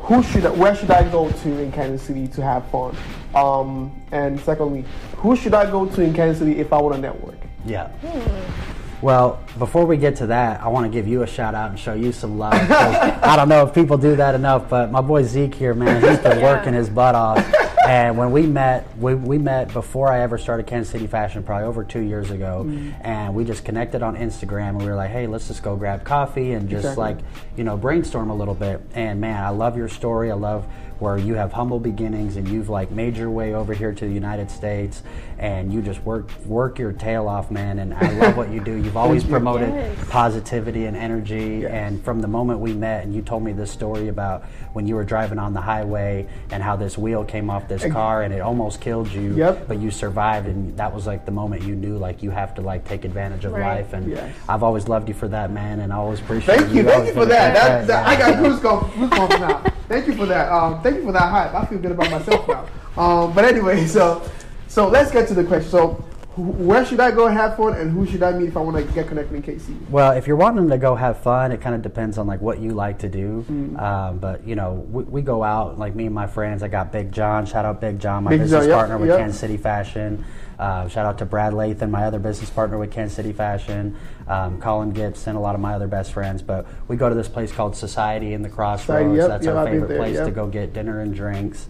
who 0.00 0.22
should 0.22 0.46
I, 0.46 0.50
where 0.50 0.74
should 0.74 0.90
I 0.90 1.08
go 1.10 1.30
to 1.30 1.58
in 1.62 1.70
Kansas 1.70 2.02
City 2.02 2.26
to 2.28 2.42
have 2.42 2.66
fun? 2.70 2.96
Um, 3.34 4.02
and 4.12 4.40
secondly, 4.40 4.84
who 5.16 5.36
should 5.36 5.52
I 5.52 5.70
go 5.70 5.86
to 5.86 6.02
in 6.02 6.14
Kansas 6.14 6.38
City 6.38 6.58
if 6.58 6.72
I 6.72 6.80
want 6.80 6.94
to 6.96 7.00
network? 7.00 7.38
yeah. 7.66 7.90
Well, 9.02 9.38
before 9.58 9.84
we 9.84 9.98
get 9.98 10.16
to 10.16 10.26
that, 10.28 10.62
I 10.62 10.68
want 10.68 10.86
to 10.86 10.90
give 10.90 11.06
you 11.06 11.22
a 11.22 11.26
shout 11.26 11.54
out 11.54 11.70
and 11.70 11.78
show 11.78 11.92
you 11.94 12.12
some 12.12 12.38
love. 12.38 12.54
I 12.54 13.36
don't 13.36 13.48
know 13.48 13.66
if 13.66 13.74
people 13.74 13.98
do 13.98 14.16
that 14.16 14.34
enough, 14.34 14.68
but 14.70 14.90
my 14.90 15.00
boy 15.02 15.22
Zeke 15.22 15.54
here, 15.54 15.74
man, 15.74 16.02
he's 16.02 16.18
been 16.18 16.38
Yeah. 16.40 16.44
working 16.54 16.72
his 16.74 16.88
butt 16.88 17.14
off. 17.14 17.44
And 17.86 18.16
when 18.18 18.32
we 18.32 18.42
met, 18.46 18.84
we, 18.98 19.14
we 19.14 19.38
met 19.38 19.72
before 19.72 20.10
I 20.10 20.20
ever 20.20 20.38
started 20.38 20.66
Kansas 20.66 20.90
City 20.90 21.06
Fashion, 21.06 21.44
probably 21.44 21.66
over 21.68 21.84
two 21.84 22.00
years 22.00 22.30
ago. 22.32 22.64
Mm-hmm. 22.66 22.90
And 23.06 23.32
we 23.34 23.44
just 23.44 23.64
connected 23.64 24.02
on 24.02 24.16
Instagram 24.16 24.70
and 24.70 24.78
we 24.82 24.86
were 24.86 24.96
like, 24.96 25.10
hey, 25.10 25.26
let's 25.28 25.46
just 25.46 25.62
go 25.62 25.76
grab 25.76 26.02
coffee 26.02 26.52
and 26.54 26.68
just 26.68 26.80
Exactly. 26.84 27.02
like, 27.04 27.18
you 27.56 27.62
know, 27.62 27.76
brainstorm 27.76 28.30
a 28.30 28.34
little 28.34 28.54
bit. 28.54 28.80
And 28.94 29.20
man, 29.20 29.40
I 29.40 29.50
love 29.50 29.76
your 29.76 29.88
story. 29.88 30.32
I 30.32 30.34
love 30.34 30.66
where 30.98 31.18
you 31.18 31.34
have 31.34 31.52
humble 31.52 31.78
beginnings 31.78 32.36
and 32.36 32.48
you've 32.48 32.68
like 32.68 32.90
made 32.90 33.16
your 33.16 33.30
way 33.30 33.54
over 33.54 33.74
here 33.74 33.92
to 33.92 34.06
the 34.06 34.12
United 34.12 34.50
States 34.50 35.02
and 35.38 35.72
you 35.72 35.82
just 35.82 36.00
work 36.02 36.30
work 36.46 36.78
your 36.78 36.92
tail 36.92 37.28
off, 37.28 37.50
man. 37.50 37.78
And 37.80 37.92
I 37.92 38.10
love 38.12 38.36
what 38.36 38.50
you 38.50 38.60
do. 38.60 38.72
You've 38.76 38.96
always 39.04 39.22
promoted 39.24 39.68
Yes. 39.68 39.96
positivity 40.08 40.86
and 40.86 40.96
energy. 40.96 41.58
Yes. 41.62 41.70
And 41.72 42.02
from 42.04 42.20
the 42.20 42.28
moment 42.28 42.60
we 42.60 42.72
met, 42.72 43.04
and 43.04 43.14
you 43.14 43.20
told 43.22 43.42
me 43.42 43.52
this 43.52 43.70
story 43.70 44.08
about 44.08 44.44
when 44.72 44.86
you 44.86 44.94
were 44.94 45.04
driving 45.04 45.38
on 45.38 45.52
the 45.52 45.60
highway 45.60 46.26
and 46.50 46.62
how 46.62 46.76
this 46.76 46.96
wheel 46.96 47.24
came 47.24 47.50
off 47.50 47.68
this 47.68 47.84
car 47.92 48.22
and 48.22 48.32
it 48.32 48.40
almost 48.40 48.80
killed 48.80 49.12
you. 49.12 49.34
Yep. 49.34 49.68
But 49.68 49.78
you 49.78 49.90
survived, 49.90 50.46
and 50.46 50.76
that 50.78 50.94
was 50.94 51.06
like 51.06 51.24
the 51.26 51.32
moment 51.32 51.62
you 51.62 51.74
knew 51.74 51.98
like 51.98 52.22
you 52.22 52.30
have 52.30 52.54
to 52.54 52.62
like 52.62 52.84
take 52.86 53.04
advantage 53.04 53.44
of 53.44 53.52
Right. 53.52 53.78
life. 53.78 53.92
And 53.92 54.10
Yes. 54.10 54.34
I've 54.48 54.62
always 54.62 54.88
loved 54.88 55.08
you 55.08 55.14
for 55.14 55.28
that, 55.28 55.50
man. 55.50 55.80
And 55.80 55.92
I 55.92 55.96
always 55.96 56.20
appreciate 56.20 56.54
you. 56.60 56.64
Thank 56.64 56.74
you, 56.74 56.82
thank 56.84 57.06
you 57.08 57.12
for 57.12 57.26
that. 57.26 57.54
that, 57.54 57.66
friend, 57.66 57.88
that 57.88 58.06
I 58.06 58.16
got 58.16 58.34
goosebumps, 58.42 58.90
goosebumps 59.10 59.40
now. 59.40 59.72
Thank 59.88 60.06
you 60.06 60.14
for 60.14 60.26
that. 60.26 60.50
Um, 60.52 60.82
thank 60.82 60.96
you 60.96 61.04
for 61.04 61.12
that 61.12 61.30
hype. 61.30 61.54
I 61.54 61.64
feel 61.66 61.78
good 61.78 61.92
about 61.92 62.10
myself 62.10 62.48
now. 62.48 62.66
Um, 62.96 63.34
but 63.34 63.44
anyway, 63.44 63.86
so 63.86 64.28
so 64.68 64.88
let's 64.88 65.10
get 65.10 65.28
to 65.28 65.34
the 65.34 65.44
question. 65.44 65.70
So, 65.70 65.88
wh- 66.34 66.60
where 66.60 66.84
should 66.84 66.98
I 66.98 67.10
go 67.10 67.28
have 67.28 67.56
fun, 67.56 67.74
and 67.74 67.92
who 67.92 68.06
should 68.06 68.22
I 68.22 68.32
meet 68.32 68.48
if 68.48 68.56
I 68.56 68.60
want 68.60 68.76
to 68.76 68.92
get 68.94 69.06
connected 69.06 69.34
in 69.34 69.42
KC? 69.42 69.88
Well, 69.90 70.12
if 70.12 70.26
you're 70.26 70.36
wanting 70.36 70.68
to 70.68 70.78
go 70.78 70.94
have 70.94 71.18
fun, 71.20 71.52
it 71.52 71.60
kind 71.60 71.74
of 71.74 71.82
depends 71.82 72.18
on 72.18 72.26
like 72.26 72.40
what 72.40 72.58
you 72.58 72.72
like 72.72 72.98
to 73.00 73.08
do. 73.08 73.44
Mm. 73.50 73.80
Um, 73.80 74.18
but 74.18 74.46
you 74.46 74.54
know, 74.54 74.86
we, 74.90 75.04
we 75.04 75.22
go 75.22 75.42
out 75.44 75.78
like 75.78 75.94
me 75.94 76.06
and 76.06 76.14
my 76.14 76.26
friends. 76.26 76.62
I 76.62 76.68
got 76.68 76.90
Big 76.90 77.12
John. 77.12 77.46
Shout 77.46 77.64
out 77.64 77.80
Big 77.80 78.00
John, 78.00 78.24
my 78.24 78.30
Big 78.30 78.40
business 78.40 78.62
John, 78.62 78.68
yep, 78.68 78.76
partner 78.78 78.98
with 78.98 79.10
yep. 79.10 79.18
Kansas 79.18 79.38
City 79.38 79.56
Fashion. 79.56 80.24
Uh, 80.58 80.88
shout 80.88 81.04
out 81.04 81.18
to 81.18 81.26
Brad 81.26 81.52
Lathan, 81.52 81.90
my 81.90 82.04
other 82.04 82.18
business 82.18 82.48
partner 82.48 82.78
with 82.78 82.90
Kansas 82.90 83.14
City 83.14 83.32
Fashion. 83.32 83.96
Um, 84.28 84.60
Colin 84.60 84.90
Gibson, 84.90 85.36
a 85.36 85.40
lot 85.40 85.54
of 85.54 85.60
my 85.60 85.74
other 85.74 85.86
best 85.86 86.12
friends. 86.12 86.42
But 86.42 86.66
we 86.88 86.96
go 86.96 87.08
to 87.08 87.14
this 87.14 87.28
place 87.28 87.52
called 87.52 87.76
Society 87.76 88.32
in 88.32 88.42
the 88.42 88.48
Crossroads. 88.48 88.86
Society, 88.86 89.16
yep, 89.16 89.28
That's 89.28 89.46
yep, 89.46 89.54
our 89.54 89.62
I've 89.66 89.72
favorite 89.72 89.88
there, 89.88 89.98
place 89.98 90.16
to 90.18 90.30
go 90.30 90.46
get 90.48 90.72
dinner 90.72 91.00
and 91.00 91.14
drinks. 91.14 91.66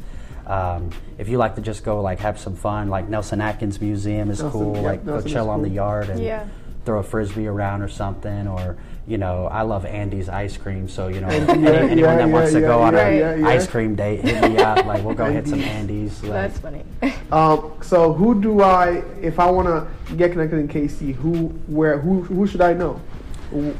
Um, 0.46 0.90
if 1.18 1.28
you 1.28 1.38
like 1.38 1.56
to 1.56 1.60
just 1.60 1.84
go 1.84 2.00
like 2.00 2.20
have 2.20 2.38
some 2.38 2.54
fun, 2.54 2.88
like 2.88 3.08
Nelson 3.08 3.40
Atkins 3.40 3.80
Museum 3.80 4.30
is 4.30 4.40
Nelson, 4.40 4.60
cool. 4.60 4.74
yep, 4.76 4.84
like 4.84 5.04
go 5.04 5.12
Nelson 5.12 5.26
is 5.28 5.32
chill 5.32 5.50
on 5.50 5.62
the 5.62 5.68
yard 5.68 6.08
and 6.08 6.20
Yeah. 6.22 6.46
throw 6.84 7.00
a 7.00 7.02
frisbee 7.02 7.48
around 7.48 7.82
or 7.82 7.88
something 7.88 8.46
or 8.46 8.76
you 9.06 9.18
know 9.18 9.46
i 9.46 9.62
love 9.62 9.84
andy's 9.84 10.28
ice 10.28 10.56
cream 10.56 10.88
so 10.88 11.08
you 11.08 11.20
know 11.20 11.28
any, 11.28 11.62
yeah, 11.62 11.70
anyone 11.70 11.98
yeah, 11.98 12.16
that 12.16 12.28
wants 12.28 12.52
yeah, 12.52 12.60
to 12.60 12.66
go 12.66 12.78
yeah, 12.80 12.86
on 12.86 12.94
yeah, 12.94 13.06
an 13.06 13.18
yeah, 13.18 13.34
yeah. 13.36 13.54
ice 13.54 13.66
cream 13.66 13.94
date 13.94 14.20
hit 14.20 14.50
me 14.50 14.58
up 14.58 14.84
like 14.84 15.04
we'll 15.04 15.14
go 15.14 15.30
hit 15.30 15.46
some 15.46 15.60
Andy's. 15.60 16.22
andy's 16.22 16.22
like, 16.22 16.32
That's 16.32 16.58
funny. 16.58 16.84
Um, 17.32 17.72
so, 17.82 18.12
who 18.12 18.40
do 18.40 18.62
I, 18.62 19.02
if 19.20 19.40
I 19.40 19.50
want 19.50 19.66
to 19.66 20.14
get 20.14 20.30
connected 20.30 20.58
in 20.58 20.68
KC, 20.68 21.12
who, 21.12 21.48
where, 21.66 21.98
who, 21.98 22.22
who 22.22 22.46
should 22.46 22.60
I 22.60 22.72
know, 22.72 23.00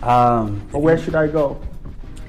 um, 0.02 0.68
or 0.72 0.82
where 0.82 0.98
should 0.98 1.14
I 1.14 1.28
go? 1.28 1.60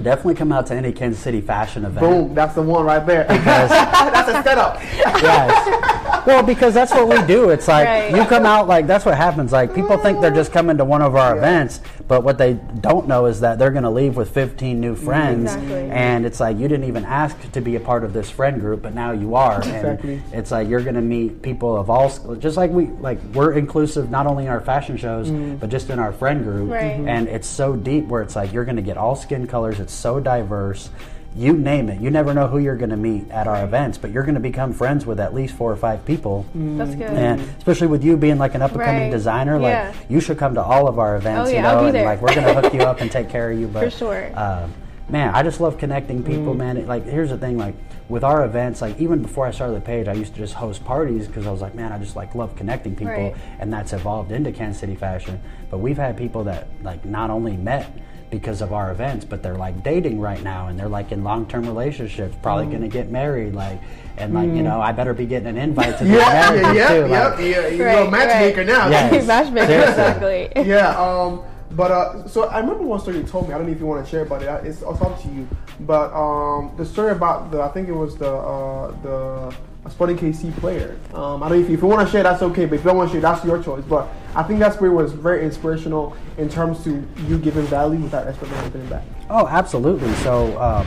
definitely 0.02 0.36
come 0.36 0.52
out 0.52 0.68
to 0.68 0.76
any 0.76 0.92
kansas 0.92 1.20
city 1.20 1.42
fashion 1.42 1.84
event 1.84 2.00
Boom, 2.00 2.36
that's 2.36 2.54
the 2.54 2.62
one 2.62 2.86
right 2.86 3.04
there. 3.06 3.24
Because- 3.24 3.70
that's 3.70 4.30
a 4.30 4.44
setup. 4.44 4.80
yes. 4.84 6.04
Well, 6.28 6.44
because 6.44 6.74
that's 6.74 6.92
what 6.92 7.08
we 7.08 7.26
do. 7.26 7.52
It's 7.52 7.70
like 7.70 7.88
Right. 7.88 8.14
you 8.14 8.26
come 8.26 8.46
out 8.46 8.68
like 8.68 8.86
that's 8.86 9.06
what 9.06 9.16
happens. 9.16 9.54
Like 9.54 9.74
people 9.74 9.98
think 9.98 10.20
they're 10.20 10.30
just 10.30 10.52
coming 10.52 10.78
to 10.78 10.84
one 10.84 11.02
of 11.02 11.16
our 11.16 11.36
Yeah. 11.36 11.38
events, 11.38 11.80
but 12.06 12.22
what 12.22 12.38
they 12.38 12.54
don't 12.82 13.08
know 13.08 13.28
is 13.28 13.40
that 13.40 13.58
they're 13.58 13.72
going 13.72 13.86
to 13.86 13.90
leave 13.90 14.18
with 14.18 14.30
15 14.32 14.82
new 14.82 14.94
mm-hmm. 14.94 15.06
friends, 15.06 15.54
Exactly. 15.54 15.90
and 15.90 16.26
it's 16.26 16.42
like 16.42 16.58
you 16.58 16.68
didn't 16.68 16.84
even 16.84 17.06
ask 17.06 17.38
to 17.54 17.62
be 17.62 17.78
a 17.78 17.80
part 17.80 18.04
of 18.04 18.12
this 18.12 18.30
friend 18.30 18.60
group, 18.60 18.82
but 18.82 18.94
now 18.94 19.12
you 19.12 19.36
are. 19.36 19.60
Exactly. 19.60 20.16
And 20.16 20.34
it's 20.34 20.52
like 20.52 20.68
you're 20.68 20.82
going 20.82 20.96
to 20.96 21.02
meet 21.02 21.42
people 21.42 21.78
of 21.78 21.90
all, 21.90 22.10
just 22.40 22.58
like 22.58 22.72
we 22.72 22.88
like 23.00 23.20
we're 23.34 23.54
inclusive 23.54 24.12
not 24.12 24.28
only 24.28 24.44
in 24.46 24.50
our 24.50 24.60
fashion 24.60 24.98
shows, 24.98 25.30
mm. 25.30 25.58
but 25.58 25.70
just 25.70 25.90
in 25.90 25.98
our 25.98 26.12
friend 26.12 26.44
group. 26.44 26.70
Right. 26.70 27.00
And 27.00 27.30
it's 27.30 27.48
so 27.48 27.78
deep 27.78 28.06
where 28.08 28.22
it's 28.22 28.36
like 28.36 28.52
you're 28.52 28.66
going 28.66 28.76
to 28.76 28.82
get 28.82 28.98
all 28.98 29.16
skin 29.16 29.48
colors. 29.48 29.80
It's 29.80 29.94
so 29.94 30.20
diverse. 30.20 30.90
You 31.36 31.54
name 31.54 31.90
it. 31.90 32.02
You 32.02 32.10
never 32.10 32.34
know 32.34 32.48
who 32.48 32.58
you're 32.58 32.76
going 32.76 32.90
to 32.90 32.98
meet 32.98 33.30
at 33.30 33.48
our 33.48 33.64
events, 33.64 34.00
but 34.00 34.10
you're 34.12 34.24
going 34.24 34.34
to 34.36 34.42
become 34.42 34.74
friends 34.74 35.06
with 35.06 35.20
at 35.20 35.36
least 35.36 35.54
four 35.56 35.72
or 35.72 35.76
five 35.76 36.04
people. 36.04 36.46
That's 36.56 36.96
good. 36.96 37.02
And 37.12 37.42
especially 37.60 37.88
with 37.88 38.04
you 38.04 38.18
being 38.18 38.40
like 38.40 38.56
an 38.56 38.64
up 38.64 38.72
and 38.72 38.82
coming 38.82 39.02
Right. 39.04 39.12
designer, 39.12 39.60
like 39.60 39.72
Yeah. 39.74 39.94
you 40.10 40.20
should 40.20 40.40
come 40.40 40.56
to 40.56 40.64
all 40.64 40.88
of 40.88 40.98
our 40.98 41.16
events. 41.16 41.48
Oh, 41.48 41.50
you 41.50 41.56
yeah, 41.58 41.62
know, 41.62 41.70
I'll 41.80 41.86
be 41.86 41.92
there. 41.92 42.02
and 42.02 42.10
like 42.10 42.22
we're 42.22 42.34
gonna 42.34 42.60
hook 42.60 42.74
you 42.74 42.82
up 42.82 43.02
and 43.02 43.12
take 43.12 43.30
care 43.30 43.52
of 43.52 43.60
you. 43.60 43.68
But 43.72 43.84
For 43.84 43.90
sure. 43.92 44.32
um, 44.36 44.74
man, 45.10 45.36
I 45.36 45.44
just 45.44 45.60
love 45.62 45.78
connecting 45.78 46.24
people, 46.24 46.56
man. 46.56 46.76
It, 46.78 46.88
like 46.88 47.06
here's 47.06 47.30
the 47.30 47.38
thing, 47.38 47.58
like 47.60 47.76
with 48.10 48.24
our 48.24 48.44
events, 48.44 48.82
like 48.82 49.00
even 49.00 49.22
before 49.22 49.46
I 49.46 49.52
started 49.52 49.76
the 49.76 49.82
page, 49.82 50.08
I 50.08 50.14
used 50.14 50.34
to 50.34 50.40
just 50.40 50.56
host 50.56 50.84
parties 50.86 51.28
because 51.28 51.46
I 51.46 51.52
was 51.52 51.62
like, 51.62 51.76
man, 51.76 51.92
I 51.92 52.00
just 52.00 52.16
like 52.16 52.34
love 52.34 52.56
connecting 52.56 52.96
people, 52.96 53.14
Right. 53.14 53.36
and 53.60 53.72
that's 53.72 53.94
evolved 53.94 54.32
into 54.32 54.52
Kansas 54.52 54.80
City 54.80 54.96
Fashion. 54.96 55.40
But 55.70 55.80
we've 55.82 55.98
had 55.98 56.18
people 56.18 56.46
that 56.46 56.68
like 56.82 57.06
not 57.06 57.30
only 57.30 57.58
met 57.58 57.92
because 58.30 58.62
of 58.62 58.74
our 58.74 58.92
events, 58.92 59.24
but 59.26 59.42
they're 59.42 59.56
like 59.56 59.84
dating 59.84 60.20
right 60.20 60.42
now, 60.44 60.68
and 60.68 60.78
they're 60.80 60.90
like 60.90 61.12
in 61.12 61.24
long-term 61.24 61.66
relationships, 61.66 62.36
probably 62.42 62.66
Mm. 62.68 62.72
gonna 62.74 62.88
get 62.88 63.10
married, 63.10 63.54
like, 63.54 63.80
and 64.18 64.34
like 64.34 64.50
you 64.54 64.64
know, 64.64 64.82
I 64.82 64.92
better 64.92 65.14
be 65.14 65.26
getting 65.26 65.48
an 65.48 65.58
invite 65.58 65.98
to 66.00 66.04
the 66.06 66.10
Yeah, 66.12 66.18
marriage 66.30 66.62
yeah, 66.62 66.74
yeah, 66.74 66.88
too. 66.90 66.96
yeah, 67.10 67.28
like- 67.28 67.40
yeah. 67.40 67.68
You're 67.68 67.86
Right, 67.88 68.08
a 68.08 68.12
matchmaker 68.12 68.58
right. 68.58 68.68
now. 68.68 68.90
Yeah. 68.90 69.24
Matchmaker, 69.26 69.72
exactly. 69.90 70.52
yeah. 70.66 70.90
Um, 71.00 71.42
but 71.72 71.92
uh, 71.92 72.28
so 72.28 72.44
I 72.46 72.60
remember 72.60 72.84
one 72.84 73.00
story 73.00 73.18
you 73.18 73.24
told 73.24 73.48
me. 73.48 73.54
I 73.54 73.58
don't 73.58 73.68
know 73.68 73.74
if 73.74 73.80
you 73.80 73.86
want 73.86 74.04
to 74.04 74.10
share 74.10 74.22
about 74.24 74.42
it. 74.42 74.48
I- 74.50 74.58
It's, 74.60 74.82
it's 74.82 75.02
up 75.02 75.22
to 75.22 75.28
you. 75.30 75.48
But 75.82 76.12
um, 76.14 76.72
the 76.78 76.86
story 76.86 77.12
about 77.12 77.52
the 77.52 77.62
I 77.62 77.68
think 77.70 77.88
it 77.88 77.94
was 77.94 78.18
the 78.18 78.32
uh, 78.34 78.92
the 79.04 79.56
a 79.86 79.90
Sporting 79.92 80.18
KC 80.18 80.52
player. 80.58 80.98
Um, 81.14 81.44
I 81.44 81.48
don't 81.50 81.60
know 81.60 81.64
if 81.64 81.70
you, 81.70 81.76
if 81.76 81.82
you 81.82 81.88
want 81.88 82.06
to 82.08 82.12
share, 82.12 82.24
that's 82.24 82.42
okay. 82.42 82.66
But 82.66 82.76
if 82.76 82.82
you 82.82 82.88
don't 82.90 82.98
want 82.98 83.10
to 83.10 83.14
share, 83.14 83.22
that's 83.22 83.46
your 83.46 83.62
choice. 83.64 83.84
But 83.88 84.08
I 84.38 84.44
think 84.44 84.60
that 84.60 84.76
story 84.76 84.92
was 84.92 85.14
very 85.14 85.44
inspirational 85.44 86.16
in 86.38 86.48
terms 86.48 86.84
to 86.84 87.04
you 87.28 87.40
giving 87.40 87.66
value 87.66 88.00
without 88.00 88.28
expecting 88.28 88.56
anything 88.60 88.86
back. 88.86 89.04
Oh, 89.32 89.48
absolutely. 89.48 90.14
So, 90.18 90.56
um, 90.62 90.86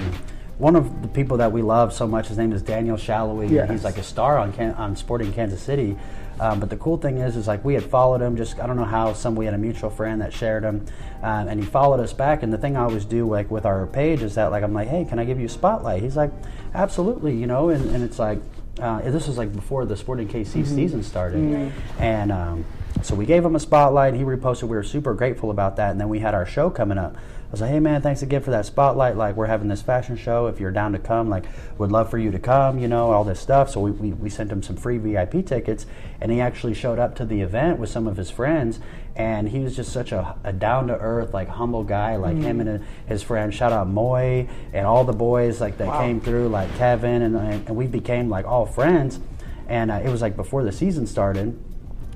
one 0.59 0.77
of 0.77 1.03
the 1.03 1.09
people 1.09 1.37
that 1.39 1.51
we 1.51 1.61
love 1.61 1.93
so 1.93 2.07
much, 2.07 2.29
his 2.29 2.39
name 2.39 2.53
is 2.53 2.63
Daniel 2.63 2.97
Salloi. 2.97 3.51
Yes. 3.51 3.69
He's 3.69 3.83
like 3.83 3.97
a 3.97 4.05
star 4.05 4.39
on 4.39 4.53
Can- 4.53 4.75
on 4.75 4.95
Sporting 4.95 5.33
Kansas 5.33 5.61
City. 5.61 5.97
Um, 6.39 6.61
but 6.61 6.71
the 6.71 6.77
cool 6.77 6.97
thing 6.97 7.19
is, 7.19 7.37
is 7.37 7.49
like 7.49 7.65
we 7.65 7.75
had 7.75 7.83
followed 7.83 8.21
him. 8.21 8.37
Just 8.37 8.61
I 8.61 8.69
don't 8.69 8.77
know 8.77 8.85
how 8.85 9.15
some 9.15 9.35
we 9.35 9.47
had 9.47 9.55
a 9.55 9.59
mutual 9.59 9.91
friend 9.91 10.21
that 10.21 10.33
shared 10.33 10.63
him, 10.63 10.87
um, 11.23 11.49
and 11.49 11.59
he 11.59 11.67
followed 11.67 11.99
us 11.99 12.13
back. 12.13 12.45
And 12.45 12.53
the 12.53 12.59
thing 12.59 12.77
I 12.77 12.85
always 12.85 13.05
do 13.05 13.29
like 13.29 13.51
with 13.51 13.67
our 13.67 13.85
page 13.89 14.23
is 14.23 14.37
that 14.37 14.53
like 14.53 14.63
I'm 14.63 14.73
like, 14.73 14.89
hey, 14.89 15.05
can 15.05 15.19
I 15.19 15.25
give 15.25 15.41
you 15.41 15.47
a 15.47 15.51
spotlight? 15.51 16.03
He's 16.03 16.17
like, 16.17 16.31
absolutely, 16.73 17.35
you 17.35 17.49
know. 17.49 17.71
And, 17.71 17.91
and 17.91 18.05
it's 18.05 18.21
like 18.21 18.39
uh, 18.81 19.01
this 19.01 19.27
was 19.27 19.39
like 19.39 19.53
before 19.53 19.87
the 19.87 19.97
Sporting 19.97 20.29
KC 20.29 20.65
season 20.69 21.03
started, 21.03 21.73
and. 21.99 22.31
Um, 22.31 22.65
so 23.03 23.15
we 23.15 23.27
gave 23.27 23.45
him 23.45 23.55
a 23.57 23.61
spotlight. 23.61 24.15
He 24.15 24.23
reposted. 24.23 24.65
We 24.65 24.77
were 24.77 24.83
super 24.83 25.15
grateful 25.15 25.51
about 25.51 25.77
that. 25.77 25.91
And 25.93 26.01
then 26.01 26.09
we 26.09 26.19
had 26.21 26.35
our 26.35 26.47
show 26.47 26.71
coming 26.71 26.99
up. 26.99 27.15
I 27.17 27.51
was 27.51 27.61
like, 27.61 27.71
"Hey 27.71 27.81
man, 27.81 28.01
thanks 28.01 28.23
again 28.23 28.43
for 28.43 28.53
that 28.53 28.65
spotlight. 28.65 29.17
Like 29.17 29.35
we're 29.35 29.47
having 29.47 29.67
this 29.69 29.83
fashion 29.83 30.17
show. 30.17 30.47
If 30.47 30.61
you're 30.61 30.71
down 30.71 30.93
to 30.93 30.99
come, 31.01 31.29
like 31.29 31.47
would 31.79 31.91
love 31.91 32.09
for 32.09 32.17
you 32.19 32.31
to 32.31 32.39
come. 32.39 32.79
You 32.79 32.87
know 32.87 33.11
all 33.11 33.25
this 33.25 33.41
stuff." 33.41 33.71
So 33.71 33.81
we, 33.81 33.91
we, 33.91 34.13
we 34.13 34.31
sent 34.31 34.53
him 34.53 34.63
some 34.63 34.77
free 34.77 34.99
VIP 34.99 35.45
tickets, 35.45 35.85
and 36.21 36.31
he 36.31 36.41
actually 36.41 36.75
showed 36.75 36.99
up 37.01 37.17
to 37.17 37.25
the 37.25 37.41
event 37.41 37.79
with 37.81 37.91
some 37.91 38.07
of 38.07 38.17
his 38.17 38.31
friends. 38.31 38.79
And 39.17 39.49
he 39.49 39.59
was 39.59 39.75
just 39.75 39.93
such 39.93 40.13
a, 40.13 40.37
a 40.45 40.53
down 40.53 40.87
to 40.87 40.97
earth, 40.99 41.35
like 41.35 41.49
humble 41.49 41.83
guy. 41.83 42.15
Like 42.17 42.37
him 42.37 42.61
and 42.61 42.85
his 43.07 43.23
friend. 43.23 43.53
Shout 43.53 43.73
out 43.73 43.89
Moy 43.89 44.49
and 44.73 44.87
all 44.87 45.03
the 45.05 45.13
boys 45.13 45.61
like 45.61 45.77
that 45.79 45.89
Wow. 45.89 46.01
came 46.01 46.21
through, 46.21 46.49
like 46.49 46.73
Kevin, 46.77 47.23
and 47.23 47.37
and, 47.37 47.67
and 47.67 47.77
we 47.77 47.89
became 47.89 48.29
like 48.31 48.47
all 48.47 48.65
friends. 48.65 49.19
And 49.67 49.91
uh, 49.91 50.01
it 50.05 50.09
was 50.09 50.23
like 50.23 50.37
before 50.37 50.63
the 50.63 50.73
season 50.73 51.07
started. 51.07 51.59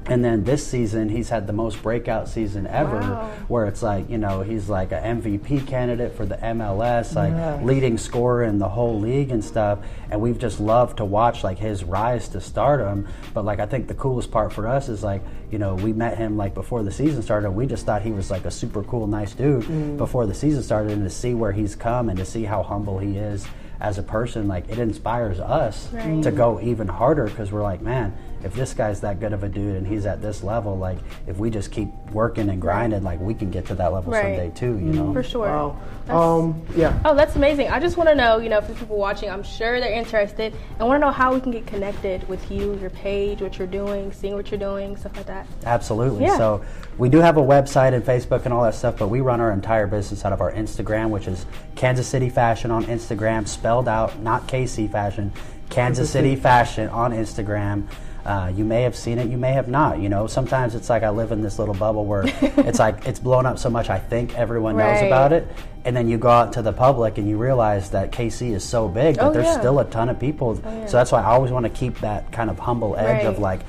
And 0.07 0.23
then 0.23 0.45
this 0.45 0.67
season, 0.67 1.09
he's 1.09 1.31
had 1.31 1.47
the 1.47 1.53
most 1.55 1.83
breakout 1.83 2.29
season 2.29 2.67
ever, 2.67 2.99
Wow. 3.01 3.31
where 3.49 3.65
it's 3.65 3.83
like, 3.83 4.11
you 4.11 4.19
know, 4.19 4.43
he's 4.43 4.69
like 4.69 4.93
an 4.93 5.23
MVP 5.23 5.67
candidate 5.67 6.15
for 6.15 6.27
the 6.27 6.37
MLS, 6.37 7.15
like 7.15 7.63
leading 7.63 7.97
scorer 7.97 8.45
in 8.45 8.59
the 8.59 8.69
whole 8.69 9.01
league 9.01 9.31
and 9.31 9.43
stuff. 9.43 9.79
And 10.11 10.21
we've 10.21 10.39
just 10.39 10.61
loved 10.61 10.99
to 10.99 11.07
watch 11.07 11.43
like 11.43 11.59
his 11.59 11.85
rise 11.85 12.29
to 12.29 12.41
stardom. 12.43 13.07
But 13.33 13.47
like, 13.47 13.61
I 13.61 13.67
think 13.67 13.89
the 13.89 13.95
coolest 13.95 14.31
part 14.31 14.53
for 14.53 14.69
us 14.69 14.91
is 14.91 15.03
like, 15.03 15.23
you 15.51 15.59
know, 15.59 15.75
we 15.75 15.93
met 15.95 16.19
him 16.19 16.37
like 16.37 16.53
before 16.53 16.83
the 16.83 16.93
season 16.93 17.23
started. 17.23 17.51
We 17.53 17.67
just 17.67 17.87
thought 17.87 18.03
he 18.03 18.11
was 18.13 18.31
like 18.31 18.45
a 18.45 18.51
super 18.51 18.83
cool, 18.83 19.07
nice 19.07 19.33
dude 19.33 19.63
mm. 19.65 19.97
before 19.97 20.27
the 20.27 20.35
season 20.35 20.63
started. 20.63 20.93
And 20.93 21.05
to 21.05 21.11
see 21.11 21.33
where 21.33 21.53
he's 21.53 21.75
come 21.75 22.11
and 22.11 22.19
to 22.19 22.27
see 22.27 22.45
how 22.45 22.63
humble 22.63 22.99
he 22.99 23.17
is 23.17 23.47
as 23.81 23.97
a 23.99 24.03
person, 24.03 24.49
like 24.49 24.69
it 24.69 24.79
inspires 24.79 25.41
us 25.41 25.89
Right. 25.93 26.23
to 26.23 26.31
go 26.31 26.61
even 26.61 26.89
harder 26.89 27.25
because 27.25 27.51
we're 27.53 27.63
like, 27.63 27.81
man, 27.83 28.13
if 28.45 28.55
this 28.55 28.75
guy's 28.75 29.01
that 29.01 29.19
good 29.21 29.33
of 29.33 29.43
a 29.43 29.49
dude 29.49 29.75
and 29.77 29.87
he's 29.87 30.05
at 30.07 30.21
this 30.21 30.43
level, 30.43 30.77
like 30.77 30.99
if 31.27 31.39
we 31.39 31.49
just 31.51 31.73
keep 31.73 31.89
working 32.13 32.51
and 32.51 32.61
grinding, 32.61 33.03
like 33.03 33.19
we 33.21 33.33
can 33.35 33.51
get 33.51 33.67
to 33.67 33.75
that 33.77 33.93
level 33.93 34.13
Right. 34.13 34.37
someday 34.37 34.51
too. 34.55 34.79
You 34.79 34.93
know. 34.93 35.13
For 35.13 35.23
sure. 35.23 35.47
Wow. 35.47 35.77
Um, 36.09 36.63
yeah. 36.77 36.99
Oh, 37.05 37.15
that's 37.15 37.37
amazing. 37.37 37.71
I 37.71 37.81
just 37.81 37.97
want 37.97 38.11
to 38.11 38.15
know, 38.15 38.39
you 38.39 38.51
know, 38.51 38.61
for 38.61 38.75
people 38.75 38.99
watching, 38.99 39.31
I'm 39.31 39.43
sure 39.43 39.81
they're 39.81 39.93
interested 39.93 40.55
and 40.79 40.87
want 40.87 41.01
to 41.01 41.07
know 41.07 41.11
how 41.13 41.33
we 41.33 41.41
can 41.41 41.51
get 41.53 41.67
connected 41.67 42.29
with 42.29 42.51
you, 42.51 42.79
your 42.79 42.91
page, 42.91 43.41
what 43.41 43.59
you're 43.59 43.67
doing, 43.67 44.13
seeing 44.13 44.35
what 44.35 44.51
you're 44.51 44.61
doing, 44.61 44.97
stuff 44.99 45.17
like 45.17 45.27
that. 45.27 45.47
Absolutely. 45.65 46.25
Yeah. 46.25 46.37
So 46.37 46.63
we 46.99 47.09
do 47.09 47.19
have 47.19 47.39
a 47.39 47.43
website 47.43 47.95
and 47.95 48.05
Facebook 48.05 48.45
and 48.45 48.53
all 48.53 48.63
that 48.65 48.75
stuff, 48.75 48.99
but 48.99 49.09
we 49.09 49.23
run 49.23 49.41
our 49.41 49.53
entire 49.53 49.87
business 49.87 50.25
out 50.27 50.33
of 50.35 50.43
our 50.43 50.53
Instagram, 50.53 51.09
which 51.09 51.27
is 51.27 51.47
Kansas 51.77 52.07
City 52.07 52.29
Fashion 52.29 52.71
on 52.71 52.85
Instagram, 52.85 53.49
spelled 53.49 53.89
out, 53.89 54.21
not 54.21 54.47
KC 54.47 54.91
Fashion, 54.93 55.33
Kansas 55.71 56.11
City 56.11 56.37
Fashion 56.37 56.89
on 56.91 57.13
Instagram. 57.13 57.87
Uh, 58.25 58.51
you 58.55 58.65
may 58.65 58.83
have 58.83 58.97
seen 58.97 59.19
it, 59.19 59.29
you 59.29 59.37
may 59.37 59.53
have 59.53 59.69
not. 59.69 59.99
You 59.99 60.09
know, 60.09 60.27
sometimes 60.27 60.75
it's 60.75 60.89
like 60.89 61.03
I 61.03 61.11
live 61.11 61.31
in 61.31 61.43
this 61.43 61.59
little 61.59 61.75
bubble 61.75 62.07
where 62.07 62.23
it's 62.41 62.79
like 62.79 63.07
it's 63.07 63.19
blown 63.19 63.45
up 63.45 63.59
so 63.59 63.69
much 63.69 63.91
I 63.91 63.99
think 63.99 64.35
everyone 64.39 64.79
knows 64.79 65.03
about 65.03 65.33
it, 65.35 65.47
and 65.85 65.95
then 65.95 66.09
you 66.09 66.17
go 66.17 66.31
out 66.31 66.55
to 66.55 66.63
the 66.63 66.73
public 66.73 67.19
and 67.19 67.29
you 67.29 67.37
realize 67.37 67.91
that 67.91 68.13
KC 68.13 68.55
is 68.55 68.65
so 68.65 68.89
big, 68.89 69.17
but 69.19 69.27
Oh, 69.27 69.33
there's 69.33 69.45
yeah. 69.47 69.59
still 69.61 69.79
a 69.81 69.85
ton 69.85 70.09
of 70.09 70.19
people. 70.19 70.59
yeah. 70.65 70.87
So 70.87 70.97
that's 70.97 71.13
why 71.13 71.21
I 71.21 71.27
always 71.27 71.53
want 71.53 71.65
to 71.65 71.71
keep 71.71 71.99
that 72.01 72.33
kind 72.33 72.49
of 72.49 72.59
humble 72.59 72.97
edge 72.97 73.27
of 73.27 73.39
like, 73.39 73.61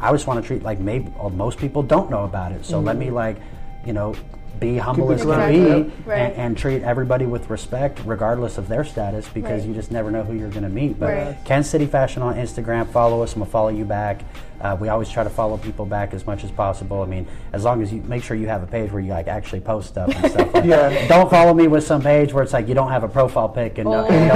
I 0.00 0.12
just 0.12 0.26
want 0.26 0.42
to 0.42 0.46
treat 0.46 0.62
like 0.62 0.80
maybe 0.80 1.10
well, 1.16 1.30
most 1.30 1.58
people 1.58 1.82
don't 1.82 2.10
know 2.10 2.24
about 2.24 2.52
it. 2.52 2.66
So 2.66 2.80
let 2.80 2.96
me 2.96 3.10
like, 3.10 3.38
you 3.86 3.92
know, 3.92 4.14
be 4.60 4.76
humble 4.78 5.10
it 5.10 5.16
as 5.16 5.22
can 5.22 5.52
be 5.52 5.92
Right. 6.06 6.18
and, 6.18 6.32
and 6.34 6.56
treat 6.56 6.82
everybody 6.84 7.26
with 7.26 7.50
respect, 7.50 8.00
regardless 8.04 8.56
of 8.56 8.68
their 8.68 8.84
status, 8.84 9.28
because 9.28 9.60
Right. 9.62 9.68
you 9.68 9.74
just 9.74 9.90
never 9.90 10.12
know 10.12 10.22
who 10.22 10.32
you're 10.34 10.48
going 10.48 10.62
to 10.62 10.68
meet. 10.68 10.98
But 10.98 11.06
Right. 11.12 11.36
Kansas 11.44 11.70
City 11.72 11.86
Fashion 11.86 12.22
on 12.22 12.36
Instagram, 12.36 12.86
follow 12.86 13.22
us, 13.22 13.32
and 13.32 13.42
we'll 13.42 13.50
follow 13.50 13.70
you 13.70 13.84
back. 13.84 14.20
Uh, 14.60 14.76
we 14.80 14.88
always 14.88 15.08
try 15.10 15.24
to 15.24 15.28
follow 15.28 15.56
people 15.58 15.84
back 15.84 16.14
as 16.14 16.24
much 16.24 16.44
as 16.44 16.50
possible. 16.52 17.02
I 17.02 17.06
mean, 17.06 17.26
as 17.52 17.64
long 17.64 17.82
as 17.82 17.92
you 17.92 18.00
make 18.02 18.22
sure 18.22 18.36
you 18.36 18.46
have 18.46 18.62
a 18.62 18.66
page 18.66 18.92
where 18.92 19.02
you 19.02 19.10
like 19.10 19.26
actually 19.26 19.60
post 19.60 19.88
stuff 19.88 20.08
and 20.14 20.30
stuff. 20.30 20.54
Like 20.54 20.64
Yeah. 20.74 21.08
Don't 21.08 21.28
follow 21.28 21.52
me 21.52 21.66
with 21.66 21.84
some 21.84 22.00
page 22.00 22.32
where 22.32 22.44
it's 22.44 22.52
like 22.52 22.68
you 22.68 22.74
don't 22.74 22.90
have 22.90 23.02
a 23.02 23.08
profile 23.08 23.48
pic 23.48 23.76
and, 23.78 23.90
no, 23.90 24.04
Oh. 24.04 24.06
and, 24.06 24.28
no 24.28 24.34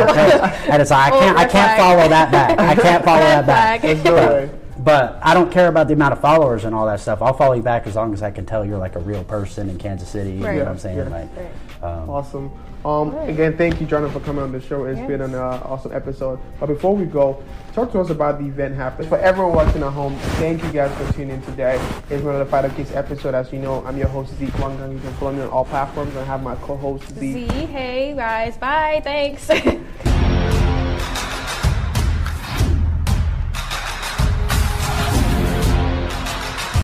and 0.68 0.82
it's 0.82 0.90
like 0.90 1.12
I 1.12 1.16
Oh, 1.16 1.20
can't, 1.20 1.38
I 1.38 1.44
can't 1.44 1.50
flag. 1.52 1.78
follow 1.78 2.08
that 2.08 2.32
back. 2.32 2.58
I 2.58 2.74
can't 2.74 3.04
follow 3.04 3.20
that 3.20 3.46
back. 3.46 3.80
flag. 3.82 4.50
There's 4.88 5.00
no 5.00 5.06
way. 5.06 5.12
But 5.12 5.26
I 5.26 5.34
don't 5.34 5.50
care 5.52 5.68
about 5.68 5.86
the 5.88 5.94
amount 5.94 6.12
of 6.12 6.20
followers 6.20 6.64
and 6.64 6.74
all 6.74 6.86
that 6.86 7.00
stuff. 7.00 7.22
I'll 7.22 7.32
follow 7.34 7.54
you 7.54 7.62
back 7.62 7.86
as 7.86 7.94
long 7.96 8.12
as 8.12 8.22
I 8.22 8.30
can 8.30 8.44
tell 8.46 8.64
you're 8.64 8.78
like 8.78 8.96
a 8.96 9.00
real 9.00 9.24
person 9.24 9.68
in 9.68 9.78
Kansas 9.78 10.08
City. 10.08 10.32
You 10.32 10.44
Right. 10.44 10.54
know 10.56 10.64
what 10.64 10.68
I'm 10.70 10.78
saying? 10.78 10.98
Yeah. 10.98 11.04
Like, 11.04 11.28
Right. 11.36 11.90
um, 11.92 12.10
Awesome. 12.10 12.50
Um, 12.84 13.10
Right. 13.14 13.28
Again, 13.30 13.56
thank 13.56 13.80
you, 13.80 13.86
Jonathan, 13.86 14.18
for 14.20 14.24
coming 14.24 14.42
on 14.44 14.52
the 14.52 14.60
show. 14.60 14.84
It's 14.84 14.98
Yes. 15.00 15.08
been 15.08 15.20
an 15.20 15.34
uh, 15.34 15.60
awesome 15.64 15.92
episode. 15.92 16.38
But 16.60 16.66
before 16.66 16.94
we 16.94 17.06
go, 17.06 17.38
talk 17.74 17.90
to 17.92 18.00
us 18.00 18.10
about 18.10 18.38
the 18.38 18.46
event 18.46 18.76
happening. 18.76 19.08
For 19.08 19.18
everyone 19.18 19.52
watching 19.54 19.82
at 19.82 19.92
home, 19.92 20.14
thank 20.38 20.62
you 20.62 20.70
guys 20.70 20.90
for 20.96 21.12
tuning 21.12 21.30
in 21.36 21.42
today. 21.42 21.78
It's 22.08 22.22
another 22.22 22.44
Fired 22.44 22.66
Up 22.66 22.76
KC 22.76 22.94
episode. 22.94 23.34
As 23.34 23.52
you 23.52 23.58
know, 23.58 23.82
I'm 23.84 23.96
your 23.98 24.06
host, 24.08 24.32
Zeke 24.38 24.50
Wangang. 24.54 24.92
You 24.92 25.00
can 25.00 25.12
follow 25.14 25.32
me 25.32 25.42
on 25.42 25.48
all 25.50 25.64
platforms. 25.64 26.16
I 26.16 26.22
have 26.24 26.42
my 26.42 26.54
co-host, 26.56 27.12
Z. 27.18 27.32
Z, 27.32 27.46
hey 27.66 28.14
guys, 28.16 28.56
bye, 28.56 29.00
thanks. 29.04 29.50